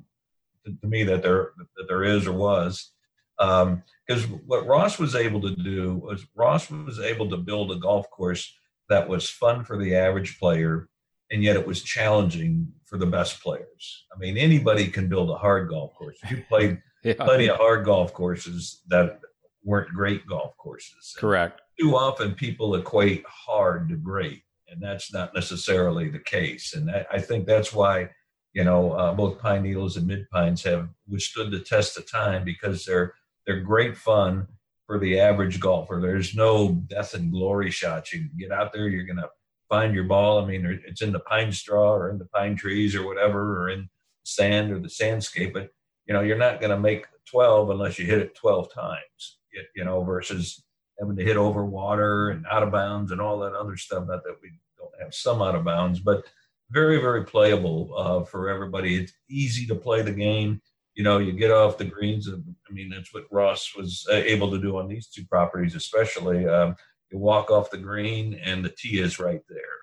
to, 0.64 0.72
to, 0.80 0.86
me 0.86 1.04
that 1.04 1.22
there 1.22 1.52
that 1.76 1.88
there 1.88 2.04
is 2.04 2.26
or 2.26 2.32
was. 2.32 2.92
Because 3.38 4.24
um, 4.24 4.40
what 4.46 4.66
Ross 4.66 4.98
was 4.98 5.14
able 5.14 5.40
to 5.42 5.54
do 5.54 5.94
was 5.96 6.26
Ross 6.34 6.70
was 6.70 6.98
able 6.98 7.30
to 7.30 7.36
build 7.36 7.70
a 7.70 7.76
golf 7.76 8.10
course 8.10 8.52
that 8.88 9.08
was 9.08 9.28
fun 9.28 9.64
for 9.64 9.76
the 9.76 9.94
average 9.94 10.38
player, 10.40 10.88
and 11.30 11.42
yet 11.42 11.56
it 11.56 11.66
was 11.66 11.82
challenging 11.82 12.72
for 12.86 12.98
the 12.98 13.06
best 13.06 13.40
players. 13.40 14.06
I 14.12 14.18
mean, 14.18 14.36
anybody 14.36 14.88
can 14.88 15.08
build 15.08 15.30
a 15.30 15.36
hard 15.36 15.68
golf 15.68 15.94
course. 15.94 16.18
You 16.28 16.42
played 16.48 16.82
yeah. 17.04 17.14
plenty 17.14 17.48
of 17.48 17.58
hard 17.58 17.84
golf 17.84 18.12
courses 18.12 18.80
that 18.88 19.20
weren't 19.62 19.92
great 19.94 20.26
golf 20.26 20.56
courses. 20.56 21.14
Correct. 21.18 21.60
And 21.78 21.88
too 21.88 21.96
often 21.96 22.34
people 22.34 22.74
equate 22.74 23.24
hard 23.26 23.88
to 23.88 23.96
great, 23.96 24.42
and 24.68 24.82
that's 24.82 25.12
not 25.12 25.34
necessarily 25.34 26.08
the 26.08 26.18
case. 26.18 26.74
And 26.74 26.88
that, 26.88 27.06
I 27.12 27.20
think 27.20 27.46
that's 27.46 27.72
why, 27.72 28.10
you 28.52 28.64
know, 28.64 28.92
uh, 28.92 29.12
both 29.14 29.38
Pine 29.38 29.62
Needles 29.62 29.96
and 29.96 30.06
Mid 30.06 30.28
Pines 30.30 30.62
have 30.64 30.88
withstood 31.08 31.50
the 31.50 31.60
test 31.60 31.98
of 31.98 32.10
time 32.10 32.44
because 32.44 32.84
they're 32.84 33.14
they're 33.46 33.60
great 33.60 33.96
fun 33.96 34.46
for 34.86 34.98
the 34.98 35.20
average 35.20 35.60
golfer. 35.60 36.00
There's 36.00 36.34
no 36.34 36.72
death 36.86 37.14
and 37.14 37.32
glory 37.32 37.70
shots. 37.70 38.12
You 38.12 38.28
get 38.38 38.52
out 38.52 38.72
there, 38.72 38.88
you're 38.88 39.04
gonna 39.04 39.28
find 39.68 39.94
your 39.94 40.04
ball. 40.04 40.42
I 40.42 40.46
mean, 40.46 40.80
it's 40.86 41.02
in 41.02 41.12
the 41.12 41.20
pine 41.20 41.52
straw 41.52 41.92
or 41.92 42.10
in 42.10 42.18
the 42.18 42.26
pine 42.26 42.56
trees 42.56 42.94
or 42.94 43.06
whatever, 43.06 43.62
or 43.62 43.70
in 43.70 43.88
sand 44.24 44.72
or 44.72 44.78
the 44.78 44.88
sandscape. 44.88 45.52
But 45.52 45.70
you 46.08 46.14
know, 46.14 46.22
you're 46.22 46.38
not 46.38 46.60
going 46.60 46.70
to 46.70 46.80
make 46.80 47.06
12 47.30 47.70
unless 47.70 47.98
you 47.98 48.06
hit 48.06 48.18
it 48.18 48.34
12 48.34 48.72
times 48.72 49.37
you 49.74 49.84
know, 49.84 50.02
versus 50.02 50.62
having 50.98 51.16
to 51.16 51.24
hit 51.24 51.36
over 51.36 51.64
water 51.64 52.30
and 52.30 52.44
out 52.50 52.62
of 52.62 52.72
bounds 52.72 53.12
and 53.12 53.20
all 53.20 53.38
that 53.40 53.54
other 53.54 53.76
stuff. 53.76 54.06
Not 54.06 54.24
that 54.24 54.36
we 54.42 54.50
don't 54.78 55.02
have 55.02 55.14
some 55.14 55.42
out 55.42 55.54
of 55.54 55.64
bounds, 55.64 56.00
but 56.00 56.24
very, 56.70 57.00
very 57.00 57.24
playable 57.24 57.94
uh, 57.96 58.24
for 58.24 58.48
everybody. 58.48 58.96
It's 58.96 59.12
easy 59.30 59.66
to 59.66 59.74
play 59.74 60.02
the 60.02 60.12
game. 60.12 60.60
You 60.94 61.04
know, 61.04 61.18
you 61.18 61.32
get 61.32 61.52
off 61.52 61.78
the 61.78 61.84
greens. 61.84 62.28
I 62.28 62.72
mean, 62.72 62.90
that's 62.90 63.14
what 63.14 63.24
Ross 63.30 63.74
was 63.76 64.04
uh, 64.10 64.16
able 64.16 64.50
to 64.50 64.58
do 64.58 64.78
on 64.78 64.88
these 64.88 65.06
two 65.06 65.24
properties, 65.26 65.74
especially. 65.76 66.46
Um, 66.46 66.74
you 67.10 67.18
walk 67.18 67.50
off 67.50 67.70
the 67.70 67.78
green 67.78 68.34
and 68.34 68.64
the 68.64 68.68
tee 68.70 69.00
is 69.00 69.18
right 69.18 69.40
there. 69.48 69.78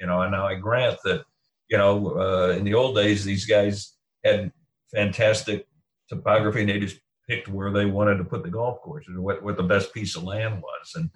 You 0.00 0.06
know, 0.06 0.22
and 0.22 0.32
now 0.32 0.46
I 0.46 0.54
grant 0.54 0.98
that, 1.04 1.24
you 1.68 1.76
know, 1.76 2.18
uh, 2.18 2.54
in 2.56 2.64
the 2.64 2.74
old 2.74 2.96
days, 2.96 3.24
these 3.24 3.44
guys 3.44 3.94
had 4.24 4.50
fantastic 4.92 5.66
topography 6.08 6.60
and 6.62 6.70
they 6.70 6.80
just 6.80 6.98
picked 7.30 7.46
where 7.46 7.70
they 7.70 7.86
wanted 7.86 8.16
to 8.16 8.24
put 8.24 8.42
the 8.42 8.50
golf 8.50 8.80
course 8.80 9.06
or 9.08 9.20
what, 9.20 9.40
what 9.44 9.56
the 9.56 9.62
best 9.62 9.94
piece 9.94 10.16
of 10.16 10.24
land 10.24 10.60
was. 10.60 10.92
And 10.96 11.10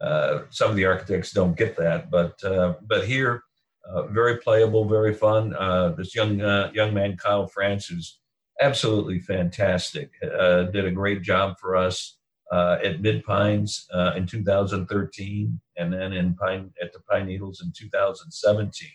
uh, 0.00 0.42
some 0.50 0.68
of 0.68 0.76
the 0.76 0.84
architects 0.84 1.32
don't 1.32 1.56
get 1.56 1.74
that, 1.78 2.10
but 2.10 2.42
uh, 2.44 2.74
but 2.82 3.06
here, 3.06 3.42
uh, 3.88 4.02
very 4.08 4.36
playable, 4.38 4.86
very 4.86 5.14
fun. 5.14 5.54
Uh, 5.54 5.90
this 5.96 6.14
young 6.14 6.42
uh, 6.42 6.70
young 6.74 6.92
man 6.92 7.16
Kyle 7.16 7.46
Franz, 7.46 7.86
who's 7.86 8.20
absolutely 8.60 9.20
fantastic, 9.20 10.10
uh, 10.22 10.64
did 10.64 10.84
a 10.84 10.90
great 10.90 11.22
job 11.22 11.58
for 11.58 11.76
us 11.76 12.18
at 12.52 13.00
Mid 13.00 13.24
Pines 13.24 13.86
in 14.14 14.26
2013, 14.26 15.60
and 15.78 15.92
then 15.92 16.12
in 16.12 16.34
Pine 16.34 16.70
at 16.82 16.92
the 16.92 17.00
Pine 17.10 17.26
Needles 17.26 17.62
in 17.64 17.72
2017. 17.74 18.88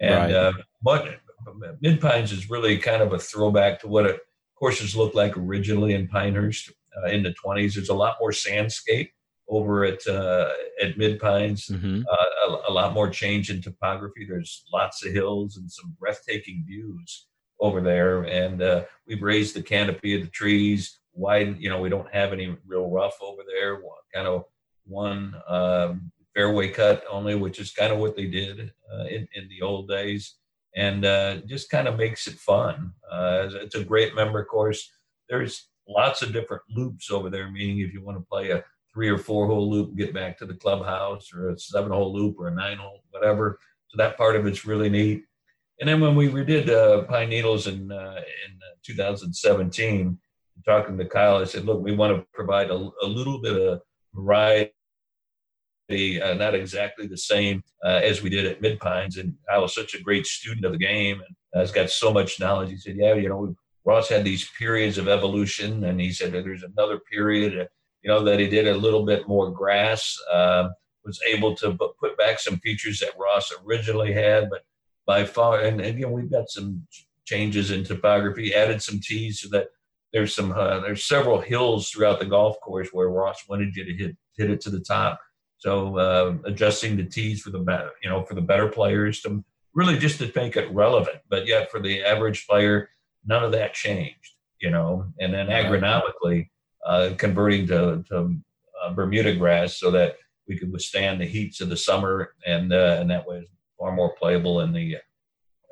And 0.00 0.34
right. 0.34 0.54
but 0.82 1.20
Mid 1.80 2.00
Pines 2.00 2.32
is 2.32 2.50
really 2.50 2.78
kind 2.78 3.02
of 3.02 3.12
a 3.12 3.18
throwback 3.18 3.80
to 3.80 3.88
what 3.88 4.06
it 4.06 4.20
courses 4.62 4.94
looked 4.94 5.16
like 5.16 5.36
originally 5.36 5.92
in 5.94 6.06
Pinehurst 6.06 6.70
uh, 6.96 7.08
in 7.08 7.24
the 7.24 7.34
20s. 7.44 7.74
There's 7.74 7.88
a 7.88 7.94
lot 7.94 8.18
more 8.20 8.30
sandscape 8.30 9.10
over 9.48 9.84
at 9.84 10.06
uh, 10.06 10.50
at 10.80 10.96
Mid 10.96 11.18
Pines. 11.18 11.66
Mm-hmm. 11.66 12.02
Uh, 12.08 12.48
a, 12.48 12.70
a, 12.70 12.72
lot 12.72 12.94
more 12.94 13.10
change 13.10 13.50
in 13.50 13.60
topography. 13.60 14.24
There's 14.24 14.64
lots 14.72 15.04
of 15.04 15.12
hills 15.12 15.56
and 15.56 15.68
some 15.68 15.96
breathtaking 15.98 16.62
views 16.64 17.26
over 17.58 17.80
there. 17.80 18.22
And 18.22 18.62
uh, 18.62 18.84
we've 19.04 19.20
raised 19.20 19.56
the 19.56 19.62
canopy 19.62 20.14
of 20.14 20.22
the 20.22 20.30
trees. 20.30 21.00
wide. 21.12 21.58
You 21.58 21.68
know, 21.68 21.80
we 21.80 21.88
don't 21.88 22.14
have 22.14 22.32
any 22.32 22.56
real 22.64 22.88
rough 22.88 23.16
over 23.20 23.42
there. 23.44 23.74
One, 23.80 23.98
Kind 24.14 24.28
of 24.28 24.44
one 24.86 25.34
um, 25.48 26.12
fairway 26.36 26.68
cut 26.68 27.02
only, 27.10 27.34
which 27.34 27.58
is 27.58 27.72
kind 27.72 27.92
of 27.92 27.98
what 27.98 28.14
they 28.14 28.26
did 28.26 28.72
uh, 28.92 29.06
in, 29.06 29.26
in 29.34 29.48
the 29.48 29.62
old 29.62 29.88
days, 29.88 30.36
and 30.74 31.04
uh, 31.04 31.36
just 31.46 31.70
kind 31.70 31.86
of 31.86 31.96
makes 31.96 32.26
it 32.26 32.34
fun. 32.34 32.92
Uh, 33.10 33.48
it's 33.52 33.74
a 33.74 33.84
great 33.84 34.14
member 34.14 34.44
course. 34.44 34.90
There's 35.28 35.68
lots 35.88 36.22
of 36.22 36.32
different 36.32 36.62
loops 36.70 37.10
over 37.10 37.30
there, 37.30 37.50
meaning 37.50 37.80
if 37.80 37.92
you 37.92 38.02
want 38.02 38.18
to 38.18 38.24
play 38.24 38.50
a 38.50 38.64
three 38.92 39.08
or 39.08 39.18
four 39.18 39.46
hole 39.46 39.70
loop, 39.70 39.96
get 39.96 40.14
back 40.14 40.38
to 40.38 40.46
the 40.46 40.54
clubhouse, 40.54 41.32
or 41.32 41.50
a 41.50 41.58
seven 41.58 41.90
hole 41.90 42.12
loop, 42.12 42.36
or 42.38 42.48
a 42.48 42.54
nine 42.54 42.78
hole, 42.78 43.02
whatever. 43.10 43.58
So 43.88 43.96
that 43.98 44.16
part 44.16 44.36
of 44.36 44.46
it's 44.46 44.64
really 44.64 44.88
neat. 44.88 45.24
And 45.80 45.88
then 45.88 46.00
when 46.00 46.14
we 46.14 46.28
redid 46.28 46.68
uh, 46.68 47.02
Pine 47.04 47.30
Needles 47.30 47.66
in 47.66 47.90
uh, 47.90 48.20
in 48.46 48.52
uh, 48.56 48.76
2017, 48.84 50.18
talking 50.64 50.98
to 50.98 51.04
Kyle, 51.06 51.38
I 51.38 51.44
said, 51.44 51.64
"Look, 51.64 51.82
we 51.82 51.92
want 51.92 52.16
to 52.16 52.26
provide 52.32 52.70
a, 52.70 52.90
a 53.02 53.06
little 53.06 53.40
bit 53.40 53.60
of 53.60 53.80
variety." 54.14 54.72
Uh, 55.92 56.34
not 56.34 56.54
exactly 56.54 57.06
the 57.06 57.16
same 57.16 57.62
uh, 57.84 58.00
as 58.02 58.22
we 58.22 58.30
did 58.30 58.46
at 58.46 58.60
Mid 58.60 58.78
Pines, 58.80 59.16
and 59.18 59.34
I 59.52 59.58
was 59.58 59.74
such 59.74 59.94
a 59.94 60.02
great 60.02 60.26
student 60.26 60.64
of 60.64 60.72
the 60.72 60.78
game 60.78 61.20
and 61.20 61.36
has 61.54 61.72
got 61.72 61.90
so 61.90 62.12
much 62.12 62.40
knowledge. 62.40 62.70
He 62.70 62.76
said, 62.76 62.96
"Yeah, 62.96 63.14
you 63.14 63.28
know, 63.28 63.54
Ross 63.84 64.08
had 64.08 64.24
these 64.24 64.48
periods 64.58 64.98
of 64.98 65.08
evolution, 65.08 65.84
and 65.84 66.00
he 66.00 66.12
said 66.12 66.32
there's 66.32 66.62
another 66.62 67.00
period, 67.10 67.68
you 68.02 68.08
know, 68.08 68.22
that 68.24 68.38
he 68.38 68.48
did 68.48 68.68
a 68.68 68.76
little 68.76 69.04
bit 69.04 69.26
more 69.26 69.50
grass, 69.50 70.16
uh, 70.32 70.68
was 71.04 71.20
able 71.28 71.54
to 71.56 71.76
put 72.00 72.16
back 72.16 72.38
some 72.38 72.58
features 72.60 73.00
that 73.00 73.18
Ross 73.18 73.52
originally 73.66 74.12
had, 74.12 74.48
but 74.50 74.62
by 75.06 75.24
far, 75.24 75.60
and 75.60 75.80
again, 75.80 76.12
we've 76.12 76.30
got 76.30 76.48
some 76.48 76.86
changes 77.24 77.70
in 77.70 77.84
topography, 77.84 78.54
added 78.54 78.80
some 78.82 79.00
tees 79.00 79.40
so 79.40 79.48
that 79.48 79.68
there's 80.12 80.34
some 80.34 80.52
uh, 80.52 80.80
there's 80.80 81.06
several 81.06 81.40
hills 81.40 81.90
throughout 81.90 82.20
the 82.20 82.26
golf 82.26 82.60
course 82.60 82.90
where 82.92 83.08
Ross 83.08 83.48
wanted 83.48 83.74
you 83.74 83.84
to 83.84 83.94
hit 83.94 84.16
hit 84.36 84.50
it 84.50 84.60
to 84.62 84.70
the 84.70 84.80
top. 84.80 85.18
So 85.62 85.96
uh, 85.96 86.34
adjusting 86.44 86.96
the 86.96 87.04
tees 87.04 87.40
for 87.40 87.50
the 87.50 87.60
better, 87.60 87.90
you 88.02 88.10
know, 88.10 88.24
for 88.24 88.34
the 88.34 88.40
better 88.40 88.66
players 88.66 89.20
to 89.20 89.44
really 89.74 89.96
just 89.96 90.18
to 90.18 90.32
make 90.34 90.56
it 90.56 90.68
relevant, 90.72 91.18
but 91.28 91.46
yet 91.46 91.70
for 91.70 91.78
the 91.78 92.02
average 92.02 92.48
player 92.48 92.88
none 93.24 93.44
of 93.44 93.52
that 93.52 93.72
changed, 93.72 94.32
you 94.60 94.72
know. 94.72 95.06
And 95.20 95.32
then 95.32 95.46
agronomically, 95.46 96.48
uh, 96.84 97.10
converting 97.16 97.68
to, 97.68 98.04
to 98.08 98.34
uh, 98.82 98.92
Bermuda 98.92 99.36
grass 99.36 99.78
so 99.78 99.92
that 99.92 100.16
we 100.48 100.58
could 100.58 100.72
withstand 100.72 101.20
the 101.20 101.26
heats 101.26 101.60
of 101.60 101.68
the 101.68 101.76
summer, 101.76 102.34
and 102.44 102.72
uh, 102.72 102.96
and 102.98 103.08
that 103.12 103.24
was 103.24 103.46
far 103.78 103.92
more 103.92 104.16
playable 104.16 104.62
in 104.62 104.72
the 104.72 104.96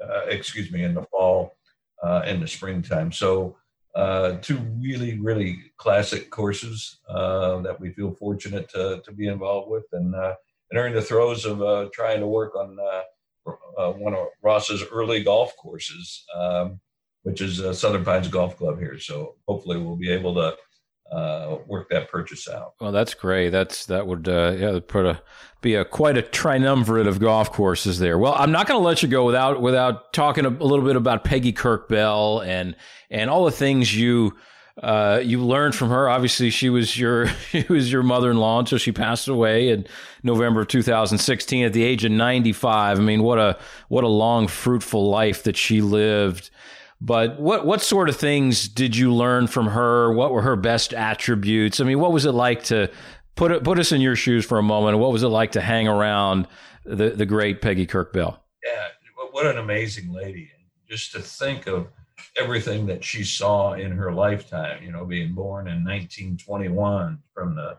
uh, 0.00 0.20
excuse 0.28 0.70
me 0.70 0.84
in 0.84 0.94
the 0.94 1.02
fall 1.10 1.56
and 2.04 2.38
uh, 2.38 2.40
the 2.40 2.46
springtime. 2.46 3.10
So. 3.10 3.56
Uh, 3.94 4.36
two 4.40 4.58
really, 4.78 5.18
really 5.18 5.58
classic 5.76 6.30
courses 6.30 7.00
uh, 7.08 7.60
that 7.60 7.78
we 7.80 7.90
feel 7.92 8.12
fortunate 8.12 8.68
to, 8.68 9.02
to 9.04 9.12
be 9.12 9.26
involved 9.26 9.70
with, 9.70 9.84
and 9.92 10.14
uh, 10.14 10.34
and 10.70 10.78
are 10.78 10.86
in 10.86 10.94
the 10.94 11.02
throes 11.02 11.44
of 11.44 11.60
uh, 11.60 11.88
trying 11.92 12.20
to 12.20 12.26
work 12.26 12.54
on 12.54 12.76
one 13.98 14.14
of 14.14 14.28
Ross's 14.42 14.84
early 14.92 15.24
golf 15.24 15.56
courses. 15.56 16.24
Um, 16.36 16.80
which 17.22 17.40
is 17.40 17.60
uh, 17.60 17.72
Southern 17.72 18.04
Pines 18.04 18.28
Golf 18.28 18.56
Club 18.56 18.78
here. 18.78 18.98
So 18.98 19.36
hopefully 19.46 19.78
we'll 19.78 19.96
be 19.96 20.10
able 20.10 20.34
to 20.34 20.56
uh, 21.10 21.58
work 21.66 21.88
that 21.90 22.08
purchase 22.08 22.48
out. 22.48 22.74
Well, 22.80 22.92
that's 22.92 23.14
great. 23.14 23.50
That's 23.50 23.86
that 23.86 24.06
would 24.06 24.28
uh, 24.28 24.54
yeah 24.56 24.78
put 24.86 25.06
a 25.06 25.22
be 25.60 25.74
a 25.74 25.84
quite 25.84 26.16
a 26.16 26.22
triumvirate 26.22 27.06
of 27.06 27.18
golf 27.18 27.52
courses 27.52 27.98
there. 27.98 28.18
Well, 28.18 28.34
I'm 28.36 28.52
not 28.52 28.66
going 28.66 28.80
to 28.80 28.84
let 28.84 29.02
you 29.02 29.08
go 29.08 29.24
without 29.24 29.60
without 29.60 30.12
talking 30.12 30.44
a, 30.44 30.48
a, 30.48 30.64
little 30.64 30.84
bit 30.84 30.96
about 30.96 31.24
Peggy 31.24 31.52
Kirk 31.52 31.88
Bell 31.88 32.40
and 32.40 32.76
and 33.10 33.30
all 33.30 33.44
the 33.44 33.50
things 33.50 33.94
you. 33.94 34.36
Uh, 34.80 35.20
you 35.22 35.44
learned 35.44 35.74
from 35.74 35.90
her. 35.90 36.08
Obviously, 36.08 36.48
she 36.48 36.70
was 36.70 36.98
your 36.98 37.26
she 37.50 37.66
was 37.68 37.92
your 37.92 38.02
mother-in-law 38.02 38.60
until 38.60 38.78
she 38.78 38.92
passed 38.92 39.28
away 39.28 39.68
in 39.68 39.86
November 40.22 40.62
of 40.62 40.68
2016 40.68 41.66
at 41.66 41.74
the 41.74 41.82
age 41.82 42.02
of 42.04 42.12
95. 42.12 42.98
I 42.98 43.02
mean, 43.02 43.22
what 43.22 43.38
a 43.38 43.58
what 43.88 44.04
a 44.04 44.08
long, 44.08 44.48
fruitful 44.48 45.10
life 45.10 45.42
that 45.42 45.56
she 45.56 45.82
lived. 45.82 46.50
But 47.00 47.40
what 47.40 47.64
what 47.64 47.80
sort 47.80 48.08
of 48.08 48.16
things 48.16 48.68
did 48.68 48.94
you 48.94 49.12
learn 49.14 49.46
from 49.46 49.68
her? 49.68 50.12
What 50.12 50.32
were 50.32 50.42
her 50.42 50.56
best 50.56 50.92
attributes? 50.92 51.80
I 51.80 51.84
mean, 51.84 51.98
what 51.98 52.12
was 52.12 52.26
it 52.26 52.32
like 52.32 52.64
to 52.64 52.90
put 53.36 53.64
put 53.64 53.78
us 53.78 53.90
in 53.90 54.02
your 54.02 54.16
shoes 54.16 54.44
for 54.44 54.58
a 54.58 54.62
moment? 54.62 54.98
What 54.98 55.10
was 55.10 55.22
it 55.22 55.28
like 55.28 55.52
to 55.52 55.62
hang 55.62 55.88
around 55.88 56.46
the 56.84 57.10
the 57.10 57.24
great 57.24 57.62
Peggy 57.62 57.86
Kirk 57.86 58.12
Bell? 58.12 58.44
Yeah, 58.62 58.88
what 59.30 59.46
an 59.46 59.56
amazing 59.56 60.12
lady! 60.12 60.50
Just 60.88 61.12
to 61.12 61.20
think 61.20 61.66
of 61.66 61.88
everything 62.38 62.86
that 62.86 63.02
she 63.02 63.24
saw 63.24 63.72
in 63.72 63.92
her 63.92 64.12
lifetime. 64.12 64.82
You 64.82 64.92
know, 64.92 65.06
being 65.06 65.32
born 65.32 65.68
in 65.68 65.82
1921 65.82 67.18
from 67.32 67.54
the 67.54 67.78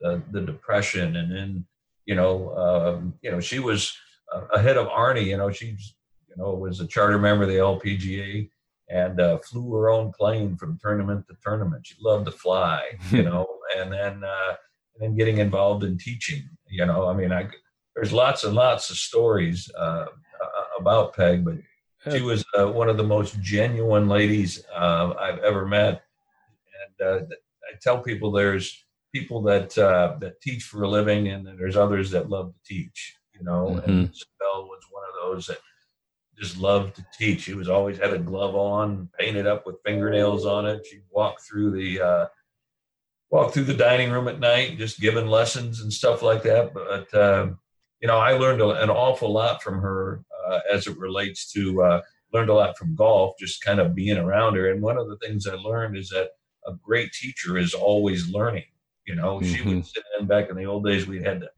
the, 0.00 0.22
the 0.30 0.42
depression, 0.42 1.16
and 1.16 1.32
then 1.32 1.66
you 2.06 2.14
know, 2.14 2.56
um, 2.56 3.14
you 3.20 3.32
know, 3.32 3.40
she 3.40 3.58
was 3.58 3.92
ahead 4.54 4.76
of 4.76 4.86
Arnie. 4.86 5.26
You 5.26 5.38
know, 5.38 5.50
she's 5.50 5.94
you 6.28 6.36
know 6.36 6.54
was 6.54 6.78
a 6.78 6.86
charter 6.86 7.18
member 7.18 7.42
of 7.42 7.50
the 7.50 7.56
LPGA 7.56 8.48
and 8.90 9.20
uh, 9.20 9.38
flew 9.38 9.72
her 9.72 9.88
own 9.88 10.12
plane 10.12 10.56
from 10.56 10.78
tournament 10.82 11.26
to 11.28 11.36
tournament. 11.44 11.86
She 11.86 11.94
loved 12.00 12.26
to 12.26 12.32
fly, 12.32 12.82
you 13.10 13.22
know, 13.22 13.46
and 13.76 13.92
then 13.92 14.24
uh, 14.24 14.54
and 14.94 15.00
then 15.00 15.16
getting 15.16 15.38
involved 15.38 15.84
in 15.84 15.96
teaching. 15.96 16.42
You 16.68 16.86
know, 16.86 17.08
I 17.08 17.14
mean, 17.14 17.32
I 17.32 17.48
there's 17.94 18.12
lots 18.12 18.44
and 18.44 18.54
lots 18.54 18.90
of 18.90 18.96
stories 18.96 19.70
uh, 19.78 20.06
about 20.78 21.14
Peg, 21.14 21.44
but 21.44 21.54
she 22.10 22.22
was 22.22 22.44
uh, 22.58 22.66
one 22.66 22.88
of 22.88 22.96
the 22.96 23.04
most 23.04 23.40
genuine 23.40 24.08
ladies 24.08 24.64
uh, 24.74 25.12
I've 25.18 25.38
ever 25.40 25.66
met. 25.66 26.02
And 27.00 27.08
uh, 27.08 27.26
I 27.26 27.76
tell 27.80 27.98
people 27.98 28.32
there's 28.32 28.84
people 29.14 29.42
that 29.42 29.70
that 29.74 30.40
teach 30.42 30.64
for 30.64 30.82
a 30.82 30.88
living, 30.88 31.28
and 31.28 31.46
there's 31.46 31.76
others 31.76 32.10
that 32.10 32.28
love 32.28 32.52
to 32.52 32.74
teach. 32.74 33.16
You 33.38 33.44
know, 33.44 33.66
mm-hmm. 33.66 33.90
and 33.90 34.10
Isabel 34.10 34.64
was 34.64 34.82
one 34.90 35.04
of 35.08 35.14
those 35.22 35.46
that 35.46 35.58
just 36.40 36.58
loved 36.58 36.96
to 36.96 37.06
teach. 37.16 37.42
She 37.42 37.54
was 37.54 37.68
always 37.68 37.98
had 37.98 38.14
a 38.14 38.18
glove 38.18 38.54
on, 38.54 39.08
painted 39.18 39.46
up 39.46 39.66
with 39.66 39.82
fingernails 39.84 40.46
on 40.46 40.66
it. 40.66 40.86
She'd 40.86 41.02
walk 41.10 41.40
through 41.42 41.72
the 41.72 42.00
uh, 42.00 42.26
walk 43.30 43.52
through 43.52 43.64
the 43.64 43.74
dining 43.74 44.10
room 44.10 44.26
at 44.26 44.40
night, 44.40 44.78
just 44.78 45.00
giving 45.00 45.26
lessons 45.26 45.80
and 45.80 45.92
stuff 45.92 46.22
like 46.22 46.42
that. 46.44 46.72
But 46.72 47.12
uh, 47.14 47.50
you 48.00 48.08
know, 48.08 48.18
I 48.18 48.32
learned 48.32 48.62
an 48.62 48.90
awful 48.90 49.32
lot 49.32 49.62
from 49.62 49.80
her 49.80 50.22
uh, 50.48 50.60
as 50.72 50.86
it 50.86 50.98
relates 50.98 51.52
to 51.52 51.82
uh, 51.82 52.02
learned 52.32 52.50
a 52.50 52.54
lot 52.54 52.78
from 52.78 52.94
golf, 52.94 53.34
just 53.38 53.62
kind 53.62 53.78
of 53.78 53.94
being 53.94 54.16
around 54.16 54.54
her. 54.56 54.70
And 54.70 54.82
one 54.82 54.96
of 54.96 55.08
the 55.08 55.18
things 55.18 55.46
I 55.46 55.54
learned 55.54 55.96
is 55.96 56.08
that 56.08 56.30
a 56.66 56.72
great 56.72 57.12
teacher 57.12 57.58
is 57.58 57.74
always 57.74 58.30
learning. 58.30 58.64
You 59.06 59.16
know, 59.16 59.40
mm-hmm. 59.40 59.54
she 59.54 59.62
would 59.62 59.76
mm-hmm. 59.76 59.82
sit 59.82 60.04
in 60.18 60.26
back 60.26 60.48
in 60.48 60.56
the 60.56 60.66
old 60.66 60.86
days. 60.86 61.06
We 61.06 61.22
had 61.22 61.40
to 61.40 61.50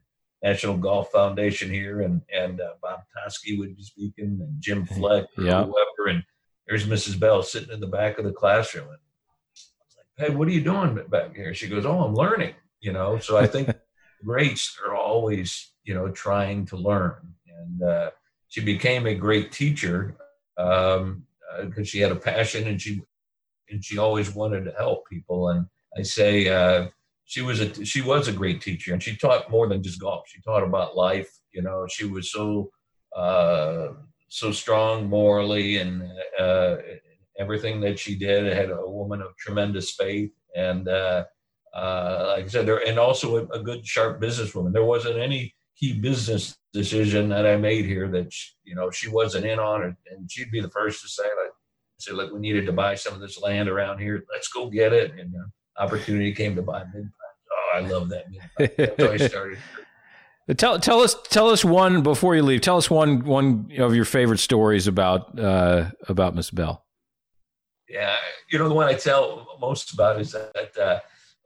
National 0.42 0.76
Golf 0.76 1.10
Foundation 1.12 1.70
here, 1.70 2.02
and 2.02 2.20
and 2.32 2.60
uh, 2.60 2.74
Bob 2.82 3.00
Toski 3.16 3.58
would 3.58 3.76
be 3.76 3.82
speaking, 3.82 4.38
and 4.40 4.60
Jim 4.60 4.84
Flick, 4.84 5.26
yeah. 5.38 5.64
whoever, 5.64 6.08
and 6.08 6.24
there's 6.66 6.86
Mrs. 6.86 7.18
Bell 7.18 7.42
sitting 7.42 7.72
in 7.72 7.80
the 7.80 7.86
back 7.86 8.18
of 8.18 8.24
the 8.24 8.32
classroom, 8.32 8.88
and 8.88 8.96
I 8.96 9.84
was 9.84 9.96
like, 9.96 10.28
"Hey, 10.28 10.34
what 10.34 10.48
are 10.48 10.52
you 10.52 10.62
doing 10.62 10.98
back 11.08 11.36
here?" 11.36 11.54
She 11.54 11.68
goes, 11.68 11.86
"Oh, 11.86 12.00
I'm 12.00 12.14
learning." 12.14 12.54
You 12.80 12.92
know, 12.92 13.18
so 13.18 13.36
I 13.36 13.46
think 13.46 13.68
greats 14.24 14.78
are 14.84 14.94
always 14.94 15.72
you 15.84 15.94
know 15.94 16.08
trying 16.08 16.66
to 16.66 16.76
learn, 16.76 17.34
and 17.46 17.82
uh, 17.82 18.10
she 18.48 18.60
became 18.60 19.06
a 19.06 19.14
great 19.14 19.52
teacher 19.52 20.16
because 20.56 20.98
um, 21.00 21.26
uh, 21.56 21.84
she 21.84 22.00
had 22.00 22.12
a 22.12 22.16
passion 22.16 22.66
and 22.66 22.80
she 22.80 23.00
and 23.70 23.84
she 23.84 23.96
always 23.96 24.34
wanted 24.34 24.64
to 24.64 24.72
help 24.72 25.08
people, 25.08 25.50
and 25.50 25.66
I 25.96 26.02
say 26.02 26.48
uh, 26.48 26.88
she 27.32 27.40
was 27.40 27.60
a 27.60 27.84
she 27.86 28.02
was 28.02 28.28
a 28.28 28.32
great 28.32 28.60
teacher, 28.60 28.92
and 28.92 29.02
she 29.02 29.16
taught 29.16 29.50
more 29.50 29.66
than 29.66 29.82
just 29.82 29.98
golf. 29.98 30.28
She 30.28 30.42
taught 30.42 30.62
about 30.62 30.98
life. 30.98 31.30
You 31.54 31.62
know, 31.62 31.86
she 31.88 32.04
was 32.04 32.30
so 32.30 32.70
uh, 33.16 33.88
so 34.28 34.52
strong 34.52 35.08
morally, 35.08 35.78
and 35.78 36.02
uh, 36.38 36.76
everything 37.38 37.80
that 37.80 37.98
she 37.98 38.16
did 38.16 38.52
had 38.52 38.68
a 38.68 38.86
woman 38.86 39.22
of 39.22 39.34
tremendous 39.38 39.92
faith, 39.92 40.30
and 40.54 40.86
uh, 40.86 41.24
uh, 41.74 42.34
like 42.36 42.44
I 42.44 42.48
said, 42.48 42.66
there 42.66 42.86
and 42.86 42.98
also 42.98 43.38
a, 43.38 43.44
a, 43.58 43.62
good 43.62 43.86
sharp 43.86 44.20
businesswoman. 44.20 44.74
There 44.74 44.84
wasn't 44.84 45.16
any 45.18 45.54
key 45.74 45.94
business 45.94 46.54
decision 46.74 47.30
that 47.30 47.46
I 47.46 47.56
made 47.56 47.86
here 47.86 48.08
that 48.08 48.30
she, 48.30 48.50
you 48.64 48.74
know 48.74 48.90
she 48.90 49.08
wasn't 49.08 49.46
in 49.46 49.58
on, 49.58 49.84
it, 49.84 49.94
and 50.10 50.30
she'd 50.30 50.50
be 50.50 50.60
the 50.60 50.68
first 50.68 51.00
to 51.00 51.08
say 51.08 51.22
like, 51.42 51.52
say 51.98 52.12
like 52.12 52.30
we 52.30 52.40
needed 52.40 52.66
to 52.66 52.72
buy 52.72 52.94
some 52.94 53.14
of 53.14 53.20
this 53.20 53.40
land 53.40 53.70
around 53.70 54.00
here. 54.00 54.22
Let's 54.30 54.48
go 54.48 54.68
get 54.68 54.92
it, 54.92 55.12
and 55.12 55.34
opportunity 55.78 56.34
came 56.34 56.54
to 56.56 56.62
buy 56.62 56.84
mid 56.92 57.08
I 57.72 57.80
love 57.80 58.08
that. 58.10 58.24
That's 58.76 59.02
how 59.02 59.12
I 59.12 59.16
started. 59.16 59.58
Tell 60.56 60.80
tell 60.80 61.00
us 61.00 61.14
tell 61.30 61.50
us 61.50 61.64
one 61.64 62.02
before 62.02 62.34
you 62.34 62.42
leave. 62.42 62.62
Tell 62.62 62.76
us 62.76 62.90
one 62.90 63.24
one 63.24 63.70
of 63.78 63.94
your 63.94 64.04
favorite 64.04 64.40
stories 64.40 64.88
about 64.88 65.38
uh, 65.38 65.92
about 66.08 66.34
Miss 66.34 66.50
Bell. 66.50 66.84
Yeah, 67.88 68.16
you 68.50 68.58
know 68.58 68.68
the 68.68 68.74
one 68.74 68.88
I 68.88 68.94
tell 68.94 69.46
most 69.60 69.92
about 69.92 70.20
is 70.20 70.32
that 70.32 70.76
uh, 70.76 70.98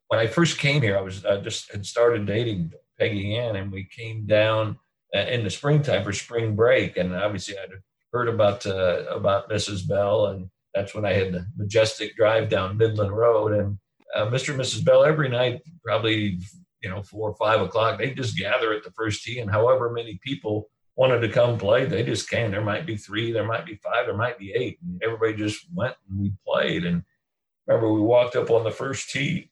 when 0.09 0.19
I 0.19 0.27
first 0.27 0.59
came 0.59 0.81
here, 0.81 0.97
I 0.97 1.03
was 1.03 1.25
uh, 1.27 1.43
just 1.43 1.71
had 1.71 1.85
started 1.85 2.25
dating 2.27 2.73
Peggy 2.99 3.37
Ann, 3.37 3.57
and 3.57 3.71
we 3.71 3.85
came 3.85 4.27
down 4.27 4.79
uh, 5.15 5.21
in 5.21 5.45
the 5.45 5.51
springtime 5.51 6.03
for 6.03 6.13
spring 6.13 6.57
break, 6.57 6.97
and 6.97 7.15
obviously 7.15 7.57
I'd 7.59 7.71
heard 8.13 8.29
about 8.29 8.67
uh, 8.67 9.05
about 9.11 9.51
Mrs. 9.51 9.87
Bell, 9.87 10.27
and 10.29 10.49
that's 10.75 10.95
when 10.95 11.05
I 11.05 11.13
had 11.13 11.33
the 11.33 11.47
majestic 11.57 12.17
drive 12.17 12.49
down 12.49 12.79
Midland 12.79 13.13
Road, 13.13 13.53
and 13.53 13.79
uh, 14.15 14.27
Mr. 14.27 14.51
and 14.51 14.61
Mrs. 14.61 14.85
Bell 14.85 15.05
every 15.05 15.29
night, 15.29 15.63
probably 15.85 16.39
you 16.83 16.91
know 16.91 17.03
four 17.03 17.31
or 17.31 17.37
five 17.37 17.61
o'clock. 17.61 17.99
They 17.99 18.13
just 18.13 18.39
gather 18.39 18.73
at 18.73 18.85
the 18.85 18.93
first 18.93 19.25
tee, 19.25 19.41
and 19.41 19.51
however 19.51 19.91
many 19.91 20.21
people 20.23 20.69
wanted 20.97 21.21
to 21.21 21.29
come 21.29 21.59
play, 21.59 21.85
they 21.85 22.03
just 22.03 22.29
came. 22.29 22.51
There 22.51 22.63
might 22.63 22.87
be 22.87 22.97
three, 22.97 23.31
there 23.31 23.45
might 23.45 23.67
be 23.67 23.77
five, 23.77 24.07
there 24.07 24.17
might 24.17 24.39
be 24.39 24.53
eight. 24.55 24.79
And 24.83 25.01
everybody 25.03 25.35
just 25.35 25.67
went 25.73 25.95
and 26.09 26.19
we 26.19 26.33
played. 26.45 26.85
And 26.85 27.03
remember, 27.67 27.93
we 27.93 28.01
walked 28.01 28.35
up 28.35 28.51
on 28.51 28.65
the 28.65 28.71
first 28.71 29.11
tee 29.11 29.51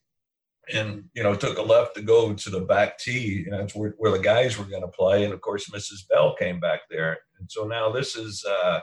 and, 0.72 1.04
you 1.14 1.22
know, 1.22 1.34
took 1.34 1.58
a 1.58 1.62
left 1.62 1.94
to 1.96 2.02
go 2.02 2.32
to 2.32 2.50
the 2.50 2.62
back 2.62 2.98
tee. 2.98 3.44
And 3.44 3.52
that's 3.52 3.74
where, 3.74 3.94
where 3.98 4.10
the 4.10 4.18
guys 4.18 4.58
were 4.58 4.64
going 4.64 4.82
to 4.82 4.88
play. 4.88 5.24
And 5.24 5.34
of 5.34 5.42
course, 5.42 5.68
Mrs. 5.68 6.08
Bell 6.08 6.34
came 6.34 6.60
back 6.60 6.80
there. 6.88 7.18
And 7.38 7.50
so 7.50 7.66
now 7.66 7.90
this 7.90 8.16
is, 8.16 8.44
uh, 8.48 8.80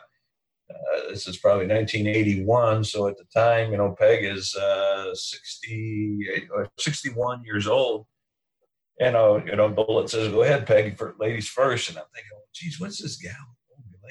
uh, 0.71 1.09
this 1.09 1.27
is 1.27 1.37
probably 1.37 1.67
1981. 1.67 2.83
So 2.83 3.07
at 3.07 3.17
the 3.17 3.25
time, 3.33 3.71
you 3.71 3.77
know, 3.77 3.95
Peg 3.97 4.23
is 4.23 4.55
uh, 4.55 5.13
60 5.13 6.47
or 6.53 6.69
61 6.77 7.43
years 7.43 7.67
old. 7.67 8.05
And, 8.99 9.15
uh, 9.15 9.41
you 9.45 9.55
know, 9.55 9.69
Bullet 9.69 10.09
says, 10.09 10.31
go 10.31 10.43
ahead, 10.43 10.67
Peggy, 10.67 10.95
for 10.95 11.15
ladies 11.19 11.47
first. 11.47 11.89
And 11.89 11.97
I'm 11.97 12.05
thinking, 12.13 12.31
geez, 12.53 12.79
what's 12.79 13.01
this 13.01 13.17
gal 13.17 13.33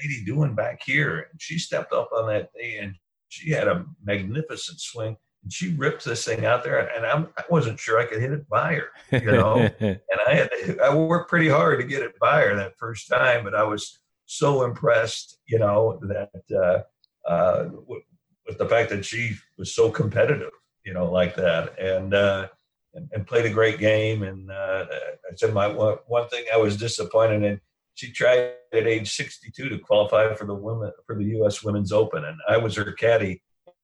lady 0.01 0.23
doing 0.25 0.55
back 0.55 0.81
here? 0.83 1.27
And 1.31 1.41
she 1.41 1.57
stepped 1.57 1.93
up 1.93 2.09
on 2.15 2.27
that 2.27 2.49
day 2.53 2.77
and 2.81 2.95
she 3.29 3.51
had 3.51 3.67
a 3.67 3.85
magnificent 4.03 4.79
swing. 4.79 5.15
And 5.43 5.51
she 5.51 5.73
ripped 5.73 6.05
this 6.05 6.23
thing 6.23 6.45
out 6.45 6.63
there, 6.63 6.87
and 6.95 7.03
I'm, 7.03 7.29
I 7.35 7.43
wasn't 7.49 7.79
sure 7.79 7.97
I 7.97 8.05
could 8.05 8.21
hit 8.21 8.31
it 8.31 8.47
by 8.47 8.75
her, 8.75 8.89
you 9.11 9.31
know. 9.31 9.55
and 9.79 9.99
I 10.27 10.35
had 10.35 10.51
to, 10.51 10.79
I 10.83 10.93
worked 10.93 11.31
pretty 11.31 11.49
hard 11.49 11.79
to 11.79 11.87
get 11.87 12.03
it 12.03 12.19
by 12.19 12.41
her 12.41 12.55
that 12.57 12.77
first 12.77 13.07
time, 13.07 13.43
but 13.43 13.55
I 13.55 13.63
was 13.63 14.00
so 14.31 14.63
impressed, 14.63 15.39
you 15.47 15.59
know, 15.59 15.99
that 16.03 16.29
uh, 16.55 17.29
uh, 17.29 17.69
with, 17.87 18.03
with 18.47 18.57
the 18.57 18.67
fact 18.67 18.89
that 18.89 19.05
she 19.05 19.35
was 19.57 19.75
so 19.75 19.91
competitive, 19.91 20.51
you 20.85 20.93
know, 20.93 21.11
like 21.11 21.35
that, 21.35 21.77
and 21.79 22.13
uh, 22.13 22.47
and, 22.93 23.09
and, 23.13 23.27
played 23.27 23.45
a 23.45 23.49
great 23.49 23.77
game. 23.77 24.23
And 24.23 24.51
uh, 24.51 24.85
I 24.89 25.35
said 25.35 25.53
my 25.53 25.67
one, 25.67 25.97
one 26.07 26.27
thing 26.29 26.45
I 26.53 26.57
was 26.57 26.77
disappointed 26.77 27.43
in 27.43 27.59
she 27.93 28.11
tried 28.11 28.53
at 28.73 28.87
age 28.87 29.11
62 29.11 29.69
to 29.69 29.79
qualify 29.79 30.33
for 30.33 30.45
the 30.45 30.55
women 30.55 30.91
for 31.05 31.15
the 31.15 31.25
U.S. 31.25 31.61
Women's 31.61 31.91
Open, 31.91 32.23
and 32.23 32.37
I 32.47 32.57
was 32.57 32.75
her 32.77 32.91
caddy, 32.93 33.41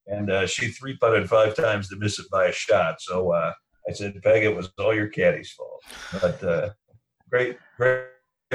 and 0.07 0.31
uh, 0.31 0.47
she 0.47 0.69
three 0.69 0.97
putted 0.97 1.29
five 1.29 1.55
times 1.55 1.89
to 1.89 1.97
miss 1.97 2.19
it 2.19 2.27
by 2.31 2.45
a 2.45 2.51
shot. 2.53 3.01
So 3.01 3.33
uh, 3.33 3.53
I 3.87 3.93
said, 3.93 4.19
Peg, 4.23 4.43
it 4.43 4.55
was 4.55 4.71
all 4.79 4.95
your 4.95 5.09
caddy's 5.09 5.51
fault. 5.51 5.83
But 6.21 6.43
uh, 6.43 6.69
great, 7.29 7.57
great, 7.77 8.05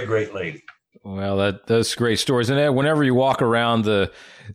great 0.07 0.35
lady. 0.35 0.63
Well, 1.05 1.39
that 1.39 1.67
that's 1.67 1.95
great 1.95 2.19
stories, 2.21 2.49
and 2.49 2.77
whenever 2.77 3.03
you 3.03 3.15
walk 3.15 3.43
around 3.43 3.85
the 3.85 4.13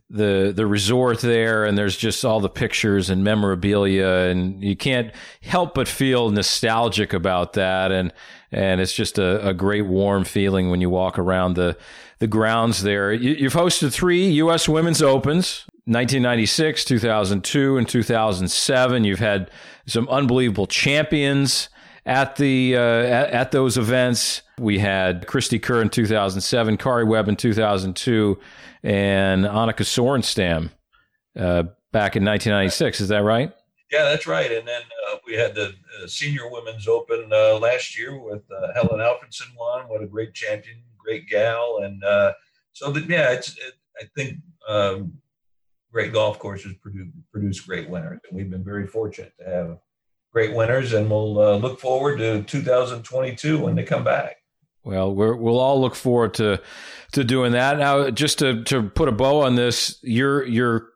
the 0.08 0.52
the 0.54 0.66
resort 0.66 1.20
there, 1.20 1.64
and 1.64 1.76
there's 1.76 1.96
just 1.96 2.24
all 2.24 2.40
the 2.40 2.48
pictures 2.48 3.10
and 3.10 3.22
memorabilia, 3.22 4.30
and 4.30 4.62
you 4.62 4.76
can't 4.76 5.12
help 5.42 5.74
but 5.74 5.88
feel 5.88 6.30
nostalgic 6.30 7.12
about 7.12 7.52
that, 7.54 7.92
and 7.92 8.12
and 8.50 8.80
it's 8.80 8.94
just 8.94 9.18
a, 9.18 9.46
a 9.46 9.52
great 9.52 9.86
warm 9.86 10.24
feeling 10.24 10.70
when 10.70 10.80
you 10.80 10.88
walk 10.88 11.18
around 11.18 11.54
the 11.54 11.76
the 12.18 12.26
grounds 12.26 12.82
there. 12.82 13.12
You, 13.12 13.32
you've 13.32 13.52
hosted 13.52 13.92
three 13.92 14.28
U.S. 14.30 14.68
Women's 14.68 15.02
Opens. 15.02 15.64
1996, 15.88 16.84
2002, 16.84 17.78
and 17.78 17.88
2007. 17.88 19.04
You've 19.04 19.18
had 19.20 19.50
some 19.86 20.06
unbelievable 20.10 20.66
champions 20.66 21.70
at 22.04 22.36
the 22.36 22.76
uh, 22.76 22.80
at, 22.80 23.30
at, 23.30 23.50
those 23.52 23.78
events. 23.78 24.42
We 24.58 24.78
had 24.78 25.26
Cristie 25.26 25.62
Kerr 25.62 25.82
in 25.82 25.88
2007, 25.88 26.76
Karrie 26.76 27.06
Webb 27.06 27.28
in 27.28 27.36
2002, 27.36 28.38
and 28.82 29.44
Annika 29.44 29.84
Sorenstam 29.84 30.70
uh, 31.36 31.64
back 31.92 32.16
in 32.16 32.24
1996. 32.24 33.00
Is 33.00 33.08
that 33.08 33.22
right? 33.22 33.52
Yeah, 33.90 34.04
that's 34.04 34.26
right. 34.26 34.50
And 34.50 34.68
then 34.68 34.82
uh, 35.08 35.16
we 35.26 35.34
had 35.34 35.54
the 35.54 35.74
uh, 36.02 36.06
Senior 36.06 36.50
Women's 36.50 36.86
Open 36.86 37.30
uh, 37.32 37.58
last 37.58 37.98
year 37.98 38.18
with 38.18 38.42
uh, 38.50 38.72
Helen 38.74 39.00
Alfredsson 39.00 39.56
won. 39.56 39.88
What 39.88 40.02
a 40.02 40.06
great 40.06 40.34
champion, 40.34 40.82
great 40.98 41.28
gal. 41.28 41.80
And 41.82 42.02
so, 42.72 42.92
that, 42.92 43.08
yeah, 43.08 43.32
it's 43.32 43.56
it, 43.56 43.74
I 44.00 44.04
think 44.14 44.38
um, 44.68 45.14
great 45.92 46.12
golf 46.12 46.38
courses 46.38 46.74
produce, 46.82 47.08
produce 47.32 47.60
great 47.60 47.88
winners. 47.88 48.20
And 48.28 48.36
we've 48.36 48.50
been 48.50 48.64
very 48.64 48.86
fortunate 48.86 49.32
to 49.40 49.50
have 49.50 49.78
great 50.32 50.54
winners, 50.54 50.92
and 50.92 51.10
we'll 51.10 51.40
uh, 51.40 51.56
look 51.56 51.80
forward 51.80 52.18
to 52.18 52.42
2022 52.42 53.58
when 53.58 53.74
they 53.74 53.82
come 53.82 54.04
back. 54.04 54.36
Well, 54.88 55.14
we 55.14 55.34
will 55.34 55.58
all 55.58 55.78
look 55.82 55.94
forward 55.94 56.32
to 56.34 56.62
to 57.12 57.22
doing 57.22 57.52
that. 57.52 57.76
Now, 57.76 58.08
just 58.08 58.38
to, 58.38 58.64
to 58.64 58.82
put 58.82 59.06
a 59.06 59.12
bow 59.12 59.42
on 59.42 59.54
this, 59.54 59.98
you're 60.02 60.46
you're 60.46 60.88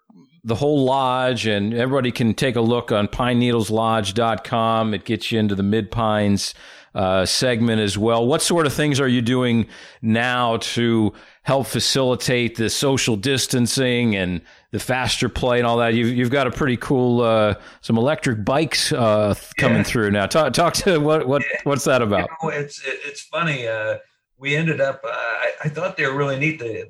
the 0.45 0.55
whole 0.55 0.87
lodge, 0.87 1.47
and 1.47 1.75
everybody 1.75 2.11
can 2.11 2.33
take 2.33 2.57
a 2.57 2.63
look 2.63 2.91
on 2.91 3.07
pineneedleslodge.com. 3.07 4.95
It 4.95 5.05
gets 5.05 5.31
you 5.31 5.39
into 5.39 5.55
the 5.55 5.63
Mid 5.63 5.91
Pines 5.91 6.55
uh, 6.95 7.27
segment 7.27 7.83
as 7.83 7.99
well. 7.99 8.27
What 8.27 8.41
sort 8.41 8.65
of 8.65 8.73
things 8.73 8.99
are 8.99 9.09
you 9.09 9.21
doing 9.21 9.67
now 10.01 10.57
to 10.57 11.13
help 11.43 11.67
facilitate 11.67 12.57
the 12.57 12.71
social 12.71 13.17
distancing 13.17 14.17
and 14.17 14.41
the 14.73 14.81
faster 14.81 15.29
play 15.29 15.59
and 15.59 15.67
all 15.67 15.77
that? 15.79 15.95
You've, 15.95 16.09
you've 16.09 16.31
got 16.31 16.47
a 16.47 16.51
pretty 16.51 16.77
cool, 16.77 17.21
uh, 17.21 17.55
some 17.81 17.97
electric 17.97 18.45
bikes 18.45 18.93
uh, 18.93 19.35
coming 19.57 19.79
yeah. 19.79 19.83
through 19.85 20.11
now. 20.11 20.27
Talk, 20.27 20.53
talk 20.53 20.75
to 20.75 20.99
what, 20.99 21.29
what 21.29 21.43
yeah. 21.43 21.61
what's 21.65 21.85
that 21.85 22.03
about? 22.03 22.29
You 22.43 22.49
know, 22.51 22.57
it's 22.57 22.83
it's 22.85 23.23
funny. 23.23 23.69
Uh, 23.69 23.99
we 24.39 24.57
ended 24.57 24.81
up. 24.81 25.01
Uh, 25.05 25.11
I, 25.13 25.53
I, 25.65 25.69
thought 25.69 25.97
they 25.97 26.05
were 26.05 26.17
really 26.17 26.39
neat. 26.39 26.59
They, 26.59 26.85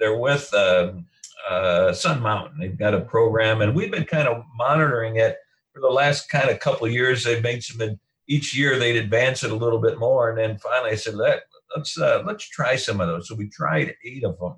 they're 0.00 0.18
with 0.18 0.52
um, 0.52 1.06
uh, 1.48 1.92
Sun 1.92 2.20
Mountain. 2.20 2.58
They've 2.58 2.76
got 2.76 2.94
a 2.94 3.00
program, 3.00 3.60
and 3.60 3.74
we've 3.74 3.92
been 3.92 4.04
kind 4.04 4.26
of 4.26 4.42
monitoring 4.56 5.16
it 5.16 5.36
for 5.72 5.80
the 5.80 5.88
last 5.88 6.28
kind 6.28 6.50
of 6.50 6.58
couple 6.58 6.86
of 6.86 6.92
years. 6.92 7.22
They've 7.22 7.42
made 7.42 7.62
some 7.62 7.98
each 8.28 8.56
year 8.56 8.78
they'd 8.78 8.96
advance 8.96 9.44
it 9.44 9.52
a 9.52 9.54
little 9.54 9.80
bit 9.80 9.98
more, 9.98 10.30
and 10.30 10.38
then 10.38 10.58
finally 10.58 10.90
I 10.90 10.96
said, 10.96 11.14
Let, 11.14 11.42
let's 11.76 11.98
uh, 11.98 12.22
let's 12.26 12.48
try 12.48 12.76
some 12.76 13.00
of 13.00 13.08
those. 13.08 13.28
So 13.28 13.34
we 13.34 13.48
tried 13.48 13.94
eight 14.04 14.24
of 14.24 14.38
them, 14.38 14.56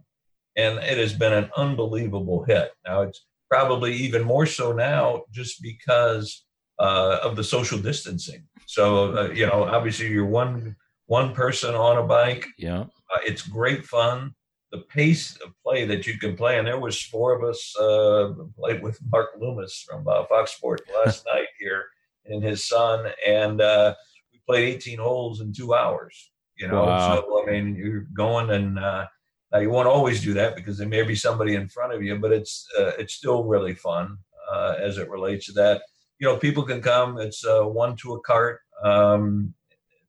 and 0.59 0.79
it 0.79 0.99
has 0.99 1.15
been 1.15 1.33
an 1.33 1.49
unbelievable 1.57 2.45
hit. 2.45 2.73
Now 2.85 3.03
it's 3.03 3.25
probably 3.49 3.95
even 3.95 4.25
more 4.25 4.45
so 4.45 4.73
now, 4.73 5.23
just 5.33 5.63
because 5.63 6.45
uh, 6.79 7.21
of 7.23 7.37
the 7.37 7.45
social 7.45 7.79
distancing. 7.79 8.47
So 8.67 9.17
uh, 9.17 9.31
you 9.31 9.47
know, 9.47 9.65
obviously 9.65 10.09
you're 10.09 10.27
one 10.27 10.77
one 11.07 11.33
person 11.33 11.75
on 11.75 11.97
a 11.97 12.03
bike. 12.03 12.47
Yeah, 12.59 12.81
uh, 12.81 13.21
it's 13.25 13.43
great 13.43 13.87
fun. 13.87 14.35
The 14.73 14.81
pace 14.81 15.37
of 15.37 15.53
play 15.65 15.87
that 15.87 16.07
you 16.07 16.19
can 16.19 16.37
play, 16.37 16.59
and 16.59 16.67
there 16.67 16.81
was 16.81 17.01
four 17.01 17.35
of 17.35 17.43
us 17.49 17.75
uh, 17.79 18.35
played 18.59 18.83
with 18.83 18.99
Mark 19.11 19.31
Loomis 19.41 19.87
from 19.89 20.07
uh, 20.07 20.25
Fox 20.27 20.53
Sports 20.57 20.83
last 21.05 21.25
night 21.33 21.49
here 21.59 21.85
and 22.27 22.43
his 22.43 22.69
son, 22.69 23.07
and 23.27 23.63
uh, 23.63 23.95
we 24.33 24.41
played 24.47 24.75
18 24.75 24.99
holes 24.99 25.41
in 25.41 25.53
two 25.53 25.73
hours. 25.73 26.31
You 26.57 26.67
know, 26.67 26.85
wow. 26.85 27.15
so 27.15 27.43
I 27.43 27.51
mean, 27.51 27.77
you're 27.77 28.07
going 28.13 28.51
and 28.51 28.79
uh, 28.79 29.07
now 29.53 29.59
you 29.59 29.71
won't 29.71 29.89
always 29.89 30.23
do 30.23 30.35
that 30.35 30.57
because 30.57 30.77
there 30.79 30.89
may 30.89 31.03
be 31.03 31.15
somebody 31.15 31.55
in 31.55 31.69
front 31.69 31.93
of 31.93 32.03
you, 32.03 32.19
but 32.19 32.33
it's 32.33 32.67
uh, 32.79 32.93
it's 32.99 33.15
still 33.15 33.45
really 33.45 33.75
fun 33.75 34.19
uh, 34.51 34.75
as 34.79 34.99
it 34.99 35.09
relates 35.09 35.47
to 35.47 35.53
that. 35.53 35.83
You 36.19 36.27
know, 36.27 36.37
people 36.37 36.65
can 36.65 36.83
come. 36.83 37.19
It's 37.19 37.45
uh, 37.45 37.63
one 37.63 37.97
to 37.97 38.15
a 38.15 38.21
cart. 38.21 38.61
Um, 38.83 39.55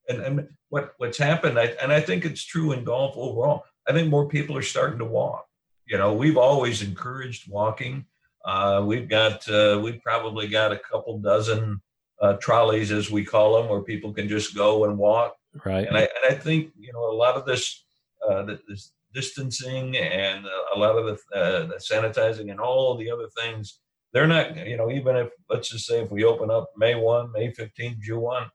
and, 0.10 0.22
and 0.22 0.48
what 0.70 0.94
what's 0.98 1.18
happened, 1.18 1.60
I, 1.60 1.76
and 1.82 1.92
I 1.92 2.02
think 2.02 2.26
it's 2.26 2.44
true 2.44 2.74
in 2.74 2.84
golf 2.84 3.16
overall. 3.16 3.64
I 3.88 3.94
think 3.94 4.10
more 4.10 4.28
people 4.28 4.58
are 4.58 4.62
starting 4.62 5.00
to 5.00 5.06
walk. 5.06 5.46
You 5.86 5.98
know, 5.98 6.14
we've 6.14 6.38
always 6.38 6.82
encouraged 6.82 7.50
walking. 7.50 8.06
Uh, 8.46 8.84
we've 8.86 9.08
got 9.08 9.48
uh, 9.50 9.80
we've 9.82 10.02
probably 10.02 10.48
got 10.48 10.72
a 10.72 10.80
couple 10.80 11.18
dozen 11.20 11.82
uh, 12.22 12.34
trolleys, 12.34 12.92
as 12.92 13.10
we 13.10 13.24
call 13.24 13.56
them, 13.56 13.70
where 13.70 13.82
people 13.82 14.14
can 14.14 14.28
just 14.28 14.56
go 14.56 14.86
and 14.86 14.98
walk. 14.98 15.36
Right. 15.66 15.88
And 15.88 15.98
I, 15.98 16.02
and 16.02 16.10
I 16.30 16.34
think 16.34 16.72
you 16.78 16.92
know 16.92 17.10
a 17.12 17.16
lot 17.16 17.36
of 17.36 17.46
this, 17.46 17.86
uh, 18.28 18.44
this 18.44 18.92
distancing 19.14 19.98
and 19.98 20.46
a 20.76 20.80
lot 20.80 20.98
of 20.98 21.06
the, 21.06 21.38
uh, 21.38 21.66
the 21.68 21.80
sanitizing 21.80 22.52
and 22.52 22.60
all 22.60 22.98
the 22.98 23.12
other 23.12 23.28
things, 23.42 23.80
they're 24.14 24.28
not. 24.28 24.56
You 24.68 24.78
know, 24.78 24.92
even 24.92 25.16
if 25.16 25.30
let's 25.50 25.70
just 25.70 25.86
say 25.86 26.02
if 26.02 26.12
we 26.12 26.24
open 26.24 26.50
up 26.50 26.70
May 26.78 26.96
one, 26.96 27.32
May 27.32 27.54
fifteenth, 27.54 28.00
June 28.00 28.22
one, 28.22 28.48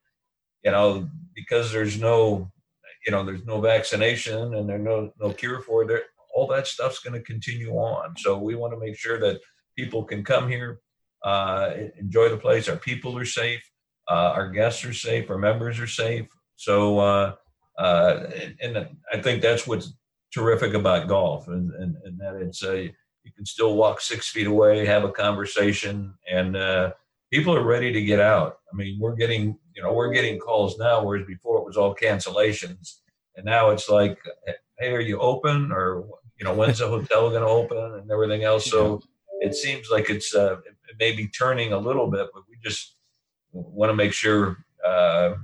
you 0.65 0.71
know, 0.71 1.09
because 1.35 1.73
there's 1.73 1.99
no, 1.99 2.51
you 3.07 3.13
know, 3.13 3.25
there's 3.25 3.45
no 3.45 3.61
vaccination 3.61 4.55
and 4.55 4.69
there's 4.69 4.83
no 4.83 5.13
no 5.21 5.33
cure 5.33 5.61
for 5.61 5.89
it. 5.91 6.05
All 6.35 6.49
that 6.49 6.67
stuff's 6.67 6.99
going 6.99 7.15
to 7.15 7.25
continue 7.25 7.73
on. 7.75 8.17
So 8.17 8.39
we 8.39 8.57
want 8.57 8.73
to 8.73 8.81
make 8.81 8.97
sure 8.97 9.21
that 9.21 9.41
people 9.77 10.05
can 10.05 10.25
come 10.25 10.49
here, 10.49 10.81
uh, 11.23 11.73
enjoy 11.99 12.29
the 12.29 12.37
place. 12.37 12.69
Our 12.69 12.77
people 12.77 13.17
are 13.17 13.25
safe. 13.25 13.63
Uh, 14.09 14.33
our 14.35 14.51
guests 14.51 14.85
are 14.85 14.93
safe. 14.93 15.31
Our 15.31 15.39
members 15.39 15.79
are 15.79 15.87
safe. 15.87 16.27
So, 16.57 16.99
uh, 16.99 17.35
uh 17.79 18.27
and, 18.61 18.77
and, 18.77 18.97
I 19.13 19.21
think 19.21 19.43
that's 19.43 19.67
what's 19.67 19.93
terrific 20.35 20.75
about 20.75 21.09
golf, 21.09 21.49
and, 21.49 21.71
and, 21.73 21.97
and 22.05 22.19
that 22.19 22.35
it's 22.37 22.63
a 22.65 22.93
you 23.23 23.33
can 23.33 23.47
still 23.47 23.75
walk 23.75 24.01
six 24.01 24.29
feet 24.29 24.47
away, 24.47 24.85
have 24.85 25.05
a 25.05 25.11
conversation, 25.11 26.13
and 26.31 26.57
uh, 26.57 26.93
people 27.33 27.55
are 27.55 27.63
ready 27.63 27.91
to 27.93 28.05
get 28.05 28.21
out. 28.21 28.59
I 28.71 28.77
mean, 28.77 28.99
we're 29.01 29.15
getting 29.15 29.57
you 29.75 29.83
know 29.83 29.93
we're 29.93 30.13
getting 30.13 30.39
calls 30.39 30.77
now, 30.79 31.03
whereas 31.03 31.27
before 31.27 31.59
it 31.59 31.65
was 31.65 31.77
all 31.77 31.95
cancellations, 31.95 32.99
and 33.37 33.47
now 33.47 33.71
it's 33.71 33.89
like, 33.89 34.19
hey, 34.79 34.93
are 34.93 35.01
you 35.01 35.21
open? 35.21 35.71
Or 35.73 36.05
you 36.39 36.45
know, 36.45 36.55
when's 36.55 36.81
the 36.81 36.89
hotel 36.89 37.31
going 37.31 37.43
to 37.43 37.49
open 37.49 38.01
and 38.01 38.11
everything 38.11 38.43
else? 38.43 38.69
So 38.71 39.01
it 39.41 39.55
seems 39.55 39.89
like 39.91 40.11
it's 40.11 40.35
uh, 40.35 40.57
it 40.67 40.97
may 40.99 41.15
be 41.15 41.29
turning 41.29 41.73
a 41.73 41.79
little 41.79 42.11
bit, 42.11 42.29
but 42.35 42.43
we 42.49 42.57
just 42.63 42.97
want 43.53 43.91
to 43.91 43.97
make 43.97 44.13
sure 44.13 44.59
uh, 44.85 45.35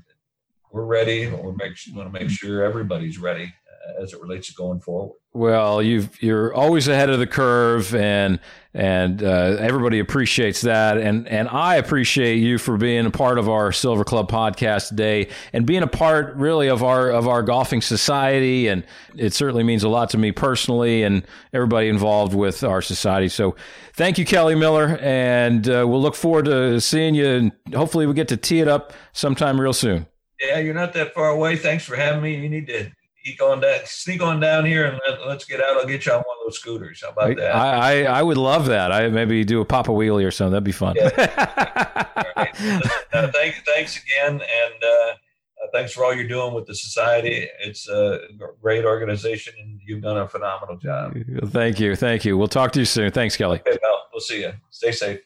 we're 0.72 0.84
ready. 0.84 1.28
We 1.28 1.53
make 1.53 1.78
want 1.95 2.12
to 2.12 2.20
make 2.20 2.28
sure 2.28 2.64
everybody's 2.64 3.18
ready 3.18 3.53
as 3.99 4.12
it 4.12 4.20
relates 4.20 4.49
to 4.49 4.55
going 4.55 4.80
forward. 4.80 5.16
Well, 5.32 5.80
you 5.80 6.09
you're 6.18 6.53
always 6.53 6.88
ahead 6.88 7.09
of 7.09 7.20
the 7.20 7.26
curve, 7.26 7.95
and 7.95 8.41
and 8.74 9.22
uh, 9.22 9.57
everybody 9.61 10.01
appreciates 10.01 10.62
that, 10.62 10.99
and 10.99 11.28
and 11.28 11.49
I 11.49 11.76
appreciate 11.76 12.38
you 12.38 12.59
for 12.59 12.76
being 12.76 13.07
a 13.07 13.12
part 13.12 13.38
of 13.38 13.49
our 13.49 13.70
Silver 13.70 14.03
Club 14.03 14.28
podcast 14.28 14.88
today, 14.88 15.28
and 15.53 15.64
being 15.64 15.84
a 15.84 15.86
part 15.86 16.34
really 16.34 16.68
of 16.68 16.82
our 16.82 17.11
of 17.11 17.28
our 17.28 17.45
golfing 17.45 17.80
society, 17.80 18.66
and 18.66 18.84
it 19.16 19.32
certainly 19.32 19.62
means 19.62 19.84
a 19.84 19.88
lot 19.88 20.11
to 20.11 20.18
me 20.18 20.32
personally, 20.32 21.05
and 21.05 21.24
everybody 21.53 21.88
involved 21.88 22.34
with 22.34 22.64
our 22.64 22.82
society. 22.82 23.28
So, 23.28 23.55
thank 23.95 24.18
you, 24.18 24.24
Kelly 24.24 24.57
Miller, 24.57 24.99
and 25.01 25.68
uh, 25.68 25.86
we'll 25.86 26.03
look 26.03 26.16
forward 26.16 26.47
to 26.47 26.80
seeing 26.80 27.14
you, 27.14 27.26
and 27.26 27.53
hopefully 27.72 28.05
we 28.05 28.14
get 28.14 28.26
to 28.28 28.36
tee 28.36 28.59
it 28.59 28.66
up 28.66 28.93
sometime 29.12 29.61
real 29.61 29.72
soon. 29.72 30.07
Yeah, 30.41 30.59
you're 30.59 30.74
not 30.74 30.93
that 30.95 31.14
far 31.14 31.28
away. 31.28 31.55
Thanks 31.55 31.84
for 31.84 31.95
having 31.95 32.22
me. 32.22 32.34
You 32.34 32.49
need 32.49 32.66
to 32.66 32.91
sneak 33.23 33.43
on 33.43 33.61
down, 33.61 33.81
sneak 33.85 34.23
on 34.23 34.41
down 34.41 34.64
here, 34.64 34.87
and 34.87 35.01
let, 35.07 35.37
us 35.37 35.45
get 35.45 35.61
out. 35.61 35.77
I'll 35.77 35.87
get 35.87 36.07
you 36.07 36.12
on 36.12 36.18
one 36.18 36.37
of 36.41 36.47
those 36.47 36.59
scooters. 36.59 37.03
How 37.03 37.11
about 37.11 37.37
that? 37.37 37.55
I, 37.55 38.05
I, 38.05 38.18
I 38.18 38.23
would 38.23 38.37
love 38.37 38.66
that. 38.66 38.93
I 38.93 39.09
maybe 39.09 39.45
do 39.45 39.61
a 39.61 39.64
pop 39.64 39.89
a 39.89 39.93
wheelie 39.93 40.27
or 40.27 40.31
something. 40.31 40.53
That'd 40.53 40.64
be 40.64 40.73
fun. 40.73 40.97
Yeah. 40.97 41.11
uh, 43.12 43.31
thanks, 43.33 43.61
thanks 43.66 44.03
again, 44.03 44.33
and 44.33 44.85
uh, 44.85 45.14
thanks 45.73 45.93
for 45.93 46.05
all 46.05 46.14
you're 46.14 46.29
doing 46.29 46.55
with 46.55 46.66
the 46.66 46.75
society. 46.75 47.49
It's 47.61 47.89
a 47.89 48.21
great 48.61 48.85
organization, 48.85 49.55
and 49.61 49.81
you've 49.85 50.03
done 50.03 50.16
a 50.16 50.29
phenomenal 50.29 50.77
job. 50.77 51.16
Thank 51.47 51.81
you, 51.81 51.97
thank 51.97 52.25
you. 52.25 52.37
We'll 52.39 52.49
talk 52.49 52.73
to 52.73 52.81
you 52.81 52.87
soon. 52.87 53.11
Thanks, 53.11 53.37
Kelly. 53.37 53.61
Okay, 53.66 53.79
well, 53.83 54.07
we'll 54.12 54.21
see 54.21 54.41
you. 54.43 54.53
Stay 54.71 54.93
safe. 54.93 55.21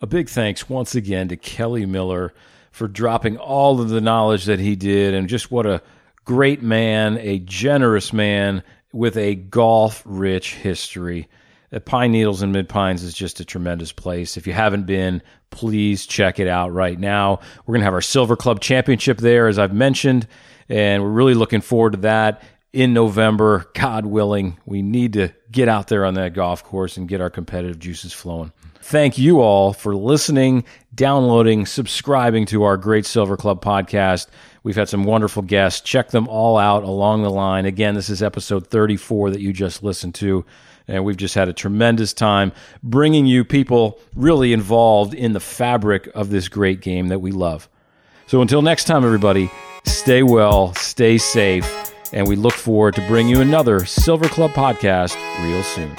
A 0.00 0.06
big 0.06 0.28
thanks 0.28 0.68
once 0.68 0.94
again 0.94 1.28
to 1.28 1.36
Kelly 1.36 1.84
Miller 1.84 2.32
for 2.70 2.86
dropping 2.86 3.36
all 3.36 3.80
of 3.80 3.88
the 3.88 4.00
knowledge 4.00 4.44
that 4.44 4.60
he 4.60 4.76
did, 4.76 5.14
and 5.14 5.28
just 5.28 5.50
what 5.50 5.66
a 5.66 5.82
great 6.28 6.60
man, 6.60 7.16
a 7.22 7.38
generous 7.38 8.12
man 8.12 8.62
with 8.92 9.16
a 9.16 9.34
golf 9.34 10.02
rich 10.04 10.54
history. 10.56 11.26
Uh, 11.72 11.78
Pine 11.78 12.12
Needles 12.12 12.42
and 12.42 12.52
Mid 12.52 12.68
Pines 12.68 13.02
is 13.02 13.14
just 13.14 13.40
a 13.40 13.46
tremendous 13.46 13.92
place. 13.92 14.36
If 14.36 14.46
you 14.46 14.52
haven't 14.52 14.84
been, 14.84 15.22
please 15.48 16.04
check 16.04 16.38
it 16.38 16.46
out 16.46 16.74
right 16.74 17.00
now. 17.00 17.40
We're 17.64 17.72
going 17.72 17.80
to 17.80 17.86
have 17.86 17.94
our 17.94 18.02
Silver 18.02 18.36
Club 18.36 18.60
Championship 18.60 19.16
there, 19.16 19.48
as 19.48 19.58
I've 19.58 19.72
mentioned, 19.72 20.28
and 20.68 21.02
we're 21.02 21.08
really 21.08 21.32
looking 21.32 21.62
forward 21.62 21.92
to 21.92 22.00
that 22.00 22.42
in 22.74 22.92
November. 22.92 23.70
God 23.72 24.04
willing, 24.04 24.58
we 24.66 24.82
need 24.82 25.14
to 25.14 25.32
get 25.50 25.70
out 25.70 25.88
there 25.88 26.04
on 26.04 26.12
that 26.14 26.34
golf 26.34 26.62
course 26.62 26.98
and 26.98 27.08
get 27.08 27.22
our 27.22 27.30
competitive 27.30 27.78
juices 27.78 28.12
flowing. 28.12 28.52
Thank 28.82 29.16
you 29.16 29.40
all 29.40 29.72
for 29.72 29.96
listening, 29.96 30.64
downloading, 30.94 31.64
subscribing 31.64 32.44
to 32.46 32.64
our 32.64 32.76
Great 32.76 33.06
Silver 33.06 33.38
Club 33.38 33.64
podcast. 33.64 34.26
We've 34.62 34.76
had 34.76 34.88
some 34.88 35.04
wonderful 35.04 35.42
guests. 35.42 35.80
Check 35.80 36.10
them 36.10 36.28
all 36.28 36.58
out 36.58 36.82
along 36.82 37.22
the 37.22 37.30
line. 37.30 37.64
Again, 37.64 37.94
this 37.94 38.10
is 38.10 38.22
episode 38.22 38.66
34 38.66 39.30
that 39.30 39.40
you 39.40 39.52
just 39.52 39.82
listened 39.82 40.14
to. 40.16 40.44
And 40.86 41.04
we've 41.04 41.16
just 41.16 41.34
had 41.34 41.48
a 41.48 41.52
tremendous 41.52 42.12
time 42.12 42.52
bringing 42.82 43.26
you 43.26 43.44
people 43.44 44.00
really 44.14 44.52
involved 44.52 45.14
in 45.14 45.32
the 45.34 45.40
fabric 45.40 46.08
of 46.14 46.30
this 46.30 46.48
great 46.48 46.80
game 46.80 47.08
that 47.08 47.20
we 47.20 47.30
love. 47.30 47.68
So 48.26 48.42
until 48.42 48.62
next 48.62 48.84
time, 48.84 49.04
everybody, 49.04 49.50
stay 49.84 50.22
well, 50.22 50.74
stay 50.74 51.18
safe, 51.18 51.92
and 52.12 52.26
we 52.26 52.36
look 52.36 52.54
forward 52.54 52.94
to 52.94 53.06
bringing 53.06 53.34
you 53.34 53.40
another 53.40 53.84
Silver 53.84 54.28
Club 54.28 54.50
podcast 54.52 55.16
real 55.44 55.62
soon. 55.62 55.94